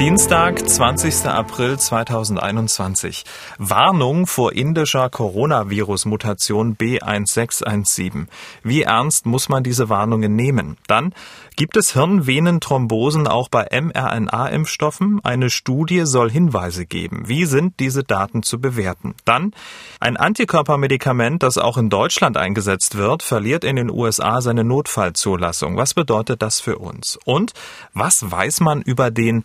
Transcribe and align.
Dienstag, 0.00 0.66
20. 0.66 1.26
April 1.26 1.78
2021. 1.78 3.26
Warnung 3.58 4.26
vor 4.26 4.54
indischer 4.54 5.10
Coronavirus-Mutation 5.10 6.74
B1617. 6.78 8.26
Wie 8.62 8.84
ernst 8.84 9.26
muss 9.26 9.50
man 9.50 9.62
diese 9.62 9.90
Warnungen 9.90 10.34
nehmen? 10.34 10.78
Dann 10.86 11.12
gibt 11.56 11.76
es 11.76 11.92
Hirnvenenthrombosen 11.92 13.26
auch 13.26 13.50
bei 13.50 13.68
mRNA-Impfstoffen? 13.70 15.20
Eine 15.22 15.50
Studie 15.50 16.06
soll 16.06 16.30
Hinweise 16.30 16.86
geben. 16.86 17.24
Wie 17.26 17.44
sind 17.44 17.78
diese 17.78 18.02
Daten 18.02 18.42
zu 18.42 18.58
bewerten? 18.58 19.14
Dann 19.26 19.52
ein 20.00 20.16
Antikörpermedikament, 20.16 21.42
das 21.42 21.58
auch 21.58 21.76
in 21.76 21.90
Deutschland 21.90 22.38
eingesetzt 22.38 22.96
wird, 22.96 23.22
verliert 23.22 23.64
in 23.64 23.76
den 23.76 23.90
USA 23.90 24.40
seine 24.40 24.64
Notfallzulassung. 24.64 25.76
Was 25.76 25.92
bedeutet 25.92 26.40
das 26.40 26.58
für 26.58 26.78
uns? 26.78 27.18
Und 27.26 27.52
was 27.92 28.30
weiß 28.30 28.60
man 28.60 28.80
über 28.80 29.10
den 29.10 29.44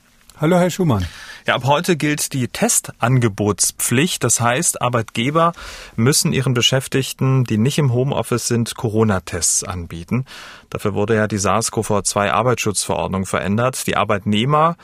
Hallo, 0.41 0.57
Herr 0.57 0.71
Schumann. 0.71 1.05
Ja, 1.45 1.53
ab 1.53 1.65
heute 1.65 1.95
gilt 1.95 2.33
die 2.33 2.47
Testangebotspflicht. 2.47 4.23
Das 4.23 4.41
heißt, 4.41 4.81
Arbeitgeber 4.81 5.53
müssen 5.95 6.33
ihren 6.33 6.55
Beschäftigten, 6.55 7.43
die 7.43 7.59
nicht 7.59 7.77
im 7.77 7.93
Homeoffice 7.93 8.47
sind, 8.47 8.75
Corona-Tests 8.75 9.63
anbieten. 9.63 10.25
Dafür 10.71 10.95
wurde 10.95 11.13
ja 11.13 11.27
die 11.27 11.37
SARS-CoV-2 11.37 12.31
Arbeitsschutzverordnung 12.31 13.27
verändert. 13.27 13.85
Die 13.85 13.95
Arbeitnehmer 13.95 14.77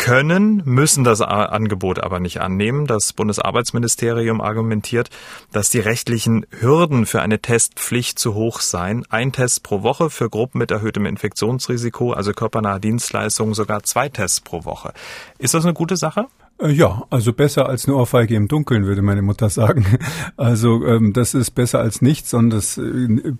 können, 0.00 0.62
müssen 0.64 1.04
das 1.04 1.20
Angebot 1.20 2.02
aber 2.02 2.20
nicht 2.20 2.40
annehmen. 2.40 2.86
Das 2.86 3.12
Bundesarbeitsministerium 3.12 4.40
argumentiert, 4.40 5.10
dass 5.52 5.68
die 5.68 5.78
rechtlichen 5.78 6.46
Hürden 6.58 7.04
für 7.04 7.20
eine 7.20 7.40
Testpflicht 7.40 8.18
zu 8.18 8.32
hoch 8.32 8.60
seien. 8.60 9.04
Ein 9.10 9.30
Test 9.32 9.62
pro 9.62 9.82
Woche 9.82 10.08
für 10.08 10.30
Gruppen 10.30 10.58
mit 10.58 10.70
erhöhtem 10.70 11.04
Infektionsrisiko, 11.04 12.12
also 12.12 12.32
körpernahe 12.32 12.80
Dienstleistungen, 12.80 13.52
sogar 13.52 13.82
zwei 13.82 14.08
Tests 14.08 14.40
pro 14.40 14.64
Woche. 14.64 14.94
Ist 15.38 15.52
das 15.52 15.64
eine 15.64 15.74
gute 15.74 15.96
Sache? 15.96 16.28
Äh, 16.60 16.72
ja, 16.72 17.04
also 17.10 17.32
besser 17.32 17.68
als 17.68 17.86
eine 17.86 17.96
Ohrfeige 17.96 18.34
im 18.34 18.48
Dunkeln, 18.48 18.86
würde 18.86 19.02
meine 19.02 19.22
Mutter 19.22 19.50
sagen. 19.50 19.84
Also 20.36 20.86
ähm, 20.86 21.12
das 21.12 21.34
ist 21.34 21.50
besser 21.50 21.80
als 21.80 22.00
nichts 22.00 22.32
und 22.32 22.50
das 22.50 22.78
äh, 22.78 22.82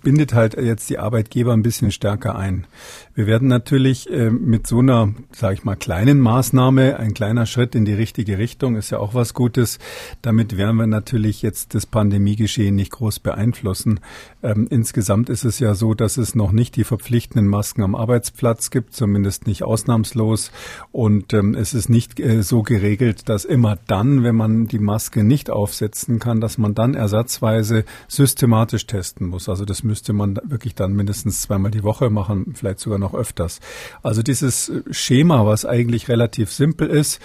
bindet 0.03 0.35
halt 0.35 0.55
jetzt 0.55 0.91
die 0.91 0.99
Arbeitgeber 0.99 1.53
ein 1.53 1.63
bisschen 1.63 1.93
stärker 1.93 2.37
ein. 2.37 2.67
Wir 3.15 3.27
werden 3.27 3.49
natürlich 3.49 4.11
äh, 4.11 4.31
mit 4.31 4.67
so 4.67 4.81
einer, 4.81 5.15
sage 5.33 5.55
ich 5.55 5.65
mal, 5.65 5.77
kleinen 5.77 6.21
Maßnahme, 6.21 6.99
ein 6.99 7.15
kleiner 7.15 7.47
Schritt 7.47 7.75
in 7.75 7.85
die 7.85 7.95
richtige 7.95 8.39
Richtung, 8.39 8.77
ist 8.77 8.91
ja 8.91 8.99
auch 8.99 9.15
was 9.15 9.35
Gutes. 9.35 9.79
Damit 10.21 10.57
werden 10.57 10.77
wir 10.77 10.87
natürlich 10.87 11.43
jetzt 11.43 11.75
das 11.75 11.87
Pandemiegeschehen 11.87 12.75
nicht 12.75 12.93
groß 12.93 13.21
beeinflussen. 13.21 14.01
Ähm, 14.43 14.67
insgesamt 14.71 15.29
ist 15.29 15.45
es 15.45 15.59
ja 15.59 15.75
so, 15.75 15.95
dass 15.95 16.17
es 16.17 16.35
noch 16.35 16.53
nicht 16.53 16.77
die 16.77 16.85
verpflichtenden 16.85 17.49
Masken 17.49 17.83
am 17.83 17.95
Arbeitsplatz 17.95 18.71
gibt, 18.71 18.95
zumindest 18.95 19.47
nicht 19.47 19.63
ausnahmslos. 19.65 20.51
Und 20.93 21.33
ähm, 21.35 21.55
es 21.55 21.75
ist 21.75 21.89
nicht 21.89 22.19
äh, 22.19 22.43
so 22.43 22.63
geregelt, 22.63 23.29
dass 23.29 23.45
immer 23.45 23.77
dann, 23.87 24.23
wenn 24.23 24.37
man 24.37 24.67
die 24.67 24.79
Maske 24.79 25.25
nicht 25.25 25.51
aufsetzen 25.51 26.19
kann, 26.19 26.41
dass 26.41 26.57
man 26.57 26.75
dann 26.75 26.95
ersatzweise 26.95 27.85
systematisch 28.09 28.87
testen 28.87 29.29
muss. 29.29 29.49
Also 29.49 29.65
das 29.65 29.83
müsste 29.83 30.13
man 30.13 30.39
wirklich 30.43 30.75
dann 30.75 30.95
mindestens 30.95 31.43
zweimal 31.43 31.71
die 31.71 31.85
Woche 31.85 32.09
machen, 32.09 32.55
vielleicht 32.55 32.81
sogar 32.81 32.99
noch 32.99 33.15
öfters. 33.15 33.61
Also 34.03 34.23
dieses 34.23 34.73
Schema, 34.91 35.45
was 35.45 35.67
eigentlich 35.67 36.09
relativ 36.09 36.51
simpel 36.51 36.89
ist, 36.89 37.21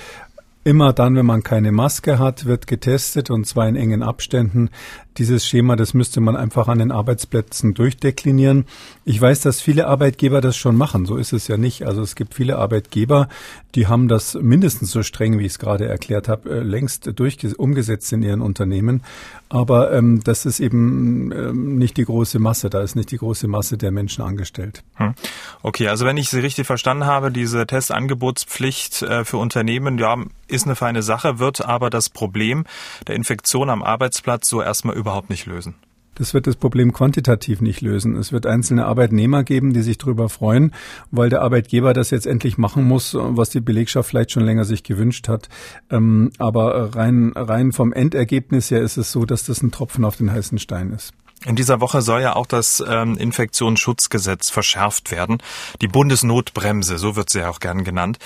Immer 0.68 0.94
dann, 0.94 1.16
wenn 1.16 1.28
man 1.28 1.44
keine 1.44 1.72
Maske 1.72 2.18
hat, 2.18 2.46
wird 2.46 2.66
getestet 2.66 3.30
und 3.30 3.46
zwar 3.46 3.70
in 3.70 3.76
engen 3.76 4.02
Abständen. 4.02 4.72
Dieses 5.18 5.48
Schema, 5.48 5.76
das 5.76 5.94
müsste 5.94 6.20
man 6.20 6.36
einfach 6.36 6.68
an 6.68 6.80
den 6.80 6.92
Arbeitsplätzen 6.92 7.74
durchdeklinieren. 7.74 8.66
Ich 9.06 9.20
weiß, 9.20 9.42
dass 9.42 9.62
viele 9.62 9.88
Arbeitgeber 9.88 10.42
das 10.42 10.58
schon 10.58 10.76
machen. 10.76 11.06
So 11.06 11.18
ist 11.18 11.34
es 11.34 11.48
ja 11.48 11.58
nicht. 11.58 11.84
Also 11.84 12.02
es 12.02 12.16
gibt 12.16 12.34
viele 12.34 12.58
Arbeitgeber, 12.58 13.30
die 13.76 13.88
haben 13.88 14.08
das 14.08 14.36
mindestens 14.36 14.92
so 14.92 15.04
streng, 15.04 15.38
wie 15.38 15.46
ich 15.46 15.54
es 15.54 15.60
gerade 15.60 15.86
erklärt 15.88 16.28
habe, 16.28 16.50
äh, 16.50 16.60
längst 16.62 17.10
umgesetzt 17.58 18.12
in 18.14 18.24
ihren 18.24 18.42
Unternehmen. 18.42 19.04
Aber 19.50 19.92
ähm, 19.94 20.22
das 20.24 20.46
ist 20.46 20.60
eben 20.60 21.32
ähm, 21.32 21.78
nicht 21.78 21.98
die 21.98 22.06
große 22.06 22.40
Masse. 22.40 22.70
Da 22.70 22.82
ist 22.82 22.96
nicht 22.96 23.12
die 23.12 23.18
große 23.18 23.48
Masse 23.48 23.78
der 23.78 23.92
Menschen 23.92 24.24
angestellt. 24.24 24.84
Hm. 24.96 25.14
Okay, 25.62 25.88
also 25.88 26.06
wenn 26.06 26.18
ich 26.18 26.30
Sie 26.30 26.40
richtig 26.40 26.66
verstanden 26.66 27.06
habe, 27.06 27.32
diese 27.32 27.68
Testangebotspflicht 27.68 29.02
äh, 29.04 29.24
für 29.24 29.38
Unternehmen, 29.38 29.98
ja, 29.98 30.18
ist 30.48 30.66
eine 30.66 30.76
feine 30.76 31.04
Sache, 31.04 31.40
wird 31.40 31.66
aber 31.66 31.90
das 31.90 32.10
Problem 32.10 32.66
der 33.08 33.16
Infektion 33.16 33.70
am 33.70 33.84
Arbeitsplatz 33.84 34.48
so 34.48 34.62
erstmal 34.62 34.96
überhaupt 35.06 35.30
nicht 35.30 35.46
lösen. 35.46 35.76
Das 36.16 36.34
wird 36.34 36.48
das 36.48 36.56
Problem 36.56 36.94
quantitativ 36.94 37.62
nicht 37.62 37.82
lösen. 37.82 38.16
Es 38.16 38.32
wird 38.32 38.46
einzelne 38.46 38.86
Arbeitnehmer 38.86 39.44
geben, 39.44 39.74
die 39.74 39.82
sich 39.82 39.98
darüber 39.98 40.30
freuen, 40.30 40.72
weil 41.12 41.30
der 41.30 41.42
Arbeitgeber 41.42 41.94
das 41.94 42.10
jetzt 42.10 42.26
endlich 42.26 42.58
machen 42.58 42.86
muss, 42.86 43.14
was 43.14 43.50
die 43.50 43.60
Belegschaft 43.60 44.10
vielleicht 44.10 44.32
schon 44.32 44.46
länger 44.46 44.64
sich 44.64 44.84
gewünscht 44.84 45.28
hat. 45.28 45.50
Ähm, 45.92 46.32
aber 46.40 46.96
rein, 46.96 47.34
rein 47.36 47.72
vom 47.72 47.94
Endergebnis 47.94 48.72
her 48.72 48.82
ist 48.82 48.98
es 48.98 49.12
so, 49.12 49.26
dass 49.26 49.44
das 49.46 49.62
ein 49.62 49.72
Tropfen 49.72 50.06
auf 50.06 50.16
den 50.16 50.32
heißen 50.32 50.58
Stein 50.58 50.92
ist. 50.92 51.14
In 51.44 51.56
dieser 51.56 51.80
Woche 51.82 52.02
soll 52.02 52.22
ja 52.22 52.36
auch 52.36 52.48
das 52.48 52.84
ähm, 52.88 53.18
Infektionsschutzgesetz 53.18 54.50
verschärft 54.50 55.12
werden. 55.12 55.38
Die 55.82 55.88
Bundesnotbremse, 55.88 56.98
so 56.98 57.16
wird 57.16 57.30
sie 57.30 57.40
ja 57.40 57.50
auch 57.50 57.60
gern 57.60 57.84
genannt. 57.84 58.18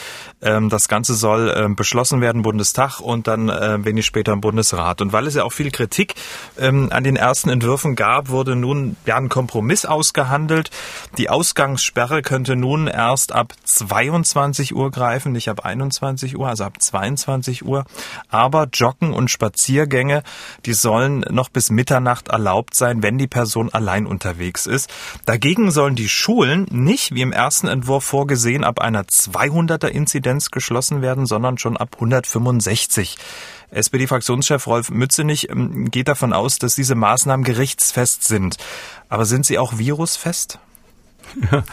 Ähm, 0.42 0.70
das 0.70 0.88
Ganze 0.88 1.16
soll 1.16 1.54
ähm, 1.56 1.76
beschlossen 1.76 2.22
werden, 2.22 2.44
Bundestag 2.44 3.00
und 3.00 3.28
dann 3.28 3.50
wenig 3.50 4.06
später 4.06 4.34
im 4.34 4.42
Bundesrat. 4.42 5.02
Und 5.02 5.12
weil 5.12 5.28
es 5.28 5.36
ja 5.36 5.44
auch 5.44 5.52
viel 5.52 5.72
Kritik 5.72 6.16
an 6.58 7.04
den 7.04 7.16
ersten 7.16 7.50
Entwürfen 7.50 7.96
gab, 7.96 8.30
wurde 8.30 8.56
nun 8.56 8.96
ja 9.06 9.18
ein 9.18 9.30
Kompromiss 9.30 9.86
ausgehandelt. 9.86 10.70
Die 11.18 11.30
Ausgangssperre 11.30 12.22
könnte 12.22 12.56
nun 12.56 12.88
erst 12.88 13.32
ab 13.32 13.54
22 13.64 14.76
Uhr 14.76 14.92
greifen, 14.92 15.32
nicht 15.32 15.50
ab 15.50 15.66
21 15.66 16.38
Uhr, 16.38 16.48
also 16.48 16.64
ab 16.64 16.82
22 16.82 17.66
Uhr. 17.66 17.86
Aber 18.30 18.68
Joggen 18.72 19.14
und 19.14 19.32
Spaziergänge, 19.32 20.24
die 20.66 20.74
sollen 20.74 21.22
noch 21.30 21.50
bis 21.50 21.70
Mitternacht 21.70 22.30
erlaubt 22.30 22.76
sein, 22.76 22.99
wenn 23.04 23.18
die 23.18 23.28
Person 23.28 23.70
allein 23.72 24.06
unterwegs 24.06 24.66
ist. 24.66 24.90
Dagegen 25.26 25.72
sollen 25.72 25.96
die 25.96 26.10
Schulen 26.10 26.66
nicht, 26.72 27.14
wie 27.14 27.22
im 27.22 27.32
ersten 27.32 27.68
Entwurf 27.68 28.04
vorgesehen, 28.04 28.64
ab 28.64 28.80
einer 28.80 29.04
200er 29.04 29.88
Inzidenz 29.88 30.52
geschlossen 30.52 31.02
werden, 31.02 31.26
sondern 31.26 31.58
schon 31.58 31.78
ab 31.78 31.96
165. 31.96 33.18
SPD-Fraktionschef 33.72 34.66
Rolf 34.68 34.90
Mützenich 34.90 35.50
ähm, 35.50 35.92
geht 35.92 36.08
davon 36.08 36.34
aus, 36.34 36.58
dass 36.58 36.76
diese 36.76 36.96
Maßnahmen 36.96 37.44
gerichtsfest 37.44 38.24
sind. 38.24 38.58
Aber 39.10 39.26
sind 39.26 39.46
sie 39.46 39.58
auch 39.58 39.78
virusfest? 39.78 40.60
Ja, 41.52 41.64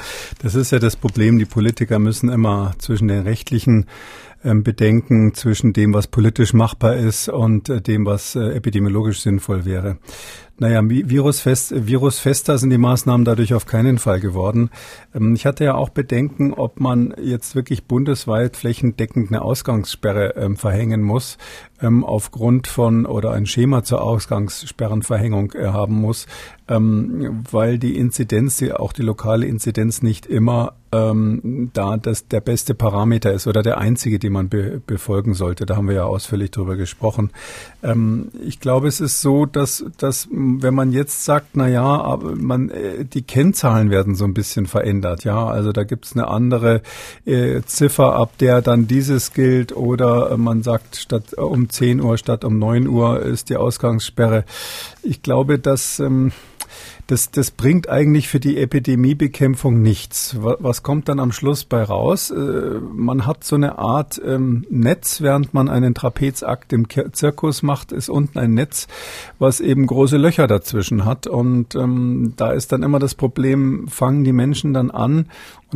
das 0.43 0.55
ist 0.55 0.71
ja 0.71 0.79
das 0.79 0.97
Problem. 0.97 1.39
Die 1.39 1.47
Politiker 1.47 1.99
müssen 1.99 2.29
immer 2.29 2.75
zwischen 2.79 3.09
den 3.09 3.23
rechtlichen 3.23 3.87
ähm, 4.45 4.63
Bedenken, 4.63 5.35
zwischen 5.35 5.73
dem, 5.73 5.95
was 5.95 6.07
politisch 6.07 6.53
machbar 6.53 6.97
ist 6.97 7.29
und 7.29 7.69
äh, 7.69 7.81
dem, 7.81 8.07
was 8.07 8.37
äh, 8.37 8.51
epidemiologisch 8.51 9.21
sinnvoll 9.21 9.65
wäre. 9.65 9.99
Naja, 10.59 10.81
virusfest, 10.83 11.87
virusfester 11.87 12.57
sind 12.57 12.71
die 12.71 12.79
Maßnahmen 12.79 13.27
dadurch 13.27 13.53
auf 13.53 13.67
keinen 13.67 13.99
Fall 13.99 14.21
geworden. 14.21 14.71
Ähm, 15.15 15.35
ich 15.35 15.45
hatte 15.45 15.65
ja 15.65 15.75
auch 15.75 15.91
Bedenken, 15.91 16.55
ob 16.55 16.81
man 16.81 17.15
jetzt 17.23 17.55
wirklich 17.55 17.85
bundesweit 17.85 18.57
flächendeckend 18.57 19.29
eine 19.29 19.43
Ausgangssperre 19.43 20.35
ähm, 20.37 20.57
verhängen 20.57 21.03
muss, 21.03 21.37
ähm, 21.83 22.05
aufgrund 22.05 22.69
von 22.69 23.05
oder 23.05 23.33
ein 23.33 23.45
Schema 23.45 23.85
zur 23.85 24.01
Ausgangssperrenverhängung 24.01 25.53
äh, 25.53 25.67
haben 25.67 25.95
muss, 25.95 26.27
weil 26.69 27.79
die 27.79 27.97
Inzidenz, 27.97 28.61
auch 28.61 28.93
die 28.93 29.03
lokale 29.03 29.47
Inzidenz 29.47 30.03
nicht 30.03 30.27
immer 30.27 30.75
da 30.91 31.97
das 31.97 32.27
der 32.27 32.41
beste 32.41 32.75
Parameter 32.75 33.33
ist 33.33 33.47
oder 33.47 33.63
der 33.63 33.79
einzige, 33.79 34.19
den 34.19 34.33
man 34.33 34.49
be 34.49 34.83
befolgen 34.85 35.35
sollte. 35.35 35.65
Da 35.65 35.77
haben 35.77 35.87
wir 35.87 35.95
ja 35.95 36.05
ausführlich 36.05 36.51
drüber 36.51 36.75
gesprochen. 36.75 37.31
Ich 38.45 38.59
glaube, 38.59 38.89
es 38.89 39.01
ist 39.01 39.21
so, 39.21 39.47
dass, 39.47 39.85
dass 39.99 40.29
wenn 40.63 40.75
man 40.75 40.93
jetzt 40.93 41.25
sagt, 41.25 41.57
na 41.57 41.69
ja, 41.69 41.85
aber 41.85 42.37
man, 42.37 42.71
äh, 42.71 43.05
die 43.05 43.23
Kennzahlen 43.23 43.91
werden 43.91 44.15
so 44.15 44.25
ein 44.25 44.35
bisschen 44.35 44.67
verändert, 44.67 45.25
ja, 45.25 45.47
also 45.47 45.73
da 45.73 45.85
gibt 45.85 46.07
es 46.07 46.13
eine 46.13 46.29
andere 46.29 46.83
äh, 47.25 47.63
Ziffer, 47.63 48.17
ab 48.17 48.39
der 48.39 48.63
dann 48.63 48.87
dieses 48.87 49.33
gilt 49.33 49.75
oder 49.75 50.37
man 50.37 50.63
sagt, 50.63 50.97
statt 50.97 51.35
um 51.35 51.69
10 51.69 52.01
Uhr 52.01 52.19
statt 52.19 52.45
um 52.45 52.59
9 52.59 52.87
Uhr 52.87 53.21
ist 53.23 53.51
die 53.51 53.57
Ausgangssperre. 53.57 54.45
Ich 55.03 55.23
glaube, 55.23 55.59
dass 55.59 56.01
ähm, 56.01 56.33
das, 57.07 57.31
das 57.31 57.51
bringt 57.51 57.89
eigentlich 57.89 58.29
für 58.29 58.41
die 58.41 58.59
Epidemiebekämpfung 58.59 59.81
nichts. 59.81 60.37
Was 60.41 60.83
kommt 60.83 61.09
dann 61.09 61.21
am 61.21 61.33
Schluss 61.33 61.65
bei 61.65 61.83
raus? 61.83 62.31
Äh, 62.31 62.81
man 62.93 63.27
hat 63.27 63.45
so 63.45 63.57
eine 63.57 63.79
Art 63.79 64.21
ähm, 64.25 64.67
Netz, 64.71 65.21
während 65.21 65.55
man 65.55 65.69
einen 65.69 65.95
Trapezakt 65.95 66.73
im 66.73 66.87
Zirkus 67.13 67.63
macht, 67.63 67.93
ist 67.93 68.09
unten 68.09 68.39
ein 68.39 68.55
Netz, 68.55 68.89
was 69.39 69.61
eben 69.61 69.87
große 69.87 70.17
Löcher 70.17 70.47
dazwischen 70.47 71.05
hat. 71.05 71.27
Und 71.27 71.75
ähm, 71.75 72.35
da 72.37 72.53
ist 72.53 72.73
dann 72.73 72.83
immer 72.83 72.99
das 72.99 73.15
Problem, 73.15 73.89
fangen 73.89 74.25
die 74.25 74.33
Menschen 74.33 74.75
dann 74.75 74.91
an 74.91 75.27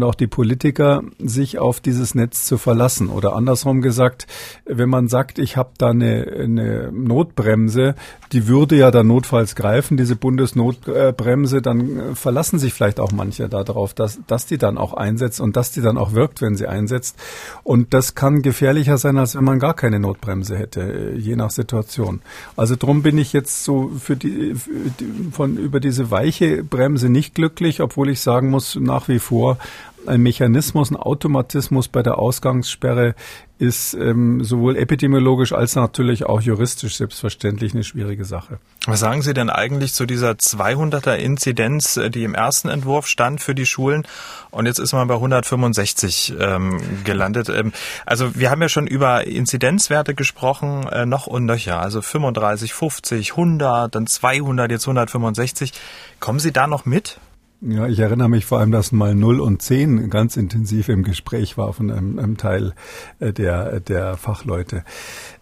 und 0.00 0.08
auch 0.08 0.14
die 0.14 0.26
Politiker, 0.26 1.02
sich 1.18 1.58
auf 1.58 1.80
dieses 1.80 2.14
Netz 2.14 2.46
zu 2.46 2.56
verlassen. 2.56 3.08
Oder 3.08 3.34
andersrum 3.34 3.82
gesagt, 3.82 4.26
wenn 4.64 4.88
man 4.88 5.08
sagt, 5.08 5.38
ich 5.38 5.56
habe 5.56 5.70
da 5.76 5.90
eine, 5.90 6.26
eine 6.38 6.90
Notbremse, 6.90 7.94
die 8.32 8.46
würde 8.46 8.76
ja 8.76 8.90
dann 8.90 9.08
notfalls 9.08 9.54
greifen, 9.54 9.96
diese 9.96 10.16
Bundesnotbremse, 10.16 11.60
dann 11.60 12.14
verlassen 12.14 12.58
sich 12.58 12.72
vielleicht 12.72 13.00
auch 13.00 13.12
manche 13.12 13.48
darauf, 13.48 13.92
dass, 13.92 14.20
dass 14.26 14.46
die 14.46 14.56
dann 14.56 14.78
auch 14.78 14.94
einsetzt 14.94 15.40
und 15.40 15.56
dass 15.56 15.72
die 15.72 15.82
dann 15.82 15.98
auch 15.98 16.14
wirkt, 16.14 16.40
wenn 16.40 16.56
sie 16.56 16.66
einsetzt. 16.66 17.16
Und 17.62 17.92
das 17.92 18.14
kann 18.14 18.42
gefährlicher 18.42 18.96
sein, 18.98 19.18
als 19.18 19.36
wenn 19.36 19.44
man 19.44 19.58
gar 19.58 19.74
keine 19.74 20.00
Notbremse 20.00 20.56
hätte, 20.56 21.14
je 21.16 21.36
nach 21.36 21.50
Situation. 21.50 22.22
Also 22.56 22.76
drum 22.76 23.02
bin 23.02 23.18
ich 23.18 23.32
jetzt 23.32 23.64
so 23.64 23.90
für 23.98 24.16
die, 24.16 24.54
für 24.54 24.70
die 24.98 25.30
von 25.32 25.56
über 25.56 25.80
diese 25.80 26.10
weiche 26.10 26.62
Bremse 26.62 27.10
nicht 27.10 27.34
glücklich, 27.34 27.82
obwohl 27.82 28.08
ich 28.08 28.20
sagen 28.20 28.50
muss, 28.50 28.76
nach 28.76 29.08
wie 29.08 29.18
vor 29.18 29.58
ein 30.06 30.22
Mechanismus, 30.22 30.90
ein 30.90 30.96
Automatismus 30.96 31.88
bei 31.88 32.02
der 32.02 32.18
Ausgangssperre 32.18 33.14
ist 33.58 33.92
ähm, 33.92 34.42
sowohl 34.42 34.76
epidemiologisch 34.76 35.52
als 35.52 35.76
natürlich 35.76 36.24
auch 36.24 36.40
juristisch 36.40 36.96
selbstverständlich 36.96 37.74
eine 37.74 37.84
schwierige 37.84 38.24
Sache. 38.24 38.58
Was 38.86 39.00
sagen 39.00 39.20
Sie 39.20 39.34
denn 39.34 39.50
eigentlich 39.50 39.92
zu 39.92 40.06
dieser 40.06 40.30
200er 40.30 41.16
Inzidenz, 41.16 41.98
äh, 41.98 42.08
die 42.08 42.24
im 42.24 42.34
ersten 42.34 42.68
Entwurf 42.68 43.06
stand 43.06 43.42
für 43.42 43.54
die 43.54 43.66
Schulen 43.66 44.06
und 44.50 44.64
jetzt 44.64 44.78
ist 44.78 44.94
man 44.94 45.06
bei 45.08 45.14
165 45.14 46.34
ähm, 46.40 46.80
gelandet? 47.04 47.50
Ähm, 47.50 47.72
also 48.06 48.34
wir 48.34 48.50
haben 48.50 48.62
ja 48.62 48.70
schon 48.70 48.86
über 48.86 49.26
Inzidenzwerte 49.26 50.14
gesprochen, 50.14 50.88
äh, 50.90 51.04
noch 51.04 51.26
und 51.26 51.44
nöcher, 51.44 51.80
also 51.80 52.00
35, 52.00 52.72
50, 52.72 53.32
100, 53.32 53.94
dann 53.94 54.06
200, 54.06 54.70
jetzt 54.70 54.84
165. 54.84 55.74
Kommen 56.18 56.38
Sie 56.38 56.52
da 56.52 56.66
noch 56.66 56.86
mit? 56.86 57.20
Ja, 57.62 57.86
ich 57.86 57.98
erinnere 57.98 58.30
mich 58.30 58.46
vor 58.46 58.58
allem, 58.58 58.72
dass 58.72 58.90
mal 58.90 59.14
0 59.14 59.38
und 59.38 59.60
10 59.60 60.08
ganz 60.08 60.38
intensiv 60.38 60.88
im 60.88 61.02
Gespräch 61.02 61.58
war 61.58 61.74
von 61.74 61.90
einem, 61.90 62.18
einem 62.18 62.36
Teil 62.38 62.72
äh, 63.18 63.34
der, 63.34 63.80
der 63.80 64.16
Fachleute. 64.16 64.82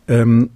Ähm, 0.09 0.51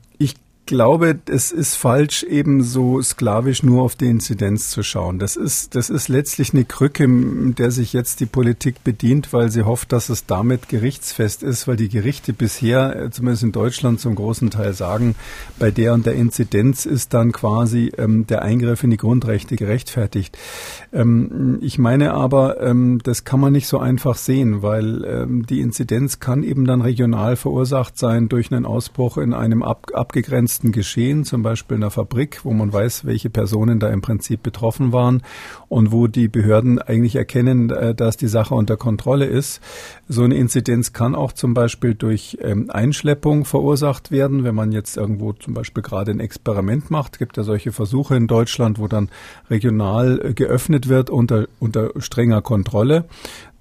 glaube, 0.67 1.19
es 1.27 1.53
ist 1.53 1.75
falsch, 1.75 2.23
eben 2.23 2.63
so 2.63 3.03
sklavisch 3.03 3.63
nur 3.63 3.83
auf 3.83 3.97
die 3.97 4.07
Inzidenz 4.07 4.71
zu 4.71 4.83
schauen. 4.83 5.19
Das 5.19 5.37
ist, 5.37 5.75
das 5.75 5.91
ist 5.91 6.09
letztlich 6.09 6.55
eine 6.55 6.65
Krücke, 6.65 7.07
der 7.09 7.71
sich 7.71 7.93
jetzt 7.93 8.21
die 8.21 8.27
Politik 8.27 8.85
bedient, 8.85 9.33
weil 9.33 9.51
sie 9.51 9.63
hofft, 9.65 9.93
dass 9.93 10.09
es 10.09 10.27
damit 10.27 10.69
gerichtsfest 10.69 11.43
ist, 11.43 11.67
weil 11.67 11.77
die 11.77 11.89
Gerichte 11.89 12.33
bisher, 12.33 12.97
äh, 12.97 13.11
zumindest 13.11 13.43
in 13.43 13.53
Deutschland 13.53 14.01
zum 14.01 14.15
großen 14.15 14.51
Teil 14.51 14.73
sagen, 14.73 15.15
bei 15.59 15.71
der 15.71 15.95
und 15.95 16.07
der 16.07 16.15
Inzidenz 16.15 16.87
ist 16.87 17.13
dann 17.13 17.33
quasi 17.33 17.93
ähm, 17.99 18.27
der 18.27 18.43
Eingriff 18.43 18.85
in 18.85 18.91
die 18.91 18.97
Grundrechte 18.97 19.57
gerechtfertigt. 19.57 20.39
Ähm, 20.93 21.59
ich 21.61 21.79
meine 21.79 22.15
aber, 22.15 22.61
ähm, 22.61 23.01
das 23.03 23.25
kann 23.25 23.41
man 23.41 23.53
nicht 23.53 23.67
so 23.67 23.79
einfach 23.79 24.17
sehen, 24.17 24.63
weil 24.63 25.05
ähm, 25.05 25.45
die 25.45 25.61
Inzidenz 25.61 26.21
kann 26.21 26.43
eben 26.43 26.65
dann 26.65 26.83
regional 26.83 27.37
verursacht 27.37 27.99
sein 27.99 28.29
durch 28.29 28.53
einen 28.53 28.65
Ausbruch 28.65 29.19
in 29.19 29.35
einem 29.35 29.63
ab, 29.63 29.89
abgegrenzten 29.93 30.52
begrenzten 30.53 30.73
Geschehen, 30.73 31.25
zum 31.25 31.43
Beispiel 31.43 31.77
in 31.77 31.83
einer 31.83 31.91
Fabrik, 31.91 32.45
wo 32.45 32.53
man 32.53 32.73
weiß, 32.73 33.07
welche 33.07 33.31
Personen 33.31 33.81
da 33.81 33.89
im 33.89 34.03
Prinzip 34.03 34.43
betroffen 34.43 34.93
waren 34.93 35.23
und 35.69 35.93
wo 35.93 36.09
die 36.09 36.29
Behörden 36.29 36.79
eigentlich 36.79 37.17
erkennen, 37.17 37.71
äh, 37.71 37.95
dass 37.95 38.19
die 38.19 38.29
Sache 38.29 38.55
unter 38.55 38.77
Kontrolle 38.77 39.25
ist. 39.25 39.63
So 40.09 40.25
eine 40.25 40.35
Inzidenz 40.35 40.93
kann 40.93 41.15
auch 41.15 41.33
zum 41.33 41.55
Beispiel 41.55 41.95
durch 41.95 42.37
ähm, 42.43 42.71
Einschleppung 42.71 43.47
verursacht 43.47 44.11
werden, 44.11 44.45
wenn 44.45 44.55
man 44.55 44.73
jetzt 44.73 44.97
irgendwo 44.99 45.33
zum 45.33 45.55
Beispiel 45.55 45.83
gerade 45.83 46.11
ein 46.11 46.21
Experiment 46.21 46.91
macht. 46.91 47.15
Es 47.15 47.19
gibt 47.19 47.39
ja 47.39 47.45
solche 47.45 47.73
Versuche 47.73 48.15
in 48.15 48.27
Deutschland, 48.27 48.79
wo 48.79 48.89
dann 48.89 49.09
regional 49.49 50.21
äh, 50.23 50.35
geöffnet 50.35 50.89
wird 50.89 51.09
unter, 51.09 51.47
unter 51.61 51.91
strenger 51.97 52.43
Kontrolle. 52.43 53.05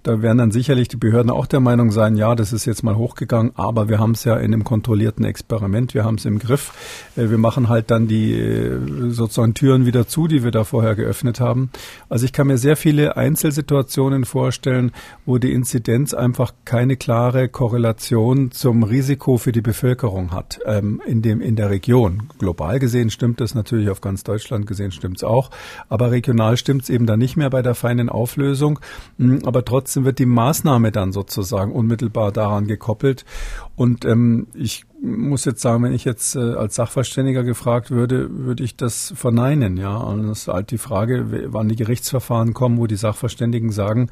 Da 0.04 0.24
werden 0.24 0.40
dann 0.40 0.52
sicherlich 0.52 0.88
die 0.88 0.98
Behörden 0.98 1.30
auch 1.30 1.46
der 1.46 1.60
Meinung 1.60 1.92
sein, 1.92 2.16
ja, 2.16 2.34
das 2.34 2.54
ist 2.54 2.66
jetzt 2.66 2.82
mal 2.84 2.96
hochgegangen, 2.96 3.52
aber 3.56 3.88
wir 3.88 4.00
haben 4.00 4.12
es 4.12 4.24
ja 4.24 4.36
in 4.38 4.52
einem 4.52 4.64
kontrollierten 4.64 5.24
Experiment, 5.26 5.94
wir 5.94 6.04
haben 6.04 6.16
es 6.16 6.26
im 6.26 6.40
Griff. 6.40 6.74
Äh, 7.16 7.30
wir 7.30 7.38
machen 7.38 7.70
halt 7.70 7.92
dann 7.92 8.08
die 8.08 8.34
äh, 8.34 8.80
sozusagen 9.10 9.54
Türen 9.54 9.86
wieder 9.86 10.08
zu, 10.08 10.28
die 10.28 10.44
wir 10.44 10.50
da 10.50 10.64
vorher 10.64 10.96
geöffnet 10.96 11.40
haben. 11.40 11.70
Also 12.10 12.26
ich 12.26 12.34
kann 12.34 12.48
mir 12.48 12.58
sehr 12.58 12.76
viele 12.78 13.16
Einzelsituationen 13.16 14.26
vorstellen, 14.26 14.92
wo 15.28 15.38
die 15.38 15.54
Inzidenz 15.54 16.16
einfach 16.16 16.54
keine 16.66 16.98
klare 16.98 17.48
Korrelation 17.48 18.50
zum 18.52 18.82
Risiko 18.82 19.38
für 19.38 19.52
die 19.52 19.62
Bevölkerung 19.62 20.32
hat 20.32 20.60
ähm, 20.66 21.00
in 21.06 21.22
dem 21.22 21.42
in 21.42 21.56
der 21.56 21.70
Region. 21.70 22.24
Global 22.40 22.80
gesehen 22.80 23.12
stimmt 23.12 23.40
das 23.40 23.54
natürlich, 23.54 23.90
auf 23.90 24.02
ganz 24.02 24.24
Deutschland 24.24 24.66
gesehen 24.66 24.92
stimmt 24.92 25.18
es 25.18 25.24
auch, 25.24 25.52
aber 25.90 26.10
regional 26.10 26.58
stimmt 26.58 26.84
es 26.84 26.90
eben 26.90 27.06
dann 27.06 27.20
nicht 27.20 27.38
mehr 27.38 27.52
bei 27.52 27.62
der 27.62 27.76
feinen 27.76 28.10
Auflösung. 28.10 28.80
Hm, 29.20 29.42
aber 29.46 29.64
trotzdem 29.64 29.91
trotzdem 29.92 30.06
wird 30.06 30.20
die 30.20 30.26
Maßnahme 30.26 30.92
dann 30.94 31.12
sozusagen 31.12 31.74
unmittelbar 31.74 32.32
daran 32.32 32.66
gekoppelt. 32.66 33.26
Und 33.76 34.06
ähm, 34.06 34.48
ich 34.54 34.86
muss 35.02 35.46
jetzt 35.46 35.62
sagen, 35.62 35.84
wenn 35.84 35.94
ich 35.94 36.06
jetzt 36.06 36.36
äh, 36.36 36.40
als 36.40 36.76
Sachverständiger 36.76 37.44
gefragt 37.44 37.90
würde, 37.90 38.30
würde 38.46 38.64
ich 38.64 38.76
das 38.76 39.12
verneinen. 39.16 39.78
Ja, 39.78 39.98
und 39.98 40.28
das 40.28 40.42
ist 40.42 40.48
halt 40.48 40.70
die 40.70 40.78
Frage, 40.78 41.48
wann 41.52 41.70
die 41.70 41.76
Gerichtsverfahren 41.76 42.54
kommen, 42.54 42.78
wo 42.78 42.86
die 42.86 42.96
Sachverständigen 42.96 43.72
sagen, 43.72 44.10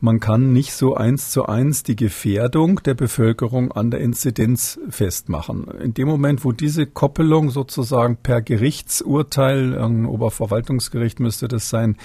man 0.00 0.20
kann 0.20 0.52
nicht 0.52 0.72
so 0.72 0.94
eins 0.94 1.32
zu 1.32 1.46
eins 1.46 1.82
die 1.82 1.96
Gefährdung 1.96 2.80
der 2.84 2.94
Bevölkerung 2.94 3.72
an 3.72 3.90
der 3.90 4.00
Inzidenz 4.00 4.78
festmachen. 4.88 5.66
In 5.82 5.94
dem 5.94 6.06
Moment, 6.06 6.44
wo 6.44 6.52
diese 6.52 6.86
Koppelung 6.86 7.50
sozusagen 7.50 8.16
per 8.16 8.40
Gerichtsurteil, 8.40 9.76
ein 9.76 10.06
Oberverwaltungsgericht 10.06 11.18
müsste 11.18 11.48
das 11.48 11.68
sein, 11.68 11.96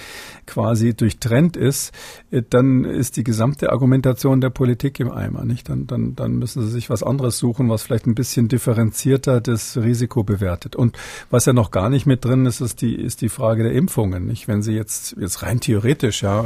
quasi 0.46 0.94
durchtrennt 0.94 1.56
ist, 1.56 1.92
äh, 2.32 2.42
dann 2.48 2.84
ist 2.84 3.16
die 3.16 3.24
gesamte 3.24 3.70
Argumentation 3.70 4.40
der 4.40 4.50
Politik 4.50 4.98
im 4.98 5.12
Eimer. 5.12 5.44
Nicht? 5.44 5.68
Dann, 5.68 5.86
dann, 5.86 6.16
dann 6.16 6.32
müssen 6.36 6.62
sie 6.62 6.70
sich 6.70 6.90
was 6.90 7.04
anderes 7.04 7.38
suchen, 7.38 7.70
was 7.70 7.84
vielleicht 7.84 8.06
ein 8.06 8.16
bisschen 8.16 8.23
bisschen 8.24 8.48
differenzierter 8.48 9.42
das 9.42 9.76
Risiko 9.76 10.24
bewertet. 10.24 10.74
Und 10.74 10.96
was 11.28 11.44
ja 11.44 11.52
noch 11.52 11.70
gar 11.70 11.90
nicht 11.90 12.06
mit 12.06 12.24
drin 12.24 12.46
ist, 12.46 12.62
ist 12.62 12.80
die, 12.80 12.94
ist 12.94 13.20
die 13.20 13.28
Frage 13.28 13.64
der 13.64 13.72
Impfungen. 13.72 14.24
Nicht? 14.24 14.48
Wenn 14.48 14.62
Sie 14.62 14.72
jetzt, 14.72 15.14
jetzt 15.20 15.42
rein 15.42 15.60
theoretisch, 15.60 16.22
ja, 16.22 16.42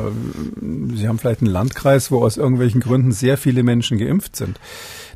Sie 0.60 1.06
haben 1.06 1.20
vielleicht 1.20 1.40
einen 1.40 1.52
Landkreis, 1.52 2.10
wo 2.10 2.24
aus 2.24 2.36
irgendwelchen 2.36 2.80
Gründen 2.80 3.12
sehr 3.12 3.38
viele 3.38 3.62
Menschen 3.62 3.96
geimpft 3.96 4.34
sind 4.34 4.58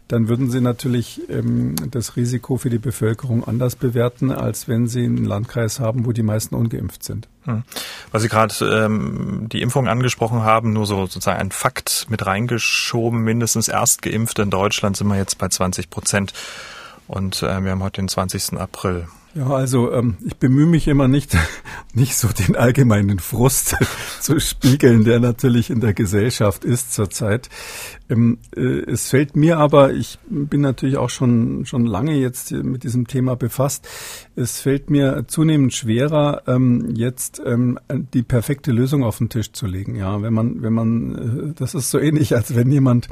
dann 0.09 0.29
würden 0.29 0.51
Sie 0.51 0.61
natürlich 0.61 1.23
ähm, 1.31 1.75
das 1.91 2.17
Risiko 2.17 2.57
für 2.57 2.71
die 2.71 2.79
Bevölkerung 2.79 3.45
anders 3.45 3.77
bewerten, 3.77 4.31
als 4.31 4.69
wenn 4.69 4.87
Sie 4.87 5.05
einen 5.05 5.25
Landkreis 5.25 5.81
haben, 5.81 6.05
wo 6.05 6.13
die 6.13 6.23
meisten 6.23 6.55
ungeimpft 6.55 7.03
sind. 7.03 7.29
Hm. 7.45 7.63
Weil 8.11 8.21
Sie 8.21 8.29
gerade 8.29 8.55
ähm, 8.63 9.49
die 9.51 9.63
Impfung 9.63 9.89
angesprochen 9.89 10.43
haben, 10.43 10.73
nur 10.73 10.87
so 10.87 10.97
sozusagen 11.07 11.41
ein 11.41 11.51
Fakt 11.51 12.07
mit 12.09 12.27
reingeschoben, 12.27 13.23
mindestens 13.23 13.69
Erstgeimpfte 13.69 14.43
in 14.43 14.51
Deutschland 14.51 14.97
sind 14.97 15.09
wir 15.09 15.17
jetzt 15.17 15.39
bei 15.39 15.49
20 15.49 15.89
Prozent. 15.89 16.33
Und 17.09 17.43
äh, 17.43 17.63
wir 17.63 17.71
haben 17.71 17.83
heute 17.83 18.01
den 18.01 18.09
20. 18.09 18.59
April. 18.59 19.09
Ja, 19.35 19.47
also 19.49 19.91
ähm, 19.93 20.17
ich 20.27 20.37
bemühe 20.37 20.67
mich 20.67 20.89
immer 20.89 21.09
nicht, 21.09 21.37
nicht 21.95 22.17
so 22.17 22.29
den 22.29 22.55
allgemeinen 22.55 23.19
Frust 23.19 23.77
zu 24.21 24.39
spiegeln, 24.41 25.05
der 25.05 25.21
natürlich 25.21 25.71
in 25.71 25.81
der 25.81 25.95
Gesellschaft 25.95 26.65
ist 26.65 26.93
zurzeit. 26.93 27.49
Ähm, 28.11 28.39
äh, 28.55 28.61
es 28.61 29.09
fällt 29.09 29.35
mir 29.35 29.59
aber, 29.59 29.95
ich 29.95 30.19
bin 30.29 30.61
natürlich 30.61 30.99
auch 30.99 31.09
schon, 31.09 31.65
schon 31.65 31.87
lange 31.87 32.15
jetzt 32.15 32.53
mit 32.53 32.85
diesem 32.85 33.07
Thema 33.07 33.35
befasst, 33.35 33.89
es 34.35 34.61
fällt 34.61 34.89
mir 34.89 35.25
zunehmend 35.27 35.75
schwerer, 35.75 36.43
ähm, 36.47 36.95
jetzt 36.95 37.43
ähm, 37.45 37.79
die 38.15 38.23
perfekte 38.23 38.73
Lösung 38.73 39.05
auf 39.05 39.19
den 39.19 39.29
Tisch 39.29 39.53
zu 39.53 39.67
legen. 39.67 39.95
Ja, 39.95 40.23
wenn 40.23 40.33
man, 40.33 40.63
wenn 40.63 40.73
man, 40.73 41.51
äh, 41.51 41.53
das 41.55 41.75
ist 41.75 41.91
so 41.91 41.99
ähnlich, 41.99 42.35
als 42.35 42.55
wenn 42.55 42.71
jemand 42.73 43.09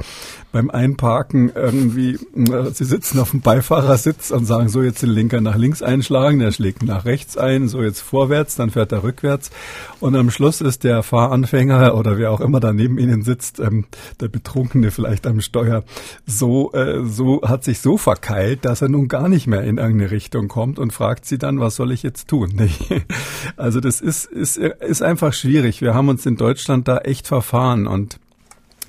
beim 0.51 0.71
Einparken 0.71 1.51
irgendwie, 1.53 2.15
äh, 2.35 2.71
sie 2.73 2.85
sitzen 2.85 3.19
auf 3.19 3.31
dem 3.31 3.41
Beifahrersitz 3.41 4.31
und 4.31 4.45
sagen, 4.45 4.69
so 4.69 4.81
jetzt 4.81 5.03
den 5.03 5.11
Linker 5.11 5.41
nach 5.41 5.57
links 5.57 5.83
einschlagen, 5.83 6.39
der 6.39 6.51
schlägt 6.51 6.83
nach 6.83 7.05
rechts 7.05 7.37
ein, 7.37 7.67
so 7.67 7.83
jetzt 7.83 8.01
vorwärts, 8.01 8.55
dann 8.55 8.71
fährt 8.71 8.91
er 8.91 9.03
rückwärts 9.03 9.51
und 9.99 10.15
am 10.15 10.31
Schluss 10.31 10.59
ist 10.59 10.83
der 10.83 11.03
Fahranfänger 11.03 11.95
oder 11.95 12.17
wer 12.17 12.31
auch 12.31 12.41
immer 12.41 12.59
daneben 12.59 12.97
ihnen 12.97 13.21
sitzt, 13.21 13.59
ähm, 13.59 13.85
der 14.19 14.27
Betrunkene 14.27 14.89
vielleicht 14.89 15.27
am 15.27 15.41
Steuer, 15.41 15.83
so, 16.25 16.71
äh, 16.73 17.05
so 17.05 17.41
hat 17.43 17.63
sich 17.63 17.79
so 17.79 17.97
verkeilt, 17.97 18.65
dass 18.65 18.81
er 18.81 18.89
nun 18.89 19.07
gar 19.07 19.29
nicht 19.29 19.45
mehr 19.45 19.61
in 19.63 19.77
irgendeine 19.77 20.09
Richtung 20.09 20.47
kommt 20.47 20.79
und 20.79 20.91
fragt, 20.91 21.10
fragt 21.11 21.25
sie 21.25 21.37
dann, 21.37 21.59
was 21.59 21.75
soll 21.75 21.91
ich 21.91 22.03
jetzt 22.03 22.29
tun? 22.29 22.53
Also 23.57 23.81
das 23.81 23.99
ist, 23.99 24.25
ist, 24.25 24.57
ist 24.57 25.01
einfach 25.01 25.33
schwierig. 25.33 25.81
Wir 25.81 25.93
haben 25.93 26.07
uns 26.07 26.25
in 26.25 26.37
Deutschland 26.37 26.87
da 26.87 26.99
echt 26.99 27.27
verfahren 27.27 27.85
und 27.85 28.17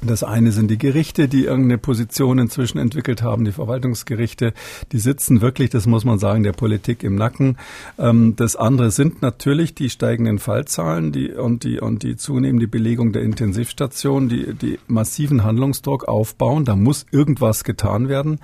Das 0.05 0.25
eine 0.25 0.51
sind 0.51 0.69
die 0.69 0.79
Gerichte, 0.79 1.29
die 1.29 1.45
irgendeine 1.45 1.79
Position 1.79 2.41
inzwischen 2.41 2.79
entwickelt 2.79 3.23
haben, 3.23 3.45
die 3.45 3.53
Verwaltungsgerichte, 3.53 4.53
die 4.91 4.99
sitzen 4.99 5.41
wirklich, 5.41 5.71
das 5.71 5.87
muss 5.87 6.05
man 6.05 6.19
sagen, 6.19 6.43
der 6.43 6.53
Politik 6.53 7.05
im 7.05 7.15
Nacken. 7.15 7.57
Ähm, 7.99 8.35
das 8.35 8.57
andere 8.57 8.91
sind 8.91 9.23
natürlich 9.23 9.77
die 9.77 9.91
steigenden 9.91 10.41
Fallzahlen 10.41 11.13
die, 11.13 11.31
und, 11.31 11.63
die, 11.63 11.79
und 11.79 12.03
die 12.03 12.17
zunehmende 12.17 12.67
Belegung 12.67 13.13
der 13.13 13.23
Intensivstationen, 13.23 14.29
die, 14.29 14.55
die 14.55 14.81
massiven 14.89 15.45
Handlungsdruck 15.45 16.09
aufbauen. 16.09 16.65
Da 16.65 16.75
muss 16.75 17.07
irgendwas 17.13 17.63
getan 17.63 18.09
werden. 18.09 18.41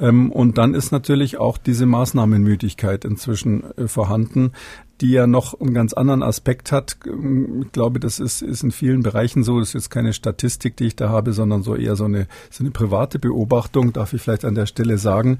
Ähm, 0.00 0.32
und 0.32 0.58
dann 0.58 0.74
ist 0.74 0.90
natürlich 0.90 1.38
auch 1.38 1.56
diese 1.56 1.86
Maßnahmenmüdigkeit 1.86 3.04
inzwischen 3.04 3.62
äh, 3.76 3.86
vorhanden, 3.86 4.50
die 5.00 5.10
ja 5.10 5.26
noch 5.26 5.60
einen 5.60 5.74
ganz 5.74 5.92
anderen 5.92 6.22
Aspekt 6.22 6.72
hat. 6.72 6.96
Ich 7.04 7.72
glaube, 7.72 8.00
das 8.00 8.18
ist, 8.18 8.42
ist 8.42 8.62
in 8.62 8.70
vielen 8.70 9.02
Bereichen 9.02 9.44
so. 9.44 9.58
Das 9.58 9.68
ist 9.68 9.74
jetzt 9.74 9.90
keine 9.90 10.12
Statistik, 10.12 10.76
die 10.76 10.86
ich 10.86 10.96
da 10.96 11.08
habe, 11.10 11.32
sondern 11.32 11.62
so 11.62 11.74
eher 11.74 11.96
so 11.96 12.04
eine, 12.04 12.26
so 12.50 12.64
eine 12.64 12.70
private 12.70 13.18
Beobachtung, 13.18 13.92
darf 13.92 14.12
ich 14.12 14.22
vielleicht 14.22 14.44
an 14.44 14.54
der 14.54 14.66
Stelle 14.66 14.98
sagen. 14.98 15.38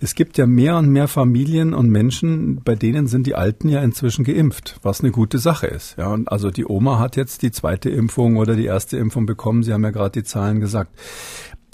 Es 0.00 0.14
gibt 0.14 0.38
ja 0.38 0.46
mehr 0.46 0.76
und 0.76 0.88
mehr 0.88 1.08
Familien 1.08 1.74
und 1.74 1.90
Menschen, 1.90 2.62
bei 2.64 2.74
denen 2.74 3.06
sind 3.06 3.26
die 3.26 3.34
Alten 3.34 3.68
ja 3.68 3.82
inzwischen 3.82 4.24
geimpft, 4.24 4.78
was 4.82 5.00
eine 5.00 5.10
gute 5.10 5.38
Sache 5.38 5.66
ist. 5.66 5.96
Ja, 5.98 6.08
und 6.08 6.30
also 6.30 6.50
die 6.50 6.66
Oma 6.66 6.98
hat 6.98 7.16
jetzt 7.16 7.42
die 7.42 7.50
zweite 7.50 7.90
Impfung 7.90 8.36
oder 8.36 8.56
die 8.56 8.66
erste 8.66 8.96
Impfung 8.96 9.26
bekommen. 9.26 9.62
Sie 9.62 9.72
haben 9.72 9.84
ja 9.84 9.90
gerade 9.90 10.12
die 10.12 10.24
Zahlen 10.24 10.60
gesagt 10.60 10.90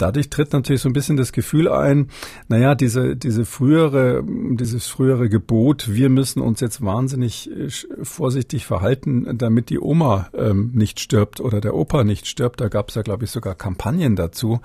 dadurch 0.01 0.29
tritt 0.29 0.53
natürlich 0.53 0.81
so 0.81 0.89
ein 0.89 0.93
bisschen 0.93 1.17
das 1.17 1.31
Gefühl 1.31 1.69
ein, 1.69 2.09
naja, 2.47 2.75
diese, 2.75 3.15
diese 3.15 3.45
frühere, 3.45 4.23
dieses 4.25 4.87
frühere 4.87 5.29
Gebot, 5.29 5.93
wir 5.93 6.09
müssen 6.09 6.41
uns 6.41 6.59
jetzt 6.59 6.83
wahnsinnig 6.83 7.49
äh, 7.49 7.69
vorsichtig 8.03 8.65
verhalten, 8.65 9.37
damit 9.37 9.69
die 9.69 9.79
Oma 9.79 10.29
ähm, 10.33 10.71
nicht 10.73 10.99
stirbt 10.99 11.39
oder 11.39 11.61
der 11.61 11.75
Opa 11.75 12.03
nicht 12.03 12.27
stirbt. 12.27 12.61
Da 12.61 12.67
gab 12.67 12.89
es 12.89 12.95
ja, 12.95 13.01
glaube 13.01 13.25
ich, 13.25 13.31
sogar 13.31 13.55
Kampagnen 13.55 14.15
dazu. 14.15 14.59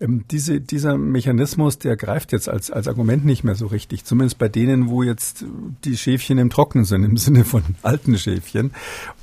Ähm, 0.00 0.24
diese, 0.30 0.60
dieser 0.60 0.98
Mechanismus, 0.98 1.78
der 1.78 1.96
greift 1.96 2.32
jetzt 2.32 2.48
als, 2.48 2.70
als 2.70 2.88
Argument 2.88 3.24
nicht 3.24 3.44
mehr 3.44 3.54
so 3.54 3.66
richtig. 3.66 4.04
Zumindest 4.04 4.38
bei 4.38 4.48
denen, 4.48 4.88
wo 4.88 5.02
jetzt 5.02 5.44
die 5.84 5.96
Schäfchen 5.96 6.38
im 6.38 6.50
Trocknen 6.50 6.84
sind, 6.84 7.04
im 7.04 7.16
Sinne 7.16 7.44
von 7.44 7.62
alten 7.82 8.18
Schäfchen. 8.18 8.72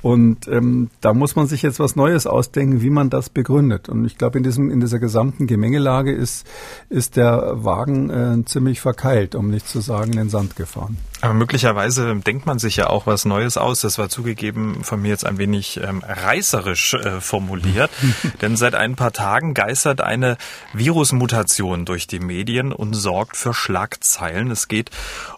Und 0.02 0.48
ähm, 0.48 0.90
da 1.00 1.12
muss 1.12 1.36
man 1.36 1.46
sich 1.46 1.62
jetzt 1.62 1.80
was 1.80 1.96
Neues 1.96 2.26
ausdenken, 2.26 2.82
wie 2.82 2.90
man 2.90 3.10
das 3.10 3.30
begründet. 3.30 3.88
Und 3.88 4.04
ich 4.04 4.16
glaube, 4.16 4.38
in 4.38 4.46
in 4.46 4.80
dieser 4.80 4.98
gesamten 4.98 5.46
Gemengelage 5.56 6.12
ist, 6.12 6.46
ist 6.90 7.16
der 7.16 7.64
Wagen 7.64 8.10
äh, 8.10 8.44
ziemlich 8.44 8.80
verkeilt, 8.80 9.34
um 9.34 9.50
nicht 9.50 9.66
zu 9.66 9.80
sagen 9.80 10.12
in 10.12 10.18
den 10.18 10.28
Sand 10.28 10.54
gefahren. 10.54 10.98
Aber 11.22 11.32
möglicherweise 11.32 12.14
denkt 12.16 12.44
man 12.44 12.58
sich 12.58 12.76
ja 12.76 12.88
auch 12.88 13.06
was 13.06 13.24
Neues 13.24 13.56
aus. 13.56 13.80
Das 13.80 13.96
war 13.96 14.10
zugegeben 14.10 14.84
von 14.84 15.00
mir 15.00 15.08
jetzt 15.08 15.24
ein 15.24 15.38
wenig 15.38 15.80
ähm, 15.82 16.02
reißerisch 16.06 16.92
äh, 16.94 17.20
formuliert. 17.22 17.90
Denn 18.42 18.56
seit 18.56 18.74
ein 18.74 18.96
paar 18.96 19.12
Tagen 19.12 19.54
geistert 19.54 20.02
eine 20.02 20.36
Virusmutation 20.74 21.86
durch 21.86 22.06
die 22.06 22.20
Medien 22.20 22.70
und 22.70 22.92
sorgt 22.92 23.38
für 23.38 23.54
Schlagzeilen. 23.54 24.50
Es 24.50 24.68
geht 24.68 24.90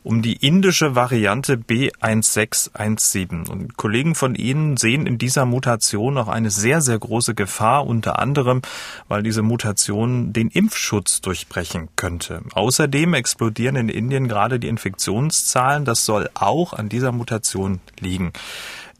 um 0.02 0.20
die 0.20 0.35
indische 0.35 0.97
Variante 0.97 1.54
B1617. 1.56 3.49
Und 3.49 3.76
Kollegen 3.76 4.16
von 4.16 4.35
Ihnen 4.35 4.76
sehen 4.76 5.06
in 5.06 5.16
dieser 5.16 5.47
Mutation 5.47 6.18
auch 6.18 6.28
eine 6.28 6.50
sehr, 6.50 6.80
sehr 6.80 6.99
große 6.99 7.37
Gefahr, 7.37 7.87
unter 7.87 8.18
anderem, 8.18 8.62
weil 9.06 9.23
diese 9.23 9.42
Mutation 9.42 10.32
den 10.32 10.49
Impfschutz 10.49 11.20
durchbrechen 11.20 11.88
könnte. 11.94 12.42
Außerdem 12.52 13.14
explodieren 13.14 13.76
in 13.76 13.88
Indien 13.88 14.26
gerade 14.26 14.58
die 14.58 14.68
Infektionszahlen 14.68 15.68
Zahlen. 15.78 15.85
Das 15.85 16.04
soll 16.04 16.28
auch 16.35 16.73
an 16.73 16.88
dieser 16.88 17.12
Mutation 17.12 17.80
liegen. 18.00 18.32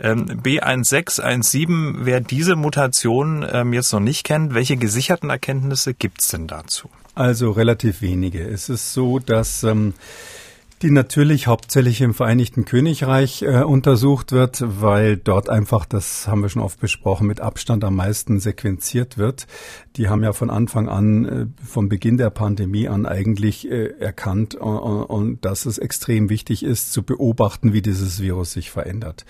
Ähm, 0.01 0.27
B1617, 0.43 2.05
wer 2.05 2.21
diese 2.21 2.55
Mutation 2.55 3.45
ähm, 3.51 3.73
jetzt 3.73 3.93
noch 3.93 4.01
nicht 4.01 4.25
kennt, 4.25 4.55
welche 4.55 4.77
gesicherten 4.77 5.31
Erkenntnisse 5.31 5.93
gibt 5.93 6.21
es 6.21 6.29
denn 6.29 6.47
dazu? 6.47 6.89
Also 7.15 7.51
relativ 7.51 8.01
wenige. 8.01 8.47
Es 8.47 8.69
ist 8.69 8.93
so, 8.93 9.19
dass 9.19 9.65
ähm, 9.65 9.95
die 10.83 10.91
natürlich 10.91 11.49
hauptsächlich 11.49 12.01
im 12.01 12.15
Vereinigten 12.15 12.65
Königreich 12.65 13.43
äh, 13.43 13.63
untersucht 13.63 14.31
wird, 14.31 14.63
weil 14.81 15.17
dort 15.17 15.49
einfach, 15.49 15.85
das 15.85 16.29
haben 16.29 16.43
wir 16.43 16.49
schon 16.49 16.63
oft 16.63 16.79
besprochen, 16.79 17.27
mit 17.27 17.41
Abstand 17.41 17.83
am 17.83 17.97
meisten 17.97 18.39
sequenziert 18.39 19.19
wird. 19.19 19.47
Die 19.97 20.09
haben 20.09 20.23
ja 20.23 20.33
von 20.33 20.51
Anfang 20.51 20.89
an, 20.89 21.25
äh, 21.25 21.47
vom 21.65 21.89
Beginn 21.89 22.17
der 22.17 22.31
Pandemie 22.31 22.87
an 22.87 23.07
eigentlich 23.07 23.69
äh, 23.69 23.99
erkannt 23.99 24.55
äh, 24.55 24.59
und 24.59 25.45
dass 25.45 25.67
es 25.67 25.79
extrem 25.79 26.31
wichtig 26.31 26.63
ist, 26.63 26.93
zu 26.93 27.03
beobachten, 27.03 27.73
wie 27.73 27.83
dieses 27.83 28.21
Virus 28.21 28.53
sich 28.53 28.71
verändert. 28.71 29.25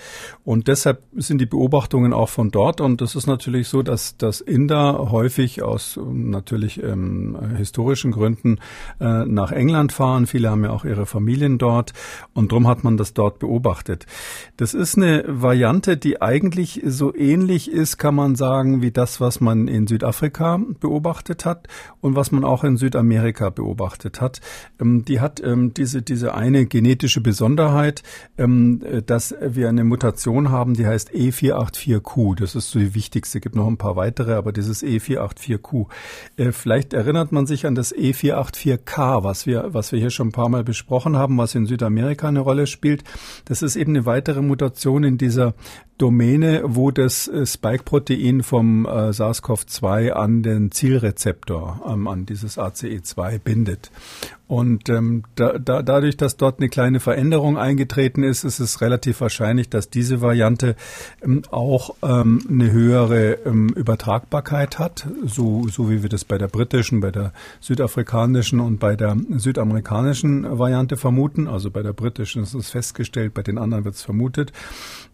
Und 0.44 0.68
deshalb 0.68 1.02
sind 1.16 1.40
die 1.40 1.46
Beobachtungen 1.46 2.12
auch 2.12 2.28
von 2.28 2.50
dort. 2.50 2.82
Und 2.82 3.00
das 3.00 3.14
ist 3.14 3.26
natürlich 3.26 3.68
so, 3.68 3.82
dass, 3.82 4.18
dass 4.18 4.42
Inder 4.42 5.10
häufig 5.10 5.62
aus 5.62 5.98
natürlich 6.04 6.82
ähm, 6.82 7.38
historischen 7.56 8.10
Gründen 8.10 8.58
äh, 9.00 9.24
nach 9.24 9.50
England 9.50 9.92
fahren. 9.92 10.26
Viele 10.26 10.50
haben 10.50 10.64
ja 10.64 10.70
auch 10.70 10.84
ihre 10.84 11.06
Familie 11.06 11.37
Familien 11.38 11.58
dort 11.58 11.92
und 12.34 12.52
darum 12.52 12.66
hat 12.66 12.84
man 12.84 12.96
das 12.96 13.14
dort 13.14 13.38
beobachtet. 13.38 14.06
Das 14.56 14.74
ist 14.74 14.96
eine 14.96 15.24
Variante, 15.26 15.96
die 15.96 16.20
eigentlich 16.20 16.82
so 16.84 17.14
ähnlich 17.14 17.70
ist, 17.70 17.98
kann 17.98 18.14
man 18.14 18.34
sagen, 18.34 18.82
wie 18.82 18.90
das, 18.90 19.20
was 19.20 19.40
man 19.40 19.68
in 19.68 19.86
Südafrika 19.86 20.60
beobachtet 20.80 21.44
hat 21.44 21.68
und 22.00 22.16
was 22.16 22.32
man 22.32 22.44
auch 22.44 22.64
in 22.64 22.76
Südamerika 22.76 23.50
beobachtet 23.50 24.20
hat. 24.20 24.40
Ähm, 24.80 25.04
die 25.04 25.20
hat 25.20 25.40
ähm, 25.40 25.74
diese, 25.74 26.02
diese 26.02 26.34
eine 26.34 26.66
genetische 26.66 27.20
Besonderheit, 27.20 28.02
ähm, 28.36 28.82
dass 29.06 29.34
wir 29.40 29.68
eine 29.68 29.84
Mutation 29.84 30.50
haben, 30.50 30.74
die 30.74 30.86
heißt 30.86 31.12
E484Q. 31.12 32.40
Das 32.40 32.54
ist 32.54 32.70
so 32.70 32.78
die 32.78 32.94
wichtigste. 32.94 33.38
Es 33.38 33.42
gibt 33.42 33.54
noch 33.54 33.68
ein 33.68 33.76
paar 33.76 33.94
weitere, 33.94 34.32
aber 34.34 34.52
dieses 34.52 34.82
E484Q. 34.82 35.86
Äh, 36.36 36.52
vielleicht 36.52 36.94
erinnert 36.94 37.30
man 37.30 37.46
sich 37.46 37.66
an 37.66 37.74
das 37.74 37.94
E484K, 37.94 39.22
was 39.22 39.46
wir, 39.46 39.68
was 39.72 39.92
wir 39.92 40.00
hier 40.00 40.10
schon 40.10 40.28
ein 40.28 40.32
paar 40.32 40.48
Mal 40.48 40.64
besprochen 40.64 41.16
haben 41.16 41.27
haben, 41.28 41.38
was 41.38 41.54
in 41.54 41.66
Südamerika 41.66 42.28
eine 42.28 42.40
Rolle 42.40 42.66
spielt. 42.66 43.04
Das 43.44 43.62
ist 43.62 43.76
eben 43.76 43.92
eine 43.92 44.06
weitere 44.06 44.40
Mutation 44.42 45.04
in 45.04 45.18
dieser 45.18 45.54
Domäne, 45.98 46.62
wo 46.64 46.90
das 46.90 47.28
äh, 47.28 47.44
Spike-Protein 47.44 48.42
vom 48.42 48.86
äh, 48.86 49.12
SARS-CoV-2 49.12 50.10
an 50.10 50.42
den 50.42 50.70
Zielrezeptor, 50.70 51.82
ähm, 51.86 52.08
an 52.08 52.24
dieses 52.24 52.58
ACE2 52.58 53.38
bindet. 53.38 53.90
Und 54.48 54.88
ähm, 54.88 55.24
da, 55.34 55.58
da, 55.58 55.82
dadurch, 55.82 56.16
dass 56.16 56.38
dort 56.38 56.58
eine 56.58 56.70
kleine 56.70 57.00
Veränderung 57.00 57.58
eingetreten 57.58 58.22
ist, 58.22 58.44
ist 58.44 58.60
es 58.60 58.80
relativ 58.80 59.20
wahrscheinlich, 59.20 59.68
dass 59.68 59.90
diese 59.90 60.22
Variante 60.22 60.74
ähm, 61.22 61.42
auch 61.50 61.94
ähm, 62.02 62.40
eine 62.48 62.72
höhere 62.72 63.34
ähm, 63.44 63.68
Übertragbarkeit 63.68 64.78
hat, 64.78 65.06
so, 65.22 65.68
so 65.68 65.90
wie 65.90 66.02
wir 66.02 66.08
das 66.08 66.24
bei 66.24 66.38
der 66.38 66.48
britischen, 66.48 67.00
bei 67.00 67.10
der 67.10 67.34
südafrikanischen 67.60 68.60
und 68.60 68.80
bei 68.80 68.96
der 68.96 69.18
südamerikanischen 69.36 70.58
Variante 70.58 70.96
vermuten. 70.96 71.46
Also 71.46 71.70
bei 71.70 71.82
der 71.82 71.92
britischen 71.92 72.42
ist 72.42 72.54
es 72.54 72.70
festgestellt, 72.70 73.34
bei 73.34 73.42
den 73.42 73.58
anderen 73.58 73.84
wird 73.84 73.96
es 73.96 74.02
vermutet. 74.02 74.54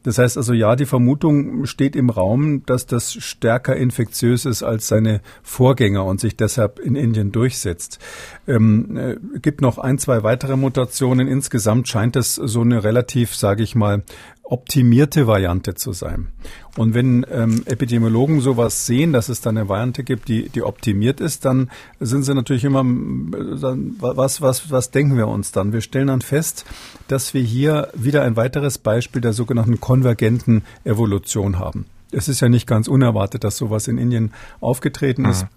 Das 0.05 0.19
heißt 0.19 0.37
also, 0.37 0.53
ja, 0.53 0.77
die 0.77 0.85
Vermutung 0.85 1.65
steht 1.65 1.97
im 1.97 2.11
Raum, 2.11 2.65
dass 2.67 2.87
das 2.87 3.15
stärker 3.15 3.75
infektiös 3.75 4.45
ist 4.45 4.63
als 4.63 4.87
seine 4.87 5.23
Vorgänger 5.43 6.05
und 6.05 6.21
sich 6.21 6.37
deshalb 6.37 6.79
in 6.79 6.95
Indien 6.95 7.33
durchsetzt. 7.33 7.99
Ähm, 8.47 8.97
äh, 8.97 9.17
gibt 9.41 9.61
noch 9.61 9.79
ein, 9.79 9.99
zwei 9.99 10.23
weitere 10.23 10.57
Mutationen. 10.57 11.29
Insgesamt 11.29 11.89
scheint 11.89 12.17
es 12.17 12.35
so 12.35 12.61
eine 12.61 12.85
relativ, 12.85 13.35
sage 13.35 13.63
ich 13.63 13.75
mal, 13.75 14.03
optimierte 14.43 15.27
Variante 15.27 15.75
zu 15.75 15.93
sein. 15.93 16.29
Und 16.77 16.93
wenn 16.93 17.25
ähm, 17.31 17.63
Epidemiologen 17.65 18.41
sowas 18.41 18.85
sehen, 18.85 19.13
dass 19.13 19.29
es 19.29 19.41
da 19.41 19.51
eine 19.51 19.69
Variante 19.69 20.05
gibt, 20.05 20.29
die, 20.29 20.51
die 20.51 20.63
optimiert 20.63 21.21
ist, 21.21 21.45
dann 21.45 21.71
sind 21.99 22.25
sie 22.25 22.35
natürlich 22.35 22.65
immer, 22.65 22.85
dann, 22.85 23.97
was, 23.99 24.43
was, 24.43 24.71
was 24.71 24.91
denken 24.91 25.17
wir 25.17 25.29
uns 25.29 25.53
dann? 25.53 25.73
Wir 25.73 25.81
stellen 25.81 26.09
dann 26.09 26.21
fest, 26.21 26.67
dass 27.09 27.33
wir 27.33 27.43
hier 27.43 27.89
wieder 27.95 28.23
ein 28.23 28.37
weiteres 28.37 28.77
Beispiel 28.79 29.23
der 29.23 29.33
sogenannten 29.33 29.81
konvergenten 29.81 30.63
Evolution 30.85 31.59
haben. 31.59 31.87
Es 32.13 32.29
ist 32.29 32.41
ja 32.41 32.49
nicht 32.49 32.67
ganz 32.67 32.87
unerwartet, 32.87 33.45
dass 33.45 33.57
sowas 33.57 33.89
in 33.89 33.99
Indien 33.99 34.33
aufgetreten 34.61 35.25
ist. 35.25 35.45
Mhm. 35.45 35.49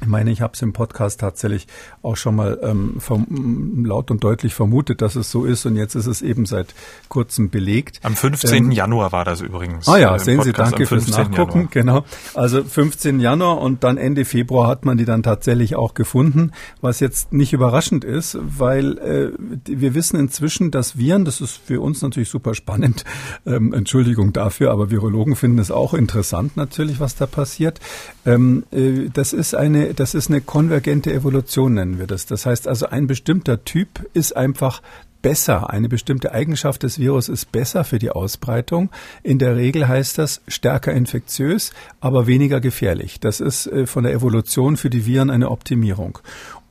Ich 0.00 0.08
meine, 0.08 0.32
ich 0.32 0.40
habe 0.40 0.54
es 0.54 0.60
im 0.60 0.72
Podcast 0.72 1.20
tatsächlich 1.20 1.66
auch 2.02 2.16
schon 2.16 2.34
mal 2.34 2.58
ähm, 2.62 2.96
vom, 2.98 3.84
laut 3.86 4.10
und 4.10 4.24
deutlich 4.24 4.52
vermutet, 4.52 5.00
dass 5.00 5.14
es 5.14 5.30
so 5.30 5.44
ist 5.44 5.64
und 5.66 5.76
jetzt 5.76 5.94
ist 5.94 6.06
es 6.06 6.20
eben 6.20 6.46
seit 6.46 6.74
kurzem 7.08 7.48
belegt. 7.48 8.00
Am 8.02 8.16
15. 8.16 8.64
Ähm, 8.64 8.70
Januar 8.72 9.12
war 9.12 9.24
das 9.24 9.40
übrigens. 9.40 9.88
Ah 9.88 9.96
ja, 9.96 10.16
äh, 10.16 10.18
sehen 10.18 10.38
Podcast 10.38 10.56
Sie, 10.56 10.62
danke 10.62 10.86
fürs 10.86 11.08
Nachgucken. 11.08 11.68
Januar. 11.72 12.02
Genau. 12.02 12.04
Also 12.34 12.64
15. 12.64 13.20
Januar 13.20 13.60
und 13.60 13.84
dann 13.84 13.96
Ende 13.96 14.24
Februar 14.24 14.68
hat 14.68 14.84
man 14.84 14.98
die 14.98 15.04
dann 15.04 15.22
tatsächlich 15.22 15.76
auch 15.76 15.94
gefunden, 15.94 16.50
was 16.80 16.98
jetzt 17.00 17.32
nicht 17.32 17.52
überraschend 17.52 18.04
ist, 18.04 18.36
weil 18.42 18.98
äh, 18.98 19.30
wir 19.64 19.94
wissen 19.94 20.18
inzwischen, 20.18 20.72
dass 20.72 20.98
Viren, 20.98 21.24
das 21.24 21.40
ist 21.40 21.60
für 21.64 21.80
uns 21.80 22.02
natürlich 22.02 22.28
super 22.28 22.54
spannend, 22.54 23.04
ähm, 23.46 23.72
Entschuldigung 23.72 24.32
dafür, 24.32 24.72
aber 24.72 24.90
Virologen 24.90 25.36
finden 25.36 25.60
es 25.60 25.70
auch 25.70 25.94
interessant 25.94 26.56
natürlich, 26.56 26.98
was 26.98 27.14
da 27.14 27.26
passiert. 27.26 27.80
Ähm, 28.26 28.64
äh, 28.72 29.08
das 29.12 29.32
ist 29.32 29.54
eine 29.54 29.83
das 29.92 30.14
ist 30.14 30.30
eine 30.30 30.40
konvergente 30.40 31.12
Evolution, 31.12 31.74
nennen 31.74 31.98
wir 31.98 32.06
das. 32.06 32.26
Das 32.26 32.46
heißt 32.46 32.68
also, 32.68 32.86
ein 32.86 33.06
bestimmter 33.06 33.64
Typ 33.64 34.06
ist 34.14 34.36
einfach 34.36 34.80
besser. 35.24 35.70
Eine 35.70 35.88
bestimmte 35.88 36.32
Eigenschaft 36.32 36.82
des 36.82 36.98
Virus 36.98 37.30
ist 37.30 37.50
besser 37.50 37.82
für 37.84 37.98
die 37.98 38.10
Ausbreitung. 38.10 38.90
In 39.22 39.38
der 39.38 39.56
Regel 39.56 39.88
heißt 39.88 40.18
das 40.18 40.42
stärker 40.48 40.92
infektiös, 40.92 41.72
aber 41.98 42.26
weniger 42.26 42.60
gefährlich. 42.60 43.20
Das 43.20 43.40
ist 43.40 43.66
äh, 43.66 43.86
von 43.86 44.04
der 44.04 44.12
Evolution 44.12 44.76
für 44.76 44.90
die 44.90 45.06
Viren 45.06 45.30
eine 45.30 45.50
Optimierung. 45.50 46.18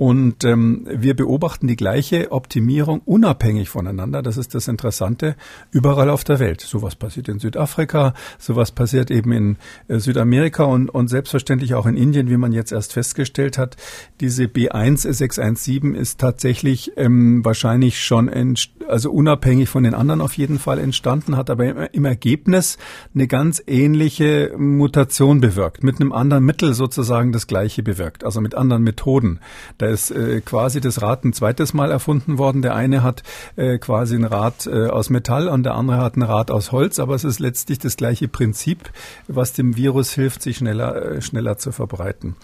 Und 0.04 0.44
ähm, 0.44 0.86
wir 0.92 1.16
beobachten 1.16 1.66
die 1.66 1.78
gleiche 1.78 2.34
Optimierung 2.34 3.00
unabhängig 3.06 3.70
voneinander. 3.70 4.22
Das 4.22 4.36
ist 4.36 4.54
das 4.54 4.68
Interessante 4.68 5.38
überall 5.72 6.10
auf 6.10 6.26
der 6.26 6.40
Welt. 6.40 6.60
Sowas 6.60 6.98
passiert 6.98 7.30
in 7.30 7.40
Südafrika, 7.40 8.14
sowas 8.38 8.74
passiert 8.74 9.12
eben 9.12 9.32
in 9.32 9.58
äh, 9.88 10.00
Südamerika 10.00 10.66
und, 10.66 10.90
und 10.90 11.08
selbstverständlich 11.08 11.74
auch 11.74 11.86
in 11.86 11.96
Indien, 11.96 12.30
wie 12.30 12.36
man 12.36 12.52
jetzt 12.52 12.74
erst 12.74 12.92
festgestellt 12.92 13.58
hat. 13.58 13.78
Diese 14.20 14.44
B1 14.44 15.08
ist 15.08 16.20
tatsächlich 16.20 16.92
ähm, 16.98 17.46
wahrscheinlich 17.46 18.04
schon, 18.04 18.28
in, 18.28 18.58
also 18.88 19.12
unabhängig 19.12 19.70
von 19.70 19.84
den 19.84 19.94
anderen 19.94 20.22
auf 20.22 20.38
jeden 20.38 20.60
Fall 20.60 20.80
entstanden, 20.80 21.38
hat 21.38 21.50
aber 21.50 21.94
im, 21.94 22.06
Ergebnis 22.06 22.78
eine 23.16 23.28
ganz 23.28 23.64
ähnliche 23.66 24.54
Mutation 24.58 25.42
bewirkt, 25.42 25.84
mit 25.84 26.00
einem 26.00 26.12
anderen 26.12 26.44
Mittel 26.44 26.74
sozusagen 26.74 27.32
das 27.32 27.48
gleiche 27.48 27.84
bewirkt, 27.84 28.24
also 28.24 28.42
mit 28.42 28.56
anderen 28.56 28.84
Methoden. 28.84 29.40
Da 29.78 29.88
ist 29.88 30.12
äh, 30.12 30.42
quasi 30.42 30.82
das 30.82 31.02
Rad 31.02 31.24
ein 31.24 31.34
zweites 31.34 31.74
Mal 31.74 31.92
erfunden 31.92 32.38
worden. 32.38 32.62
Der 32.62 32.76
eine 32.76 33.04
hat 33.04 33.24
äh, 33.56 33.78
quasi 33.78 34.16
ein 34.16 34.26
Rad 34.26 34.68
äh, 34.68 34.88
aus 34.88 35.10
Metall 35.10 35.48
und 35.48 35.64
der 35.64 35.76
andere 35.76 35.98
hat 35.98 36.18
ein 36.18 36.24
Rad 36.24 36.52
aus 36.52 36.72
Holz, 36.72 37.00
aber 37.00 37.16
es 37.16 37.24
ist 37.24 37.40
letztlich 37.40 37.80
das 37.80 37.98
gleiche 37.98 38.28
Prinzip, 38.28 38.92
was 39.28 39.54
dem 39.54 39.76
Virus 39.78 40.14
hilft, 40.14 40.42
sich 40.42 40.58
schneller, 40.58 40.96
äh, 40.96 41.22
schneller 41.22 41.58
zu 41.58 41.72
verbreiten. 41.72 42.36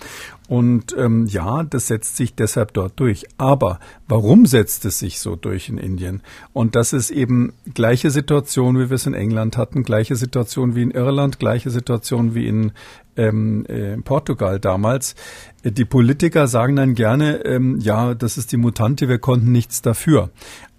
Und 0.49 0.95
ähm, 0.97 1.27
ja, 1.27 1.63
das 1.63 1.87
setzt 1.87 2.17
sich 2.17 2.33
deshalb 2.33 2.73
dort 2.73 2.99
durch. 2.99 3.27
Aber 3.37 3.79
warum 4.07 4.47
setzt 4.47 4.83
es 4.85 4.97
sich 4.97 5.19
so 5.19 5.35
durch 5.35 5.69
in 5.69 5.77
Indien? 5.77 6.23
Und 6.53 6.75
das 6.75 6.93
ist 6.93 7.11
eben 7.11 7.53
gleiche 7.73 8.11
Situation, 8.11 8.77
wie 8.77 8.89
wir 8.89 8.95
es 8.95 9.05
in 9.05 9.13
England 9.13 9.57
hatten, 9.57 9.83
gleiche 9.83 10.15
Situation 10.15 10.75
wie 10.75 10.83
in 10.83 10.91
Irland, 10.91 11.39
gleiche 11.39 11.69
Situation 11.69 12.35
wie 12.35 12.47
in 12.47 12.71
ähm, 13.17 13.65
äh, 13.67 13.97
Portugal 13.97 14.59
damals. 14.59 15.15
Die 15.63 15.85
Politiker 15.85 16.47
sagen 16.47 16.77
dann 16.77 16.95
gerne, 16.95 17.43
ähm, 17.45 17.79
ja, 17.81 18.13
das 18.13 18.37
ist 18.37 18.51
die 18.53 18.57
Mutante, 18.57 19.09
wir 19.09 19.19
konnten 19.19 19.51
nichts 19.51 19.81
dafür. 19.81 20.29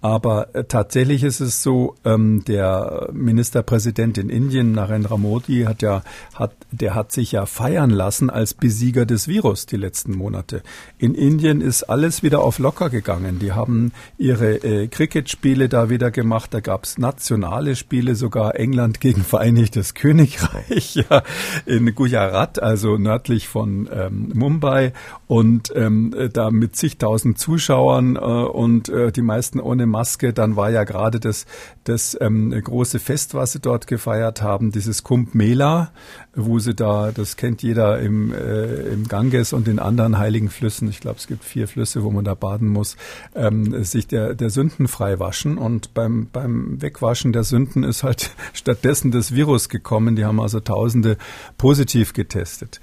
Aber 0.03 0.55
äh, 0.55 0.63
tatsächlich 0.63 1.23
ist 1.23 1.41
es 1.41 1.61
so, 1.61 1.95
ähm, 2.03 2.43
der 2.45 3.09
Ministerpräsident 3.13 4.17
in 4.17 4.31
Indien, 4.31 4.71
Narendra 4.71 5.17
Modi, 5.17 5.65
hat 5.67 5.83
ja, 5.83 6.01
hat, 6.33 6.55
der 6.71 6.95
hat 6.95 7.11
sich 7.11 7.33
ja 7.33 7.45
feiern 7.45 7.91
lassen 7.91 8.31
als 8.31 8.55
Besieger 8.55 9.05
des 9.05 9.27
Virus 9.27 9.67
die 9.67 9.77
letzten 9.77 10.17
Monate. 10.17 10.63
In 10.97 11.13
Indien 11.13 11.61
ist 11.61 11.83
alles 11.83 12.23
wieder 12.23 12.41
auf 12.41 12.57
locker 12.57 12.89
gegangen. 12.89 13.37
Die 13.37 13.51
haben 13.51 13.91
ihre 14.17 14.55
äh, 14.63 14.87
Cricket-Spiele 14.87 15.69
da 15.69 15.91
wieder 15.91 16.09
gemacht. 16.09 16.51
Da 16.51 16.61
gab's 16.61 16.97
nationale 16.97 17.75
Spiele, 17.75 18.15
sogar 18.15 18.55
England 18.55 19.01
gegen 19.01 19.23
Vereinigtes 19.23 19.93
Königreich 19.93 20.95
ja, 20.95 21.21
in 21.67 21.93
Gujarat, 21.93 22.20
also 22.29 22.97
nördlich 22.97 23.47
von 23.47 23.89
ähm, 23.91 24.31
Mumbai 24.33 24.93
und 25.27 25.71
ähm, 25.75 26.13
da 26.33 26.51
mit 26.51 26.75
zigtausend 26.75 27.37
Zuschauern 27.37 28.15
äh, 28.15 28.19
und 28.19 28.89
äh, 28.89 29.11
die 29.11 29.21
meisten 29.21 29.59
ohne 29.59 29.85
Maske. 29.85 30.33
Dann 30.33 30.55
war 30.55 30.69
ja 30.71 30.83
gerade 30.83 31.19
das, 31.19 31.45
das 31.83 32.17
ähm, 32.19 32.51
große 32.51 32.99
Fest, 32.99 33.33
was 33.33 33.53
sie 33.53 33.59
dort 33.59 33.87
gefeiert 33.87 34.41
haben, 34.41 34.71
dieses 34.71 35.03
Kumbh 35.03 35.31
Mela, 35.33 35.91
wo 36.35 36.59
sie 36.59 36.73
da, 36.73 37.11
das 37.11 37.37
kennt 37.37 37.63
jeder 37.63 37.99
im, 37.99 38.33
äh, 38.33 38.87
im 38.89 39.07
Ganges 39.07 39.53
und 39.53 39.67
den 39.67 39.79
anderen 39.79 40.17
heiligen 40.17 40.49
Flüssen, 40.49 40.89
ich 40.89 40.99
glaube 40.99 41.17
es 41.17 41.27
gibt 41.27 41.43
vier 41.43 41.67
Flüsse, 41.67 42.03
wo 42.03 42.11
man 42.11 42.23
da 42.23 42.35
baden 42.35 42.67
muss, 42.67 42.95
ähm, 43.35 43.83
sich 43.83 44.07
der, 44.07 44.33
der 44.33 44.49
Sünden 44.49 44.87
frei 44.87 45.19
waschen. 45.19 45.57
Und 45.57 45.93
beim, 45.93 46.27
beim 46.31 46.81
Wegwaschen 46.81 47.33
der 47.33 47.43
Sünden 47.43 47.83
ist 47.83 48.03
halt 48.03 48.31
stattdessen 48.53 49.11
das 49.11 49.33
Virus 49.33 49.69
gekommen. 49.69 50.15
Die 50.15 50.25
haben 50.25 50.39
also 50.39 50.59
Tausende 50.59 51.17
positiv 51.57 52.10
getestet. 52.13 52.79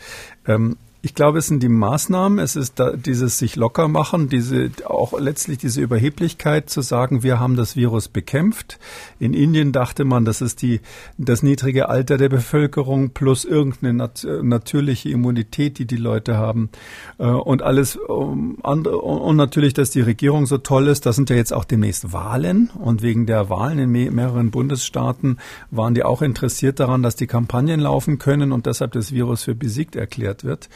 Ähm, 0.47 0.76
ich 1.00 1.14
glaube, 1.14 1.38
es 1.38 1.47
sind 1.47 1.62
die 1.62 1.69
Maßnahmen, 1.69 2.40
es 2.40 2.57
ist 2.57 2.81
da 2.81 2.90
dieses 2.90 3.38
sich 3.38 3.55
locker 3.55 3.87
machen, 3.87 4.28
diese 4.28 4.71
auch 4.85 5.19
letztlich 5.19 5.59
diese 5.59 5.81
Überheblichkeit 5.81 6.71
zu 6.71 6.81
sagen, 6.81 7.23
wir 7.23 7.38
haben 7.38 7.55
das 7.55 7.76
Virus 7.76 8.09
bekämpft. 8.09 8.81
In 9.21 9.33
Indien 9.33 9.71
dachte 9.71 10.05
man, 10.05 10.25
das 10.25 10.40
ist 10.40 10.61
die 10.61 10.81
das 11.17 11.45
niedrige 11.45 11.88
Alter 11.88 12.17
der 12.17 12.28
Bevölkerung 12.28 13.11
plus 13.11 13.45
irgendeine 13.45 13.93
nat 13.95 14.26
natürliche 14.43 15.09
Immunität, 15.11 15.78
die 15.78 15.87
die 15.87 15.97
Leute 15.97 16.37
haben 16.37 16.69
äh, 17.19 17.26
und 17.26 17.62
alles 17.62 17.97
andere, 18.62 18.99
und 18.99 19.37
natürlich, 19.37 19.75
dass 19.75 19.90
die 19.90 20.00
Regierung 20.00 20.47
so 20.47 20.59
toll 20.59 20.88
ist. 20.88 21.07
Das 21.07 21.14
sind 21.14 21.31
ja 21.31 21.37
jetzt 21.37 21.52
auch 21.52 21.64
demnächst 21.64 22.12
Wahlen 22.12 22.71
und 22.71 23.02
wegen 23.02 23.26
der 23.26 23.49
Wahlen 23.50 23.78
in 23.78 23.91
mehreren 23.93 24.50
Bundesstaaten 24.50 25.39
waren 25.71 25.95
die 25.95 26.02
auch 26.02 26.23
interessiert 26.23 26.80
daran, 26.80 27.04
dass 27.04 27.15
die 27.15 27.28
Kampagnen 27.28 27.78
laufen 27.78 28.19
können 28.19 28.50
und 28.50 28.67
deshalb 28.67 28.93
das 28.93 29.13
Virus 29.13 29.45
für 29.45 29.54
besiegt 29.54 29.95
erklärt 29.95 30.43
wird. 30.43 30.69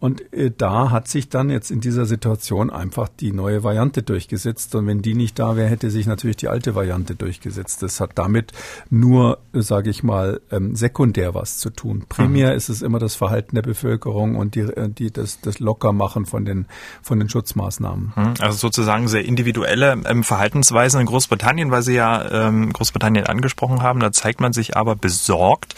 Und 0.00 0.32
äh, 0.32 0.52
da 0.56 0.90
hat 0.90 1.08
sich 1.08 1.28
dann 1.28 1.50
jetzt 1.50 1.70
in 1.70 1.80
dieser 1.80 2.06
Situation 2.06 2.70
einfach 2.70 3.08
die 3.08 3.32
neue 3.32 3.64
Variante 3.64 4.02
durchgesetzt. 4.02 4.74
Und 4.74 4.86
wenn 4.86 5.02
die 5.02 5.14
nicht 5.14 5.38
da 5.38 5.56
wäre, 5.56 5.68
hätte 5.68 5.90
sich 5.90 6.06
natürlich 6.06 6.36
die 6.36 6.48
alte 6.48 6.74
Variante 6.74 7.16
durchgesetzt. 7.16 7.82
Das 7.82 8.00
hat 8.00 8.12
damit 8.14 8.52
nur, 8.90 9.38
äh, 9.52 9.60
sage 9.60 9.90
ich 9.90 10.04
mal, 10.04 10.40
ähm, 10.52 10.76
sekundär 10.76 11.34
was 11.34 11.58
zu 11.58 11.70
tun. 11.70 12.04
Primär 12.08 12.50
mhm. 12.50 12.56
ist 12.56 12.68
es 12.68 12.82
immer 12.82 13.00
das 13.00 13.16
Verhalten 13.16 13.56
der 13.56 13.62
Bevölkerung 13.62 14.36
und 14.36 14.54
die, 14.54 14.60
äh, 14.60 14.88
die 14.88 15.10
das, 15.10 15.40
das 15.40 15.58
Lockermachen 15.58 16.26
von 16.26 16.44
den, 16.44 16.66
von 17.02 17.18
den 17.18 17.28
Schutzmaßnahmen. 17.28 18.12
Mhm. 18.14 18.34
Also 18.38 18.56
sozusagen 18.58 19.08
sehr 19.08 19.24
individuelle 19.24 20.00
ähm, 20.04 20.22
Verhaltensweisen 20.22 21.00
in 21.00 21.06
Großbritannien, 21.06 21.72
weil 21.72 21.82
Sie 21.82 21.94
ja 21.94 22.46
ähm, 22.48 22.72
Großbritannien 22.72 23.26
angesprochen 23.26 23.82
haben. 23.82 23.98
Da 23.98 24.12
zeigt 24.12 24.40
man 24.40 24.52
sich 24.52 24.76
aber 24.76 24.94
besorgt. 24.94 25.74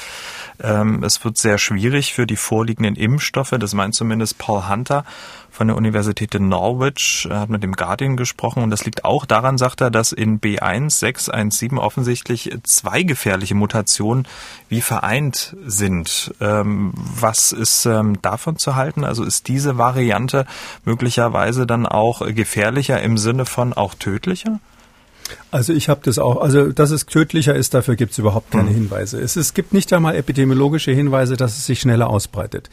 Ähm, 0.63 1.03
es 1.03 1.25
wird 1.25 1.39
sehr 1.39 1.59
schwierig 1.59 2.13
für 2.13 2.27
die 2.27 2.37
vorliegenden 2.37 2.97
Impfstoffe. 2.97 3.55
Das 3.59 3.75
meint 3.75 3.95
zumindest 3.95 4.39
Paul 4.39 4.69
Hunter 4.69 5.05
von 5.51 5.67
der 5.67 5.77
Universität 5.77 6.35
in 6.35 6.49
Norwich. 6.49 7.27
Er 7.31 7.41
hat 7.41 7.49
mit 7.49 7.63
dem 7.63 7.73
Guardian 7.73 8.17
gesprochen 8.17 8.63
und 8.63 8.71
das 8.71 8.85
liegt 8.85 9.05
auch 9.05 9.27
daran, 9.27 9.59
sagt 9.59 9.81
er, 9.81 9.91
dass 9.91 10.13
in 10.13 10.41
B1617 10.41 11.79
offensichtlich 11.79 12.57
zwei 12.63 13.03
gefährliche 13.03 13.55
Mutationen 13.55 14.27
wie 14.69 14.81
vereint 14.81 15.57
sind. 15.67 16.35
Ähm, 16.41 16.93
was 16.95 17.53
ist 17.53 17.87
ähm, 17.87 18.21
davon 18.23 18.57
zu 18.57 18.77
halten? 18.77 19.05
Also 19.05 19.25
ist 19.25 19.49
diese 19.49 19.79
Variante 19.79 20.47
möglicherweise 20.85 21.67
dann 21.67 21.87
auch 21.87 22.27
gefährlicher 22.27 23.03
im 23.03 23.19
Sinne 23.19 23.47
von 23.47 23.73
auch 23.73 23.95
tödlicher? 23.95 24.61
Also 25.51 25.73
ich 25.73 25.89
habe 25.89 26.01
das 26.05 26.19
auch, 26.19 26.41
also 26.41 26.71
dass 26.71 26.91
es 26.91 27.07
tödlicher 27.07 27.55
ist, 27.55 27.75
dafür 27.75 27.97
gibt 27.97 28.13
es 28.13 28.19
überhaupt 28.19 28.53
keine 28.53 28.69
hm. 28.69 28.75
Hinweise. 28.75 29.21
Es, 29.21 29.35
es 29.37 29.53
gibt 29.53 29.73
nicht 29.73 29.93
einmal 29.93 30.15
epidemiologische 30.15 30.93
Hinweise, 30.93 31.37
dass 31.37 31.57
es 31.57 31.67
sich 31.67 31.81
schneller 31.81 32.09
ausbreitet. 32.09 32.71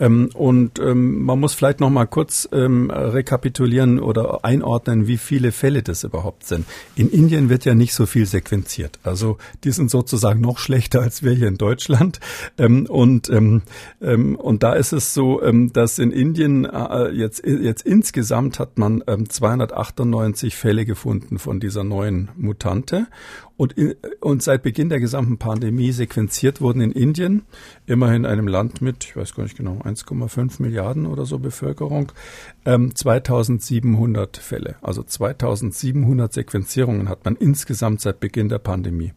Ähm, 0.00 0.30
und 0.34 0.80
ähm, 0.80 1.22
man 1.22 1.38
muss 1.38 1.54
vielleicht 1.54 1.80
noch 1.80 1.90
mal 1.90 2.06
kurz 2.06 2.48
ähm, 2.52 2.90
rekapitulieren 2.90 4.00
oder 4.00 4.44
einordnen, 4.44 5.06
wie 5.06 5.18
viele 5.18 5.52
Fälle 5.52 5.82
das 5.82 6.02
überhaupt 6.02 6.46
sind. 6.46 6.66
In 6.96 7.10
Indien 7.10 7.48
wird 7.48 7.64
ja 7.64 7.74
nicht 7.74 7.94
so 7.94 8.06
viel 8.06 8.26
sequenziert. 8.26 8.98
Also 9.04 9.38
die 9.62 9.70
sind 9.70 9.90
sozusagen 9.90 10.40
noch 10.40 10.58
schlechter 10.58 11.02
als 11.02 11.22
wir 11.22 11.32
hier 11.32 11.48
in 11.48 11.58
Deutschland. 11.58 12.18
Ähm, 12.58 12.86
und, 12.86 13.28
ähm, 13.28 13.62
ähm, 14.00 14.36
und 14.36 14.62
da 14.62 14.72
ist 14.72 14.92
es 14.92 15.14
so, 15.14 15.40
dass 15.72 15.98
in 15.98 16.10
Indien 16.10 16.64
äh, 16.64 17.10
jetzt, 17.10 17.44
jetzt 17.46 17.82
insgesamt 17.82 18.58
hat 18.58 18.78
man 18.78 19.02
298 19.28 20.56
Fälle 20.56 20.86
gefunden 20.86 21.38
von 21.38 21.60
dieser 21.60 21.84
neuen 21.84 22.15
Mutante 22.36 23.06
und, 23.56 23.74
und 24.20 24.42
seit 24.42 24.62
Beginn 24.62 24.90
der 24.90 25.00
gesamten 25.00 25.38
Pandemie 25.38 25.92
sequenziert 25.92 26.60
wurden 26.60 26.80
in 26.82 26.92
Indien, 26.92 27.42
immerhin 27.86 28.26
einem 28.26 28.48
Land 28.48 28.82
mit, 28.82 29.04
ich 29.04 29.16
weiß 29.16 29.34
gar 29.34 29.44
nicht 29.44 29.56
genau, 29.56 29.78
1,5 29.82 30.60
Milliarden 30.60 31.06
oder 31.06 31.24
so 31.24 31.38
Bevölkerung, 31.38 32.12
ähm, 32.66 32.94
2700 32.94 34.36
Fälle. 34.36 34.76
Also 34.82 35.02
2700 35.02 36.32
Sequenzierungen 36.32 37.08
hat 37.08 37.24
man 37.24 37.36
insgesamt 37.36 38.02
seit 38.02 38.20
Beginn 38.20 38.48
der 38.48 38.58
Pandemie. 38.58 39.12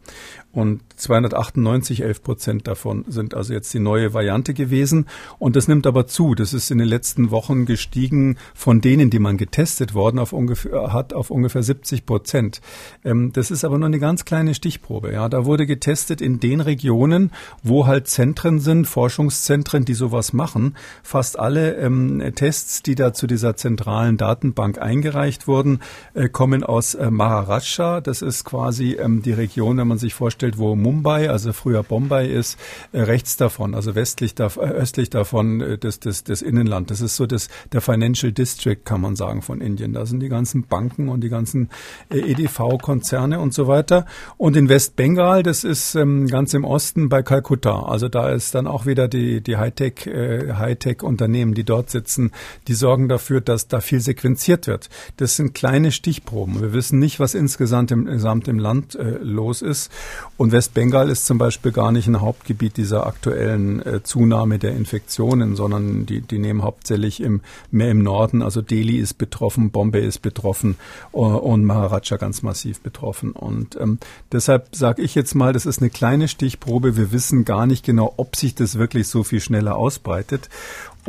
Und 0.51 0.81
298, 0.95 2.01
11 2.01 2.23
Prozent 2.23 2.67
davon 2.67 3.05
sind 3.07 3.35
also 3.35 3.53
jetzt 3.53 3.71
die 3.73 3.79
neue 3.79 4.13
Variante 4.13 4.55
gewesen. 4.55 5.05
Und 5.37 5.55
das 5.55 5.67
nimmt 5.67 5.85
aber 5.85 6.07
zu. 6.07 6.33
Das 6.33 6.53
ist 6.53 6.71
in 6.71 6.79
den 6.79 6.87
letzten 6.87 7.29
Wochen 7.29 7.65
gestiegen 7.65 8.37
von 8.55 8.81
denen, 8.81 9.11
die 9.11 9.19
man 9.19 9.37
getestet 9.37 9.93
worden 9.93 10.17
auf 10.17 10.33
ungefähr, 10.33 10.91
hat, 10.91 11.13
auf 11.13 11.29
ungefähr 11.29 11.61
70 11.61 12.05
Prozent. 12.05 12.61
Ähm, 13.03 13.31
das 13.31 13.51
ist 13.51 13.63
aber 13.63 13.77
nur 13.77 13.87
eine 13.87 13.99
ganz 13.99 14.25
kleine 14.29 14.53
Stichprobe. 14.53 15.11
Ja, 15.11 15.27
da 15.27 15.45
wurde 15.45 15.65
getestet 15.65 16.21
in 16.21 16.39
den 16.39 16.61
Regionen, 16.61 17.31
wo 17.63 17.87
halt 17.87 18.07
Zentren 18.07 18.59
sind, 18.59 18.85
Forschungszentren, 18.85 19.85
die 19.85 19.95
sowas 19.95 20.33
machen. 20.33 20.75
Fast 21.01 21.39
alle 21.39 21.77
ähm, 21.77 22.21
Tests, 22.35 22.83
die 22.83 22.93
da 22.93 23.11
zu 23.11 23.25
dieser 23.25 23.55
zentralen 23.55 24.17
Datenbank 24.17 24.79
eingereicht 24.79 25.47
wurden, 25.47 25.79
äh, 26.13 26.29
kommen 26.29 26.63
aus 26.63 26.93
äh, 26.93 27.09
Maharashtra. 27.09 28.01
Das 28.01 28.21
ist 28.21 28.43
quasi 28.43 28.97
ähm, 28.99 29.23
die 29.23 29.31
Region, 29.31 29.77
wenn 29.77 29.87
man 29.87 29.97
sich 29.97 30.13
vorstellt, 30.13 30.59
wo 30.59 30.75
Mumbai, 30.75 31.31
also 31.31 31.51
früher 31.51 31.81
Bombay 31.81 32.31
ist, 32.31 32.59
äh, 32.91 33.01
rechts 33.01 33.35
davon, 33.35 33.73
also 33.73 33.95
westlich, 33.95 34.35
da, 34.35 34.45
äh, 34.45 34.59
östlich 34.59 35.09
davon 35.09 35.59
äh, 35.59 35.77
das, 35.79 35.99
das, 35.99 36.23
das 36.23 36.43
Innenland. 36.43 36.91
Das 36.91 37.01
ist 37.01 37.15
so 37.15 37.25
das, 37.25 37.49
der 37.71 37.81
Financial 37.81 38.31
District, 38.31 38.85
kann 38.85 39.01
man 39.01 39.15
sagen, 39.15 39.41
von 39.41 39.59
Indien. 39.59 39.93
Da 39.93 40.05
sind 40.05 40.19
die 40.19 40.29
ganzen 40.29 40.67
Banken 40.67 41.09
und 41.09 41.21
die 41.21 41.29
ganzen 41.29 41.69
äh, 42.11 42.19
EDV-Konzerne 42.19 43.39
und 43.39 43.55
so 43.55 43.67
weiter. 43.67 44.05
Und 44.37 44.55
in 44.55 44.69
Westbengal, 44.69 45.43
das 45.43 45.63
ist 45.63 45.95
ähm, 45.95 46.27
ganz 46.27 46.53
im 46.53 46.63
Osten 46.63 47.09
bei 47.09 47.23
Kalkutta. 47.23 47.83
Also 47.83 48.07
da 48.07 48.29
ist 48.29 48.55
dann 48.55 48.67
auch 48.67 48.85
wieder 48.85 49.07
die, 49.07 49.41
die 49.41 49.57
Hightech, 49.57 50.07
äh, 50.07 50.53
Hightech-Unternehmen, 50.53 51.53
die 51.53 51.65
dort 51.65 51.89
sitzen, 51.89 52.31
die 52.67 52.73
sorgen 52.73 53.09
dafür, 53.09 53.41
dass 53.41 53.67
da 53.67 53.81
viel 53.81 53.99
sequenziert 53.99 54.67
wird. 54.67 54.89
Das 55.17 55.35
sind 55.35 55.53
kleine 55.53 55.91
Stichproben. 55.91 56.61
Wir 56.61 56.73
wissen 56.73 56.99
nicht, 56.99 57.19
was 57.19 57.33
insgesamt 57.33 57.91
im, 57.91 58.07
insgesamt 58.07 58.47
im 58.47 58.59
Land 58.59 58.95
äh, 58.95 59.17
los 59.21 59.61
ist. 59.61 59.91
Und 60.37 60.51
Westbengal 60.51 61.09
ist 61.09 61.25
zum 61.25 61.37
Beispiel 61.37 61.71
gar 61.71 61.91
nicht 61.91 62.07
ein 62.07 62.21
Hauptgebiet 62.21 62.77
dieser 62.77 63.07
aktuellen 63.07 63.85
äh, 63.85 64.03
Zunahme 64.03 64.59
der 64.59 64.75
Infektionen, 64.75 65.55
sondern 65.55 66.05
die, 66.05 66.21
die 66.21 66.37
nehmen 66.37 66.63
hauptsächlich 66.63 67.21
im, 67.21 67.41
mehr 67.71 67.89
im 67.89 68.03
Norden, 68.03 68.41
also 68.41 68.61
Delhi 68.61 68.97
ist 68.97 69.17
betroffen, 69.17 69.71
Bombay 69.71 70.05
ist 70.05 70.21
betroffen 70.21 70.75
uh, 71.13 71.37
und 71.37 71.65
Maharaja 71.65 72.17
ganz 72.17 72.43
massiv 72.43 72.81
betroffen. 72.81 73.31
Und 73.31 73.77
ähm, 73.79 73.99
deshalb 74.31 74.75
sage 74.75 75.01
ich 75.01 75.15
jetzt 75.15 75.35
mal, 75.35 75.53
das 75.53 75.65
ist 75.65 75.79
eine 75.81 75.89
kleine 75.89 76.27
Stichprobe. 76.27 76.97
Wir 76.97 77.11
wissen 77.11 77.45
gar 77.45 77.65
nicht 77.65 77.85
genau, 77.85 78.13
ob 78.17 78.35
sich 78.35 78.55
das 78.55 78.77
wirklich 78.77 79.07
so 79.07 79.23
viel 79.23 79.39
schneller 79.39 79.75
ausbreitet. 79.75 80.49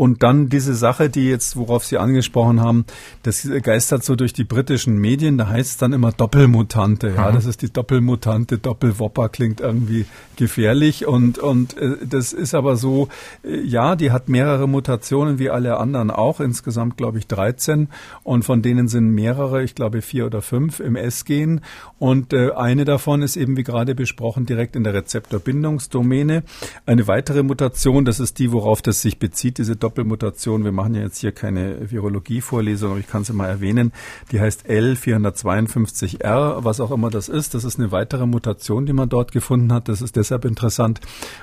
Und 0.01 0.23
dann 0.23 0.49
diese 0.49 0.75
Sache, 0.75 1.11
die 1.11 1.29
jetzt, 1.29 1.57
worauf 1.57 1.85
Sie 1.85 1.99
angesprochen 1.99 2.63
haben, 2.63 2.87
das 3.23 3.47
geistert 3.63 4.03
so 4.03 4.17
durch 4.17 4.33
die 4.33 4.45
britischen 4.45 4.97
Medien, 4.97 5.37
da 5.37 5.49
heißt 5.49 5.73
es 5.73 5.77
dann 5.77 5.93
immer 5.93 6.11
Doppelmutante. 6.11 7.13
Ja, 7.15 7.29
mhm. 7.29 7.35
das 7.35 7.45
ist 7.45 7.61
die 7.61 7.71
Doppelmutante, 7.71 8.57
Doppelwopper 8.57 9.29
klingt 9.29 9.61
irgendwie 9.61 10.07
gefährlich 10.37 11.07
und, 11.07 11.39
und 11.39 11.77
äh, 11.77 11.99
das 12.03 12.33
ist 12.33 12.55
aber 12.55 12.77
so, 12.77 13.09
äh, 13.45 13.61
ja, 13.61 13.95
die 13.95 14.11
hat 14.11 14.31
mehrere 14.31 14.67
Mutationen 14.67 15.39
wie 15.39 15.51
alle 15.51 15.77
anderen 15.77 16.11
auch, 16.11 16.41
insgesamt 16.41 16.97
glaube 16.97 17.19
ich 17.19 17.27
13 17.27 17.89
und 18.23 18.47
von 18.47 18.63
denen 18.63 18.89
sind 18.89 19.11
mehrere, 19.11 19.63
ich 19.63 19.75
glaube 19.75 20.01
vier 20.01 20.25
oder 20.25 20.41
fünf 20.41 20.81
im 20.81 20.97
S-Gen 20.97 21.61
und 21.99 22.33
äh, 22.33 22.53
eine 22.53 22.87
davon 22.87 23.21
ist 23.21 23.37
eben 23.37 23.59
wie 23.59 23.65
gerade 23.65 23.95
besprochen 23.95 24.47
direkt 24.47 24.77
in 24.77 24.85
der 24.85 24.95
Rezeptorbindungsdomäne. 24.95 26.43
Eine 26.87 27.07
weitere 27.07 27.43
Mutation, 27.43 28.07
das 28.07 28.19
ist 28.19 28.39
die, 28.39 28.51
worauf 28.51 28.81
das 28.81 29.03
sich 29.03 29.19
bezieht, 29.19 29.59
diese 29.59 29.77
Doppelmutation. 29.91 30.63
Wir 30.65 30.71
machen 30.71 30.95
ja 30.95 31.03
jetzt 31.03 31.19
hier 31.19 31.33
keine 31.33 31.91
Virologie-Vorlesung, 31.91 32.93
aber 32.93 33.01
ich 33.01 33.09
kann 33.09 33.25
sie 33.25 33.33
mal 33.33 33.49
erwähnen. 33.49 33.93
Die 34.31 34.41
heißt 34.41 34.69
L452R, 34.69 36.63
was 36.63 36.81
auch 36.81 36.93
immer 36.93 37.11
das 37.11 37.29
ist. 37.29 37.55
Das 37.55 37.65
ist 37.65 37.79
eine 37.81 37.91
weitere 37.91 38.27
Mutation, 38.27 38.87
die 38.87 38.93
man 38.93 39.09
dort 39.09 39.33
gefunden 39.33 39.73
hat. 39.73 39.89
Das 39.89 40.01
ist 40.01 40.15
deshalb 40.15 40.45
interessant, 40.45 41.01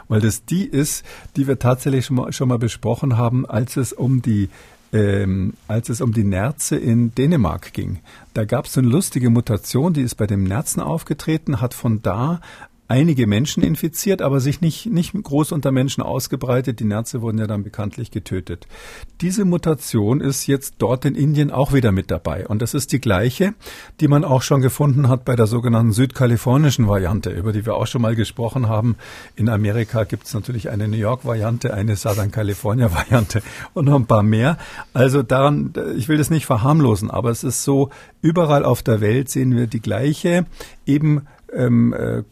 weil 0.07 0.21
das 0.21 0.45
die 0.45 0.65
ist, 0.65 1.05
die 1.35 1.45
wir 1.47 1.59
tatsächlich 1.59 2.05
schon 2.05 2.15
mal, 2.15 2.31
schon 2.31 2.47
mal 2.47 2.57
besprochen 2.57 3.17
haben, 3.17 3.45
als 3.45 3.75
es 3.75 3.91
um 3.91 4.21
die 4.21 4.49
ähm, 4.93 5.53
als 5.67 5.89
es 5.89 5.99
um 5.99 6.13
die 6.13 6.23
Nerze 6.23 6.77
in 6.77 7.13
Dänemark 7.13 7.73
ging. 7.73 7.99
Da 8.33 8.45
gab 8.45 8.67
es 8.67 8.77
eine 8.77 8.87
lustige 8.87 9.29
Mutation, 9.29 9.91
die 9.91 10.01
ist 10.01 10.15
bei 10.15 10.27
dem 10.27 10.45
Nerzen 10.45 10.79
aufgetreten, 10.79 11.59
hat 11.59 11.73
von 11.73 12.01
da 12.01 12.39
einige 12.87 13.27
Menschen 13.27 13.63
infiziert, 13.63 14.21
aber 14.21 14.39
sich 14.39 14.61
nicht, 14.61 14.85
nicht 14.85 15.13
groß 15.13 15.51
unter 15.51 15.71
Menschen 15.71 16.01
ausgebreitet. 16.01 16.79
Die 16.79 16.85
Nerze 16.85 17.21
wurden 17.21 17.37
ja 17.37 17.47
dann 17.47 17.63
bekanntlich 17.63 18.11
getötet. 18.11 18.67
Diese 19.21 19.45
Mutation 19.45 20.21
ist 20.21 20.47
jetzt 20.47 20.75
dort 20.77 21.05
in 21.05 21.15
Indien 21.15 21.51
auch 21.51 21.73
wieder 21.73 21.91
mit 21.91 22.11
dabei. 22.11 22.47
Und 22.47 22.61
das 22.61 22.73
ist 22.73 22.91
die 22.93 23.01
gleiche, 23.01 23.53
die 23.99 24.07
man 24.07 24.23
auch 24.23 24.41
schon 24.41 24.61
gefunden 24.61 25.09
hat 25.09 25.25
bei 25.25 25.35
der 25.35 25.47
sogenannten 25.47 25.91
südkalifornischen 25.91 26.87
Variante, 26.87 27.29
über 27.31 27.51
die 27.51 27.65
wir 27.65 27.75
auch 27.75 27.87
schon 27.87 28.01
mal 28.01 28.15
gesprochen 28.15 28.69
haben. 28.69 28.95
In 29.35 29.49
Amerika 29.49 30.03
gibt 30.05 30.27
es 30.27 30.33
natürlich 30.33 30.69
eine 30.69 30.87
New 30.87 30.97
York-Variante, 30.97 31.73
eine 31.73 31.95
Southern 31.95 32.31
California-Variante 32.31 33.41
und 33.73 33.85
noch 33.85 33.95
ein 33.95 34.05
paar 34.05 34.23
mehr. 34.23 34.57
Also 34.93 35.23
daran, 35.23 35.73
ich 35.97 36.07
will 36.07 36.17
das 36.17 36.29
nicht 36.29 36.45
verharmlosen, 36.45 37.11
aber 37.11 37.31
es 37.31 37.43
ist 37.43 37.63
so, 37.63 37.89
überall 38.21 38.63
auf 38.63 38.81
der 38.81 39.01
Welt 39.01 39.29
sehen 39.29 39.55
wir 39.55 39.67
die 39.67 39.81
gleiche, 39.81 40.45
eben 40.85 41.27
ähm, 41.53 41.93
äh, 41.93 42.23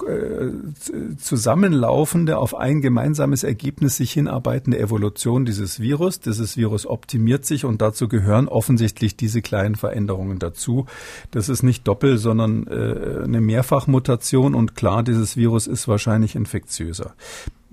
zusammenlaufende, 1.18 2.38
auf 2.38 2.56
ein 2.56 2.82
gemeinsames 2.82 3.44
Ergebnis 3.44 3.98
sich 3.98 4.12
hinarbeitende 4.12 4.80
Evolution 4.80 5.46
dieses 5.46 5.80
Virus. 5.80 6.20
Dieses 6.20 6.58
Virus 6.58 6.86
optimiert 6.86 7.46
sich 7.46 7.66
und 7.66 7.82
dazu 7.82 8.08
gehören 8.08 8.48
offensichtlich 8.48 9.16
diese 9.16 9.42
kleinen 9.42 9.76
Veränderungen 9.76 10.40
dazu. 10.40 10.86
Das 11.32 11.50
ist 11.50 11.64
nicht 11.64 11.88
Doppel, 11.88 12.18
sondern 12.18 12.68
äh, 12.68 13.24
eine 13.24 13.42
Mehrfachmutation 13.42 14.56
und 14.56 14.76
klar, 14.76 15.04
dieses 15.04 15.38
Virus 15.38 15.68
ist 15.68 15.88
wahrscheinlich 15.88 16.36
infektiöser. 16.36 17.14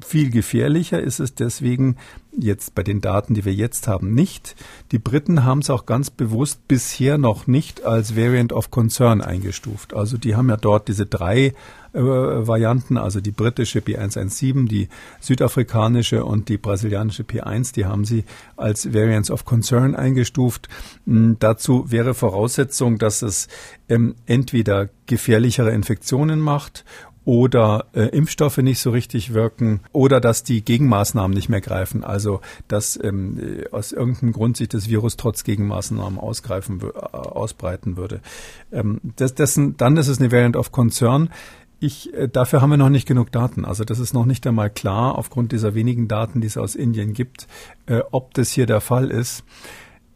Viel 0.04 0.30
gefährlicher 0.30 1.00
ist 1.00 1.20
es 1.20 1.34
deswegen 1.34 1.96
jetzt 2.36 2.74
bei 2.74 2.82
den 2.82 3.00
Daten, 3.00 3.34
die 3.34 3.44
wir 3.44 3.52
jetzt 3.54 3.88
haben, 3.88 4.14
nicht. 4.14 4.56
Die 4.90 4.98
Briten 4.98 5.44
haben 5.44 5.60
es 5.60 5.70
auch 5.70 5.86
ganz 5.86 6.10
bewusst 6.10 6.66
bisher 6.66 7.18
noch 7.18 7.46
nicht 7.46 7.84
als 7.84 8.16
Variant 8.16 8.52
of 8.52 8.70
Concern 8.70 9.20
eingestuft. 9.20 9.94
Also 9.94 10.16
die 10.16 10.34
haben 10.34 10.48
ja 10.48 10.56
dort 10.56 10.88
diese 10.88 11.06
drei 11.06 11.52
äh, 11.92 12.00
Varianten, 12.00 12.96
also 12.96 13.20
die 13.20 13.32
britische 13.32 13.80
B117, 13.80 14.66
die 14.66 14.88
südafrikanische 15.20 16.24
und 16.24 16.48
die 16.48 16.56
brasilianische 16.56 17.22
P1, 17.24 17.74
die 17.74 17.84
haben 17.84 18.04
sie 18.04 18.24
als 18.56 18.94
Variants 18.94 19.30
of 19.30 19.44
Concern 19.44 19.94
eingestuft. 19.94 20.68
Hm, 21.06 21.36
dazu 21.38 21.90
wäre 21.90 22.14
Voraussetzung, 22.14 22.98
dass 22.98 23.20
es 23.20 23.48
ähm, 23.90 24.14
entweder 24.24 24.88
gefährlichere 25.06 25.72
Infektionen 25.72 26.40
macht 26.40 26.84
oder 27.24 27.86
äh, 27.92 28.06
Impfstoffe 28.06 28.58
nicht 28.58 28.80
so 28.80 28.90
richtig 28.90 29.32
wirken 29.32 29.80
oder 29.92 30.20
dass 30.20 30.42
die 30.42 30.64
Gegenmaßnahmen 30.64 31.34
nicht 31.34 31.48
mehr 31.48 31.60
greifen. 31.60 32.04
Also 32.04 32.40
dass 32.68 32.98
ähm, 33.02 33.38
äh, 33.38 33.68
aus 33.70 33.92
irgendeinem 33.92 34.32
Grund 34.32 34.56
sich 34.56 34.68
das 34.68 34.88
Virus 34.88 35.16
trotz 35.16 35.44
Gegenmaßnahmen 35.44 36.18
ausgreifen, 36.18 36.80
äh, 36.80 36.98
ausbreiten 37.16 37.96
würde. 37.96 38.20
Ähm, 38.72 39.00
das, 39.16 39.34
dessen, 39.34 39.76
dann 39.76 39.96
ist 39.96 40.08
es 40.08 40.18
eine 40.18 40.32
Variant 40.32 40.56
of 40.56 40.72
Concern. 40.72 41.30
Ich, 41.78 42.12
äh, 42.14 42.28
dafür 42.28 42.60
haben 42.60 42.70
wir 42.70 42.76
noch 42.76 42.88
nicht 42.88 43.06
genug 43.06 43.30
Daten. 43.32 43.64
Also 43.64 43.84
das 43.84 43.98
ist 43.98 44.14
noch 44.14 44.26
nicht 44.26 44.46
einmal 44.46 44.70
klar, 44.70 45.16
aufgrund 45.16 45.52
dieser 45.52 45.74
wenigen 45.74 46.08
Daten, 46.08 46.40
die 46.40 46.46
es 46.46 46.56
aus 46.56 46.74
Indien 46.74 47.12
gibt, 47.12 47.46
äh, 47.86 48.00
ob 48.10 48.34
das 48.34 48.50
hier 48.50 48.66
der 48.66 48.80
Fall 48.80 49.10
ist. 49.10 49.44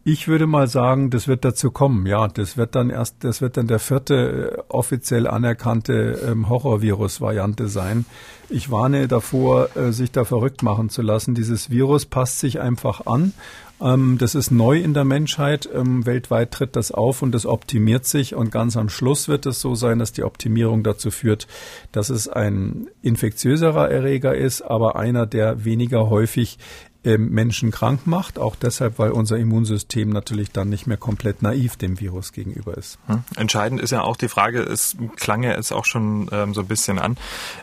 Ich 0.09 0.29
würde 0.29 0.47
mal 0.47 0.69
sagen, 0.69 1.11
das 1.11 1.27
wird 1.27 1.45
dazu 1.45 1.73
kommen. 1.73 2.07
Ja, 2.07 2.29
das 2.29 2.57
wird 2.57 2.77
dann 2.77 2.91
erst, 2.91 3.25
das 3.25 3.41
wird 3.41 3.57
dann 3.57 3.67
der 3.67 3.81
vierte 3.81 4.15
äh, 4.15 4.63
offiziell 4.69 5.27
anerkannte 5.27 6.21
ähm, 6.25 6.49
Horrorvirus-Variante 6.49 7.67
sein. 7.67 8.05
Ich 8.49 8.71
warne 8.71 9.09
davor, 9.09 9.77
äh, 9.77 9.91
sich 9.91 10.13
da 10.13 10.25
verrückt 10.25 10.63
machen 10.63 10.91
zu 10.91 11.03
lassen. 11.03 11.35
Dieses 11.35 11.71
Virus 11.71 12.07
passt 12.07 12.39
sich 12.39 12.61
einfach 12.61 13.07
an. 13.07 13.33
Ähm, 13.81 14.17
das 14.19 14.35
ist 14.35 14.51
neu 14.51 14.79
in 14.79 14.95
der 14.95 15.05
Menschheit. 15.05 15.69
Ähm, 15.75 16.07
weltweit 16.07 16.53
tritt 16.53 16.77
das 16.77 16.93
auf 16.93 17.23
und 17.23 17.33
das 17.33 17.45
optimiert 17.45 18.07
sich. 18.07 18.35
Und 18.35 18.51
ganz 18.51 18.77
am 18.77 18.89
Schluss 18.89 19.29
wird 19.29 19.45
es 19.45 19.61
so 19.61 19.75
sein, 19.75 19.99
dass 19.99 20.13
die 20.13 20.23
Optimierung 20.23 20.83
dazu 20.83 21.11
führt, 21.11 21.47
dass 21.93 22.09
es 22.09 22.29
ein 22.29 22.87
infektiöserer 23.03 23.91
Erreger 23.91 24.35
ist, 24.35 24.63
aber 24.63 24.97
einer, 24.97 25.27
der 25.27 25.65
weniger 25.65 26.09
häufig 26.09 26.59
Menschen 27.07 27.71
krank 27.71 28.07
macht, 28.07 28.39
auch 28.39 28.57
deshalb, 28.57 28.99
weil 28.99 29.11
unser 29.11 29.37
Immunsystem 29.39 30.11
natürlich 30.11 30.51
dann 30.51 30.69
nicht 30.69 30.87
mehr 30.87 30.97
komplett 30.97 31.41
naiv 31.41 31.77
dem 31.77 32.01
Virus 32.01 32.33
gegenüber 32.33 32.77
ist. 32.77 32.99
Hm. 33.07 33.23
Entscheidend 33.37 33.81
ist 33.81 33.91
ja 33.91 34.03
auch 34.03 34.17
die 34.17 34.29
Frage, 34.29 34.61
es 34.61 34.97
klang 35.17 35.45
ja 35.45 35.53
jetzt 35.53 35.73
auch 35.73 35.85
schon 35.85 36.29
ähm, 36.33 36.53
so 36.53 36.63
ein 36.63 36.67
bisschen 36.67 36.99
an, 36.99 37.17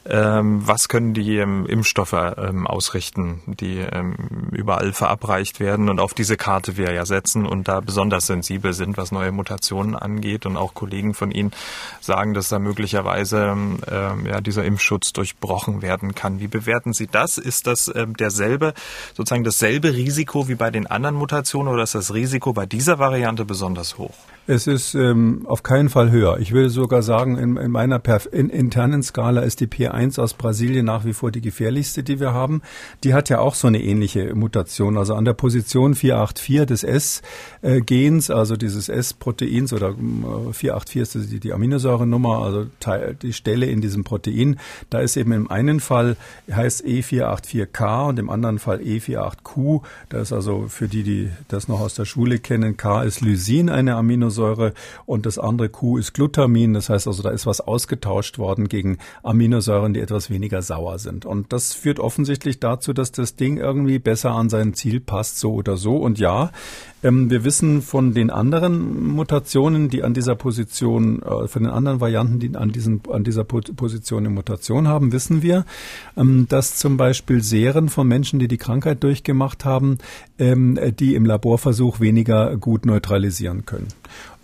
ähm, 0.05 0.65
was 0.65 0.87
können 0.87 1.13
die 1.13 1.37
ähm, 1.37 1.65
Impfstoffe 1.65 2.13
ähm, 2.13 2.67
ausrichten, 2.67 3.41
die 3.45 3.79
ähm, 3.79 4.15
überall 4.51 4.93
verabreicht 4.93 5.59
werden 5.59 5.89
und 5.89 5.99
auf 5.99 6.13
diese 6.13 6.37
Karte 6.37 6.77
wir 6.77 6.93
ja 6.93 7.05
setzen 7.05 7.45
und 7.45 7.67
da 7.67 7.81
besonders 7.81 8.27
sensibel 8.27 8.71
sind, 8.73 8.95
was 8.95 9.11
neue 9.11 9.33
Mutationen 9.33 9.95
angeht 9.95 10.45
und 10.45 10.55
auch 10.55 10.73
Kollegen 10.73 11.13
von 11.13 11.31
Ihnen 11.31 11.51
sagen, 11.99 12.33
dass 12.33 12.49
da 12.49 12.59
möglicherweise 12.59 13.55
ja 14.25 14.41
dieser 14.41 14.63
Impfschutz 14.63 15.13
durchbrochen 15.13 15.81
werden 15.81 16.15
kann. 16.15 16.39
Wie 16.39 16.47
bewerten 16.47 16.93
Sie 16.93 17.07
das? 17.07 17.37
Ist 17.37 17.67
das 17.67 17.91
derselbe 18.19 18.73
sozusagen 19.13 19.32
sozusagen 19.33 19.43
dasselbe 19.43 19.93
Risiko 19.95 20.47
wie 20.47 20.53
bei 20.53 20.69
den 20.69 20.85
anderen 20.85 21.15
Mutationen 21.15 21.73
oder 21.73 21.83
ist 21.83 21.95
das 21.95 22.13
Risiko 22.13 22.53
bei 22.53 22.67
dieser 22.67 22.99
Variante 22.99 23.45
besonders 23.45 23.97
hoch? 23.97 24.13
Es 24.45 24.67
ist 24.67 24.93
ähm, 24.93 25.43
auf 25.45 25.63
keinen 25.63 25.87
Fall 25.87 26.11
höher. 26.11 26.37
Ich 26.37 26.51
würde 26.51 26.69
sogar 26.69 27.01
sagen, 27.01 27.37
in, 27.37 27.55
in 27.55 27.71
meiner 27.71 27.97
Perf 27.97 28.27
in, 28.29 28.49
internen 28.49 29.01
Skala 29.01 29.39
ist 29.39 29.61
die 29.61 29.67
P1 29.67 30.19
aus 30.19 30.33
Brasilien 30.33 30.85
nach 30.85 31.05
wie 31.05 31.13
vor 31.13 31.31
die 31.31 31.39
gefährlichste, 31.39 32.03
die 32.03 32.19
wir 32.19 32.33
haben. 32.33 32.61
Die 33.05 33.13
hat 33.13 33.29
ja 33.29 33.39
auch 33.39 33.55
so 33.55 33.69
eine 33.69 33.81
ähnliche 33.81 34.35
Mutation. 34.35 34.97
Also 34.97 35.15
an 35.15 35.23
der 35.23 35.31
Position 35.31 35.95
484 35.95 36.65
des 36.65 36.83
S-Gens, 36.83 38.29
also 38.31 38.57
dieses 38.57 38.89
S-Proteins 38.89 39.71
oder 39.71 39.91
äh, 39.91 40.51
484 40.51 41.01
ist 41.01 41.31
die, 41.31 41.39
die 41.39 41.53
Aminosäurenummer, 41.53 42.39
also 42.39 42.65
Teil, 42.81 43.15
die 43.21 43.31
Stelle 43.31 43.67
in 43.67 43.79
diesem 43.79 44.03
Protein. 44.03 44.59
Da 44.89 44.99
ist 44.99 45.15
eben 45.15 45.31
im 45.31 45.49
einen 45.49 45.79
Fall 45.79 46.17
heißt 46.51 46.83
E484K 46.83 48.09
und 48.09 48.19
im 48.19 48.29
anderen 48.29 48.59
Fall 48.59 48.79
E48Q. 48.79 49.83
Das 50.09 50.23
ist 50.23 50.33
also 50.33 50.65
für 50.67 50.89
die, 50.89 51.03
die 51.03 51.29
das 51.47 51.69
noch 51.69 51.79
aus 51.79 51.95
der 51.95 52.03
Schule 52.03 52.39
kennen, 52.39 52.75
K 52.75 53.03
ist 53.03 53.21
Lysin, 53.21 53.69
eine 53.69 53.95
Aminosäure. 53.95 54.32
Aminosäure 54.33 54.73
und 55.05 55.25
das 55.25 55.37
andere 55.37 55.69
Q 55.69 55.97
ist 55.97 56.13
Glutamin. 56.13 56.73
Das 56.73 56.89
heißt 56.89 57.07
also, 57.07 57.23
da 57.23 57.29
ist 57.29 57.45
was 57.45 57.61
ausgetauscht 57.61 58.37
worden 58.37 58.67
gegen 58.67 58.97
Aminosäuren, 59.21 59.93
die 59.93 60.01
etwas 60.01 60.29
weniger 60.29 60.61
sauer 60.61 60.99
sind. 60.99 61.25
Und 61.25 61.53
das 61.53 61.73
führt 61.73 61.99
offensichtlich 61.99 62.59
dazu, 62.59 62.93
dass 62.93 63.11
das 63.11 63.35
Ding 63.35 63.57
irgendwie 63.57 63.99
besser 63.99 64.31
an 64.31 64.49
sein 64.49 64.73
Ziel 64.73 64.99
passt, 64.99 65.39
so 65.39 65.53
oder 65.53 65.77
so. 65.77 65.97
Und 65.97 66.19
ja, 66.19 66.51
ähm, 67.03 67.29
wir 67.29 67.43
wissen 67.43 67.81
von 67.81 68.13
den 68.13 68.29
anderen 68.29 69.07
Mutationen, 69.09 69.89
die 69.89 70.03
an 70.03 70.13
dieser 70.13 70.35
Position, 70.35 71.21
äh, 71.21 71.47
von 71.47 71.63
den 71.63 71.71
anderen 71.71 71.99
Varianten, 71.99 72.39
die 72.39 72.55
an, 72.55 72.71
diesen, 72.71 73.01
an 73.09 73.23
dieser 73.23 73.43
Position 73.43 74.25
eine 74.25 74.33
Mutation 74.33 74.87
haben, 74.87 75.11
wissen 75.11 75.41
wir, 75.41 75.65
ähm, 76.17 76.47
dass 76.49 76.77
zum 76.77 76.97
Beispiel 76.97 77.43
Seren 77.43 77.89
von 77.89 78.07
Menschen, 78.07 78.39
die 78.39 78.47
die 78.47 78.57
Krankheit 78.57 79.03
durchgemacht 79.03 79.65
haben, 79.65 79.97
ähm, 80.39 80.79
die 80.99 81.15
im 81.15 81.25
Laborversuch 81.25 81.99
weniger 81.99 82.57
gut 82.57 82.85
neutralisieren 82.85 83.65
können. 83.65 83.87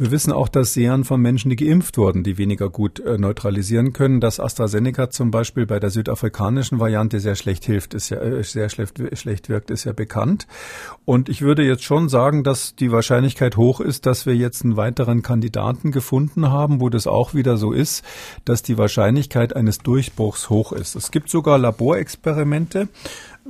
Wir 0.02 0.12
wissen 0.12 0.32
auch, 0.32 0.48
dass 0.48 0.74
Seren 0.74 1.04
von 1.04 1.20
Menschen, 1.20 1.50
die 1.50 1.58
geimpft 1.58 1.98
wurden, 1.98 2.24
die 2.24 2.38
weniger 2.38 2.70
gut 2.70 3.02
äh, 3.02 3.18
neutralisieren 3.18 3.92
können. 3.92 4.22
Dass 4.22 4.40
AstraZeneca 4.40 5.10
zum 5.10 5.30
Beispiel 5.30 5.66
bei 5.66 5.78
der 5.78 5.90
südafrikanischen 5.90 6.80
Variante 6.80 7.20
sehr 7.20 7.36
schlecht 7.36 7.66
hilft, 7.66 7.94
ist 7.94 8.08
ja 8.08 8.18
äh, 8.20 8.42
sehr 8.42 8.70
schlecht, 8.70 8.98
schlecht 9.18 9.50
wirkt, 9.50 9.70
ist 9.72 9.84
ja 9.84 9.92
bekannt. 9.92 10.48
Und 11.04 11.28
ich 11.28 11.42
würde 11.42 11.64
jetzt 11.64 11.84
schon 11.84 12.08
sagen, 12.08 12.46
dass 12.46 12.76
die 12.76 12.94
Wahrscheinlichkeit 12.94 13.58
hoch 13.58 13.82
ist, 13.82 14.06
dass 14.06 14.26
wir 14.26 14.38
jetzt 14.38 14.64
einen 14.64 14.78
weiteren 14.78 15.22
Kandidaten 15.22 15.92
gefunden 15.92 16.50
haben, 16.50 16.80
wo 16.80 16.88
das 16.88 17.06
auch 17.06 17.34
wieder 17.34 17.58
so 17.58 17.74
ist, 17.74 18.06
dass 18.46 18.64
die 18.64 18.78
Wahrscheinlichkeit 18.78 19.54
eines 19.54 19.80
Durchbruchs 19.80 20.50
hoch 20.50 20.72
ist. 20.72 20.96
Es 20.96 21.12
gibt 21.12 21.30
sogar 21.30 21.58
Laborexperimente, 21.58 22.88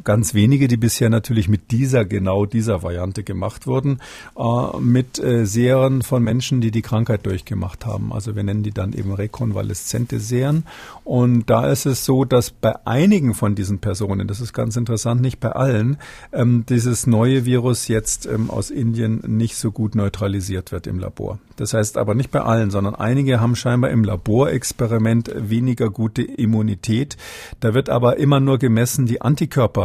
ganz 0.03 0.33
wenige, 0.33 0.67
die 0.67 0.77
bisher 0.77 1.09
natürlich 1.09 1.49
mit 1.49 1.71
dieser, 1.71 2.05
genau 2.05 2.45
dieser 2.45 2.83
Variante 2.83 3.23
gemacht 3.23 3.67
wurden, 3.67 3.99
äh, 4.37 4.79
mit 4.79 5.19
äh, 5.19 5.45
Serien 5.45 6.01
von 6.01 6.23
Menschen, 6.23 6.61
die 6.61 6.71
die 6.71 6.81
Krankheit 6.81 7.25
durchgemacht 7.25 7.85
haben. 7.85 8.13
Also 8.13 8.35
wir 8.35 8.43
nennen 8.43 8.63
die 8.63 8.71
dann 8.71 8.93
eben 8.93 9.13
rekonvaleszente 9.13 10.19
Serien. 10.19 10.65
Und 11.03 11.49
da 11.49 11.69
ist 11.69 11.85
es 11.85 12.05
so, 12.05 12.25
dass 12.25 12.51
bei 12.51 12.75
einigen 12.85 13.33
von 13.33 13.55
diesen 13.55 13.79
Personen, 13.79 14.27
das 14.27 14.41
ist 14.41 14.53
ganz 14.53 14.75
interessant, 14.77 15.21
nicht 15.21 15.39
bei 15.39 15.51
allen, 15.51 15.97
ähm, 16.31 16.65
dieses 16.67 17.07
neue 17.07 17.45
Virus 17.45 17.87
jetzt 17.87 18.25
ähm, 18.25 18.49
aus 18.49 18.69
Indien 18.69 19.21
nicht 19.27 19.55
so 19.55 19.71
gut 19.71 19.95
neutralisiert 19.95 20.71
wird 20.71 20.87
im 20.87 20.99
Labor. 20.99 21.39
Das 21.57 21.73
heißt 21.73 21.97
aber 21.97 22.15
nicht 22.15 22.31
bei 22.31 22.41
allen, 22.41 22.71
sondern 22.71 22.95
einige 22.95 23.41
haben 23.41 23.55
scheinbar 23.55 23.89
im 23.89 24.05
Laborexperiment 24.05 25.31
weniger 25.35 25.89
gute 25.89 26.21
Immunität. 26.21 27.17
Da 27.59 27.73
wird 27.73 27.89
aber 27.89 28.17
immer 28.17 28.39
nur 28.39 28.59
gemessen 28.59 29.05
die 29.05 29.21
Antikörperbasierte 29.21 29.78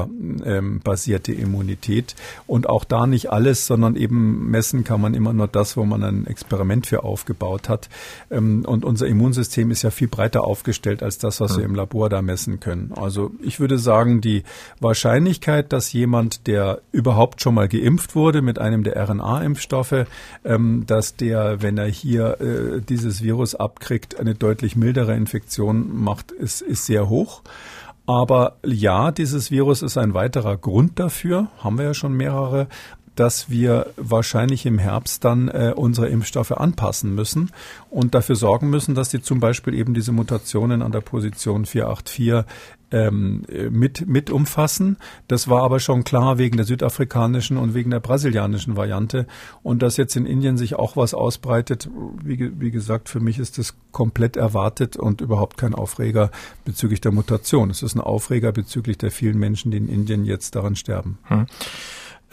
ähm, 0.44 0.80
Immunität 1.26 2.14
und 2.46 2.68
auch 2.68 2.84
da 2.84 3.06
nicht 3.06 3.30
alles, 3.32 3.66
sondern 3.66 3.96
eben 3.96 4.50
messen 4.50 4.84
kann 4.84 5.00
man 5.00 5.14
immer 5.14 5.32
nur 5.32 5.48
das, 5.48 5.76
wo 5.76 5.84
man 5.84 6.02
ein 6.02 6.26
Experiment 6.26 6.86
für 6.86 7.04
aufgebaut 7.04 7.68
hat. 7.68 7.88
Ähm, 8.30 8.64
und 8.66 8.84
unser 8.84 9.06
Immunsystem 9.06 9.70
ist 9.70 9.82
ja 9.82 9.90
viel 9.90 10.08
breiter 10.08 10.44
aufgestellt 10.44 11.02
als 11.02 11.18
das, 11.18 11.40
was 11.40 11.56
wir 11.56 11.64
im 11.64 11.74
Labor 11.74 12.08
da 12.08 12.22
messen 12.22 12.60
können. 12.60 12.92
Also 12.94 13.30
ich 13.42 13.60
würde 13.60 13.78
sagen, 13.78 14.20
die 14.20 14.42
Wahrscheinlichkeit, 14.80 15.72
dass 15.72 15.92
jemand, 15.92 16.46
der 16.46 16.80
überhaupt 16.92 17.40
schon 17.40 17.54
mal 17.54 17.68
geimpft 17.68 18.14
wurde 18.14 18.42
mit 18.42 18.58
einem 18.58 18.84
der 18.84 18.96
RNA-Impfstoffe, 18.96 20.06
ähm, 20.44 20.84
dass 20.86 21.16
der 21.16 21.54
wenn 21.62 21.78
er 21.78 21.86
hier 21.86 22.40
äh, 22.40 22.80
dieses 22.80 23.22
Virus 23.22 23.54
abkriegt, 23.54 24.18
eine 24.18 24.34
deutlich 24.34 24.76
mildere 24.76 25.14
Infektion 25.14 25.96
macht, 25.96 26.30
ist, 26.30 26.62
ist 26.62 26.86
sehr 26.86 27.08
hoch. 27.08 27.42
Aber 28.06 28.56
ja, 28.64 29.10
dieses 29.10 29.50
Virus 29.50 29.82
ist 29.82 29.96
ein 29.96 30.12
weiterer 30.12 30.56
Grund 30.56 30.98
dafür, 30.98 31.48
haben 31.58 31.78
wir 31.78 31.86
ja 31.86 31.94
schon 31.94 32.12
mehrere, 32.12 32.68
dass 33.16 33.50
wir 33.50 33.92
wahrscheinlich 33.96 34.66
im 34.66 34.78
Herbst 34.78 35.24
dann 35.24 35.48
äh, 35.48 35.72
unsere 35.74 36.08
Impfstoffe 36.08 36.52
anpassen 36.52 37.14
müssen 37.14 37.50
und 37.90 38.14
dafür 38.14 38.36
sorgen 38.36 38.70
müssen, 38.70 38.94
dass 38.94 39.10
sie 39.10 39.22
zum 39.22 39.40
Beispiel 39.40 39.74
eben 39.74 39.94
diese 39.94 40.12
Mutationen 40.12 40.82
an 40.82 40.92
der 40.92 41.00
Position 41.00 41.64
484 41.64 42.44
ähm, 42.94 43.44
mit, 43.70 44.06
mit 44.06 44.30
umfassen. 44.30 44.98
Das 45.26 45.48
war 45.48 45.62
aber 45.62 45.80
schon 45.80 46.04
klar 46.04 46.38
wegen 46.38 46.56
der 46.56 46.64
südafrikanischen 46.64 47.56
und 47.56 47.74
wegen 47.74 47.90
der 47.90 48.00
brasilianischen 48.00 48.76
Variante. 48.76 49.26
Und 49.62 49.82
dass 49.82 49.96
jetzt 49.96 50.14
in 50.16 50.26
Indien 50.26 50.56
sich 50.56 50.76
auch 50.76 50.96
was 50.96 51.12
ausbreitet, 51.12 51.90
wie, 52.22 52.52
wie 52.60 52.70
gesagt, 52.70 53.08
für 53.08 53.20
mich 53.20 53.38
ist 53.38 53.58
das 53.58 53.74
komplett 53.90 54.36
erwartet 54.36 54.96
und 54.96 55.20
überhaupt 55.20 55.56
kein 55.56 55.74
Aufreger 55.74 56.30
bezüglich 56.64 57.00
der 57.00 57.12
Mutation. 57.12 57.70
Es 57.70 57.82
ist 57.82 57.96
ein 57.96 58.00
Aufreger 58.00 58.52
bezüglich 58.52 58.96
der 58.96 59.10
vielen 59.10 59.38
Menschen, 59.38 59.72
die 59.72 59.78
in 59.78 59.88
Indien 59.88 60.24
jetzt 60.24 60.54
daran 60.54 60.76
sterben. 60.76 61.18
Hm. 61.24 61.46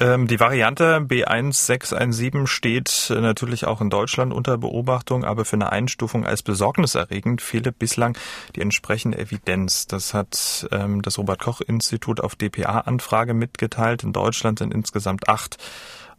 Ähm, 0.02 0.26
die 0.26 0.40
Variante 0.40 0.98
B1617 0.98 2.48
steht 2.48 3.14
natürlich 3.16 3.66
auch 3.66 3.82
in 3.82 3.92
Deutschland 3.92 4.34
unter 4.34 4.58
Beobachtung, 4.58 5.24
aber 5.24 5.46
für 5.46 5.58
eine 5.58 5.72
Einstufung 5.72 6.26
als 6.26 6.42
besorgniserregend 6.42 7.40
fehle 7.40 7.72
bislang 7.72 8.18
die 8.56 8.62
entsprechende 8.62 9.20
Evidenz. 9.20 9.86
Das 9.86 10.16
hat 10.16 10.68
ähm, 10.72 11.04
das 11.04 11.20
Robert 11.20 11.40
Koch 11.40 11.62
Institut 11.62 12.20
auf 12.20 12.36
DPA-Anfrage 12.36 13.36
mitgeteilt. 13.36 14.04
In 14.04 14.12
Deutschland 14.12 14.58
sind 14.58 14.74
insgesamt 14.74 15.30
acht 15.30 15.58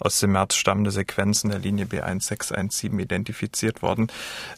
aus 0.05 0.21
dem 0.21 0.33
März 0.33 0.55
stammende 0.55 0.91
Sequenzen 0.91 1.51
der 1.51 1.59
Linie 1.59 1.87
B1617 1.87 2.99
identifiziert 2.99 3.83
worden. 3.83 4.09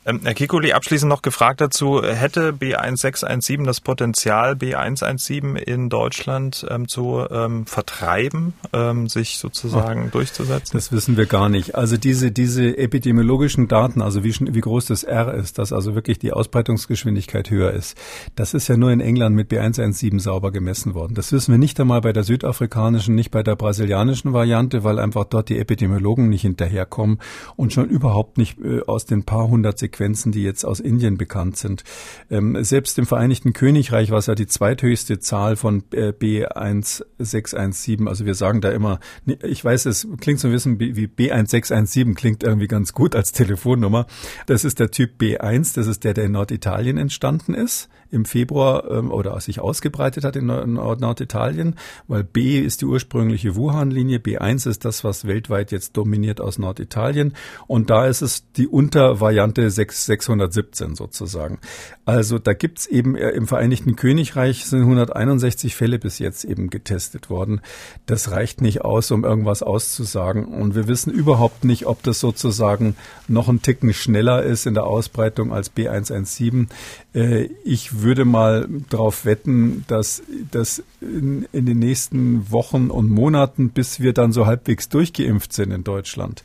Ähm, 0.06 0.20
Herr 0.24 0.34
Kikuli, 0.34 0.72
abschließend 0.72 1.08
noch 1.08 1.22
gefragt 1.22 1.60
dazu, 1.60 2.02
hätte 2.02 2.52
B1617 2.52 3.64
das 3.64 3.80
Potenzial, 3.80 4.52
B117 4.52 5.56
in 5.56 5.88
Deutschland 5.88 6.66
ähm, 6.70 6.88
zu 6.88 7.24
ähm, 7.30 7.66
vertreiben, 7.66 8.54
ähm, 8.72 9.08
sich 9.08 9.38
sozusagen 9.38 10.06
oh, 10.08 10.10
durchzusetzen? 10.10 10.76
Das 10.76 10.92
wissen 10.92 11.16
wir 11.16 11.26
gar 11.26 11.48
nicht. 11.48 11.74
Also 11.74 11.96
diese, 11.96 12.30
diese 12.30 12.76
epidemiologischen 12.76 13.68
Daten, 13.68 14.02
also 14.02 14.24
wie, 14.24 14.34
wie 14.40 14.60
groß 14.60 14.86
das 14.86 15.04
R 15.04 15.34
ist, 15.34 15.58
dass 15.58 15.72
also 15.72 15.94
wirklich 15.94 16.18
die 16.18 16.32
Ausbreitungsgeschwindigkeit 16.32 17.50
höher 17.50 17.72
ist, 17.72 17.96
das 18.36 18.54
ist 18.54 18.68
ja 18.68 18.76
nur 18.76 18.90
in 18.90 19.00
England 19.00 19.36
mit 19.36 19.50
B117 19.50 20.20
sauber 20.20 20.52
gemessen 20.52 20.94
worden. 20.94 21.14
Das 21.14 21.32
wissen 21.32 21.52
wir 21.52 21.58
nicht 21.58 21.78
einmal 21.80 22.00
bei 22.00 22.12
der 22.12 22.24
südafrikanischen, 22.24 23.14
nicht 23.14 23.30
bei 23.30 23.42
der 23.42 23.56
brasilianischen 23.56 24.32
Variante, 24.32 24.84
weil 24.84 24.98
einfach 24.98 25.24
dort 25.34 25.48
die 25.48 25.58
Epidemiologen 25.58 26.28
nicht 26.28 26.42
hinterherkommen 26.42 27.18
und 27.56 27.72
schon 27.72 27.88
überhaupt 27.88 28.38
nicht 28.38 28.58
äh, 28.60 28.80
aus 28.86 29.04
den 29.04 29.24
paar 29.24 29.48
hundert 29.48 29.78
Sequenzen, 29.78 30.32
die 30.32 30.42
jetzt 30.42 30.64
aus 30.64 30.80
Indien 30.80 31.18
bekannt 31.18 31.56
sind. 31.56 31.84
Ähm, 32.30 32.62
selbst 32.64 32.98
im 32.98 33.06
Vereinigten 33.06 33.52
Königreich, 33.52 34.10
was 34.10 34.26
ja 34.26 34.34
die 34.34 34.46
zweithöchste 34.46 35.18
Zahl 35.18 35.56
von 35.56 35.82
äh, 35.92 36.12
B1617, 36.12 38.08
also 38.08 38.24
wir 38.26 38.34
sagen 38.34 38.60
da 38.60 38.70
immer, 38.70 39.00
ich 39.42 39.64
weiß, 39.64 39.86
es 39.86 40.06
klingt 40.20 40.40
so 40.40 40.48
ein 40.48 40.52
bisschen 40.52 40.78
wie 40.80 41.06
B1617, 41.06 42.14
klingt 42.14 42.42
irgendwie 42.42 42.68
ganz 42.68 42.92
gut 42.92 43.14
als 43.16 43.32
Telefonnummer. 43.32 44.06
Das 44.46 44.64
ist 44.64 44.78
der 44.80 44.90
Typ 44.90 45.20
B1, 45.20 45.74
das 45.74 45.86
ist 45.86 46.04
der, 46.04 46.14
der 46.14 46.24
in 46.24 46.32
Norditalien 46.32 46.98
entstanden 46.98 47.54
ist, 47.54 47.88
im 48.14 48.24
Februar 48.24 48.90
ähm, 48.90 49.10
oder 49.10 49.38
sich 49.40 49.60
ausgebreitet 49.60 50.24
hat 50.24 50.36
in 50.36 50.46
Norditalien, 50.46 51.74
weil 52.08 52.24
B 52.24 52.60
ist 52.60 52.80
die 52.80 52.86
ursprüngliche 52.86 53.56
Wuhan-Linie, 53.56 54.18
B1 54.18 54.68
ist 54.68 54.84
das, 54.84 55.04
was 55.04 55.26
weltweit 55.26 55.72
jetzt 55.72 55.96
dominiert 55.96 56.40
aus 56.40 56.58
Norditalien. 56.58 57.34
Und 57.66 57.90
da 57.90 58.06
ist 58.06 58.22
es 58.22 58.50
die 58.52 58.68
Untervariante 58.68 59.70
6, 59.70 60.06
617 60.06 60.94
sozusagen. 60.94 61.58
Also 62.06 62.38
da 62.38 62.52
gibt's 62.52 62.86
eben 62.86 63.16
äh, 63.16 63.30
im 63.30 63.46
Vereinigten 63.46 63.96
Königreich 63.96 64.66
sind 64.66 64.80
161 64.80 65.74
Fälle 65.74 65.98
bis 65.98 66.18
jetzt 66.18 66.44
eben 66.44 66.70
getestet 66.70 67.30
worden. 67.30 67.60
Das 68.06 68.30
reicht 68.30 68.60
nicht 68.60 68.82
aus, 68.82 69.10
um 69.10 69.24
irgendwas 69.24 69.62
auszusagen. 69.62 70.44
Und 70.44 70.74
wir 70.74 70.86
wissen 70.86 71.12
überhaupt 71.12 71.64
nicht, 71.64 71.86
ob 71.86 72.02
das 72.02 72.20
sozusagen 72.20 72.96
noch 73.26 73.48
ein 73.48 73.62
Ticken 73.62 73.92
schneller 73.92 74.42
ist 74.42 74.66
in 74.66 74.74
der 74.74 74.84
Ausbreitung 74.84 75.52
als 75.52 75.74
B117. 75.74 76.68
Äh, 77.14 77.48
ich 77.64 78.02
würde 78.04 78.24
mal 78.24 78.68
darauf 78.90 79.24
wetten, 79.24 79.84
dass 79.88 80.22
das 80.50 80.82
in, 81.00 81.46
in 81.52 81.66
den 81.66 81.78
nächsten 81.78 82.50
Wochen 82.50 82.90
und 82.90 83.10
Monaten, 83.10 83.70
bis 83.70 84.00
wir 84.00 84.12
dann 84.12 84.32
so 84.32 84.46
halbwegs 84.46 84.88
durchgeimpft 84.88 85.52
sind 85.52 85.72
in 85.72 85.84
Deutschland, 85.84 86.44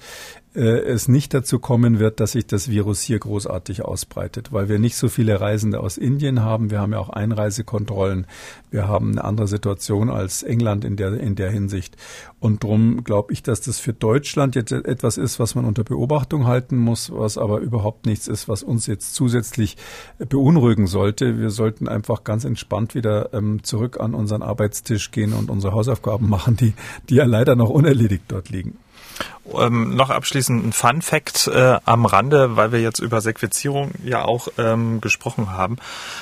es 0.55 1.07
nicht 1.07 1.33
dazu 1.35 1.59
kommen 1.59 1.99
wird, 1.99 2.19
dass 2.19 2.31
sich 2.31 2.47
das 2.47 2.69
Virus 2.69 3.01
hier 3.01 3.19
großartig 3.19 3.85
ausbreitet, 3.85 4.51
weil 4.51 4.67
wir 4.67 4.79
nicht 4.79 4.95
so 4.95 5.07
viele 5.07 5.39
Reisende 5.39 5.79
aus 5.79 5.97
Indien 5.97 6.41
haben. 6.41 6.71
Wir 6.71 6.79
haben 6.79 6.91
ja 6.91 6.99
auch 6.99 7.09
Einreisekontrollen. 7.09 8.25
Wir 8.71 8.87
haben 8.87 9.11
eine 9.11 9.23
andere 9.23 9.47
Situation 9.47 10.09
als 10.09 10.41
England 10.41 10.85
in 10.85 10.95
der, 10.95 11.19
in 11.19 11.35
der 11.35 11.51
Hinsicht. 11.51 11.97
Und 12.39 12.63
darum 12.63 13.03
glaube 13.03 13.31
ich, 13.31 13.43
dass 13.43 13.61
das 13.61 13.79
für 13.79 13.93
Deutschland 13.93 14.55
jetzt 14.55 14.71
etwas 14.71 15.17
ist, 15.17 15.39
was 15.39 15.53
man 15.53 15.65
unter 15.65 15.83
Beobachtung 15.83 16.47
halten 16.47 16.77
muss, 16.77 17.11
was 17.13 17.37
aber 17.37 17.59
überhaupt 17.59 18.07
nichts 18.07 18.27
ist, 18.27 18.47
was 18.47 18.63
uns 18.63 18.87
jetzt 18.87 19.13
zusätzlich 19.13 19.77
beunruhigen 20.17 20.87
sollte. 20.87 21.37
Wir 21.37 21.51
sollten 21.51 21.87
einfach 21.87 22.23
ganz 22.23 22.43
entspannt 22.43 22.95
wieder 22.95 23.33
ähm, 23.33 23.63
zurück 23.63 23.99
an 23.99 24.15
unseren 24.15 24.41
Arbeitstisch 24.41 25.11
gehen 25.11 25.33
und 25.33 25.51
unsere 25.51 25.73
Hausaufgaben 25.73 26.27
machen, 26.27 26.55
die, 26.55 26.73
die 27.09 27.15
ja 27.15 27.25
leider 27.25 27.55
noch 27.55 27.69
unerledigt 27.69 28.23
dort 28.29 28.49
liegen. 28.49 28.77
Ähm, 29.57 29.95
noch 29.95 30.09
abschließend 30.09 30.65
ein 30.65 30.73
Fun 30.73 31.01
Fact 31.01 31.47
äh, 31.47 31.77
am 31.85 32.05
Rande, 32.05 32.55
weil 32.55 32.71
wir 32.71 32.81
jetzt 32.81 32.99
über 32.99 33.21
Sequenzierung 33.21 33.91
ja 34.03 34.23
auch 34.23 34.47
ähm, 34.57 35.01
gesprochen 35.01 35.51
haben. 35.51 35.77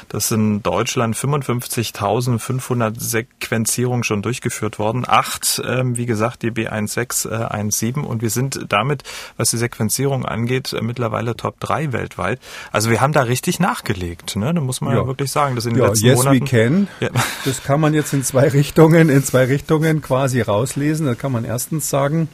Das 0.09 0.29
sind 0.29 0.47
in 0.47 0.63
Deutschland 0.63 1.15
55.500 1.15 2.99
Sequenzierungen 2.99 4.03
schon 4.03 4.21
durchgeführt 4.21 4.79
worden. 4.79 5.05
Acht, 5.07 5.61
ähm, 5.65 5.97
wie 5.97 6.05
gesagt, 6.05 6.41
die 6.43 6.51
B1617 6.51 8.03
äh, 8.03 8.05
und 8.05 8.21
wir 8.21 8.29
sind 8.29 8.65
damit, 8.69 9.03
was 9.37 9.49
die 9.49 9.57
Sequenzierung 9.57 10.25
angeht, 10.25 10.73
äh, 10.73 10.81
mittlerweile 10.81 11.35
Top 11.35 11.59
3 11.59 11.93
weltweit. 11.93 12.39
Also 12.71 12.89
wir 12.89 13.01
haben 13.01 13.13
da 13.13 13.23
richtig 13.23 13.59
nachgelegt, 13.59 14.35
ne? 14.35 14.53
Da 14.53 14.61
muss 14.61 14.81
man 14.81 14.93
ja, 14.93 15.01
ja 15.01 15.07
wirklich 15.07 15.31
sagen, 15.31 15.55
das 15.55 15.65
in 15.65 15.73
den 15.73 15.83
ja, 15.83 15.89
letzten 15.89 16.05
yes 16.05 16.17
Monaten. 16.17 16.41
We 16.41 16.45
can. 16.45 16.87
Ja. 16.99 17.09
Das 17.45 17.63
kann 17.63 17.79
man 17.79 17.93
jetzt 17.93 18.13
in 18.13 18.23
zwei 18.23 18.47
Richtungen, 18.47 19.09
in 19.09 19.23
zwei 19.23 19.45
Richtungen 19.45 20.01
quasi 20.01 20.41
rauslesen. 20.41 21.05
Da 21.05 21.15
kann 21.15 21.31
man 21.31 21.45
erstens 21.45 21.89
sagen, 21.89 22.29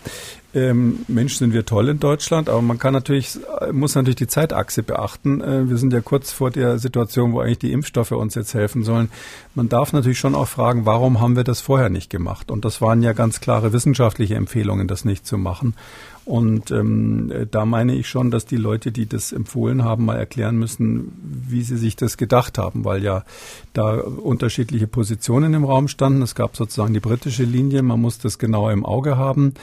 ähm, 0.53 0.82
Mensch, 1.07 1.35
sind 1.35 1.53
wir 1.53 1.65
toll 1.65 1.89
in 1.89 1.99
Deutschland, 1.99 2.49
aber 2.49 2.61
man 2.61 2.79
kann 2.79 2.93
natürlich, 2.93 3.37
muss 3.71 3.95
natürlich 3.95 4.15
die 4.15 4.27
Zeitachse 4.27 4.83
beachten. 4.83 5.41
Äh, 5.41 5.69
wir 5.69 5.77
sind 5.77 5.93
ja 5.93 6.01
kurz 6.01 6.31
vor 6.31 6.51
der 6.51 6.79
Situation, 6.79 7.33
wo 7.33 7.39
eigentlich 7.39 7.59
die 7.59 7.71
Impfstoffe 7.71 8.11
uns 8.11 8.35
jetzt 8.35 8.53
helfen 8.53 8.83
sollen. 8.83 9.09
Man 9.55 9.69
darf 9.69 9.93
natürlich 9.93 10.19
schon 10.19 10.35
auch 10.35 10.47
fragen, 10.47 10.85
warum 10.85 11.21
haben 11.21 11.35
wir 11.35 11.43
das 11.43 11.61
vorher 11.61 11.89
nicht 11.89 12.09
gemacht? 12.09 12.51
Und 12.51 12.65
das 12.65 12.81
waren 12.81 13.03
ja 13.03 13.13
ganz 13.13 13.39
klare 13.39 13.73
wissenschaftliche 13.73 14.35
Empfehlungen, 14.35 14.87
das 14.87 15.05
nicht 15.05 15.25
zu 15.25 15.37
machen. 15.37 15.75
Und 16.25 16.71
ähm, 16.71 17.47
da 17.51 17.65
meine 17.65 17.95
ich 17.95 18.07
schon, 18.07 18.31
dass 18.31 18.45
die 18.45 18.57
Leute, 18.57 18.93
die 18.93 19.07
das 19.07 19.33
empfohlen 19.33 19.83
haben, 19.83 20.05
mal 20.05 20.15
erklären 20.15 20.57
müssen, 20.57 21.11
wie 21.21 21.63
sie 21.63 21.75
sich 21.75 21.97
das 21.97 22.15
gedacht 22.15 22.57
haben, 22.57 22.85
weil 22.85 23.03
ja 23.03 23.25
da 23.73 23.95
unterschiedliche 23.95 24.87
Positionen 24.87 25.53
im 25.53 25.65
Raum 25.65 25.89
standen. 25.89 26.21
Es 26.21 26.33
gab 26.33 26.55
sozusagen 26.55 26.93
die 26.93 27.01
britische 27.01 27.43
Linie, 27.43 27.81
man 27.81 27.99
muss 27.99 28.19
das 28.19 28.39
genauer 28.39 28.71
im 28.71 28.85
Auge 28.85 29.17
haben. 29.17 29.53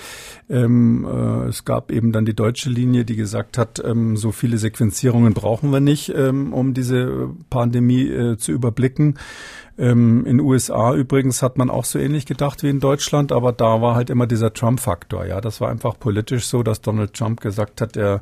Ähm, 0.50 1.06
äh, 1.10 1.48
es 1.48 1.64
gab 1.64 1.90
eben 1.90 2.12
dann 2.12 2.26
die 2.26 2.34
deutsche 2.34 2.68
Linie, 2.68 3.06
die 3.06 3.16
gesagt 3.16 3.56
hat, 3.56 3.82
ähm, 3.82 4.18
so 4.18 4.30
viele 4.30 4.58
Sequenzierungen 4.58 5.32
brauchen 5.32 5.70
wir 5.70 5.80
nicht, 5.80 6.12
ähm, 6.14 6.52
um 6.52 6.74
diese 6.74 7.30
Pandemie 7.48 8.06
äh, 8.06 8.36
zu 8.36 8.52
überblicken. 8.52 9.14
Ähm, 9.78 10.26
in 10.26 10.40
USA 10.40 10.94
übrigens 10.94 11.42
hat 11.42 11.56
man 11.58 11.70
auch 11.70 11.84
so 11.84 11.98
ähnlich 11.98 12.26
gedacht 12.26 12.62
wie 12.62 12.68
in 12.68 12.80
Deutschland, 12.80 13.32
aber 13.32 13.52
da 13.52 13.80
war 13.80 13.94
halt 13.94 14.10
immer 14.10 14.26
dieser 14.26 14.52
Trump-Faktor. 14.52 15.26
Ja, 15.26 15.40
das 15.40 15.60
war 15.60 15.70
einfach 15.70 15.98
politisch 15.98 16.46
so, 16.46 16.62
dass 16.62 16.80
Donald 16.80 17.14
Trump 17.14 17.40
gesagt 17.40 17.80
hat, 17.80 17.96
er 17.96 18.20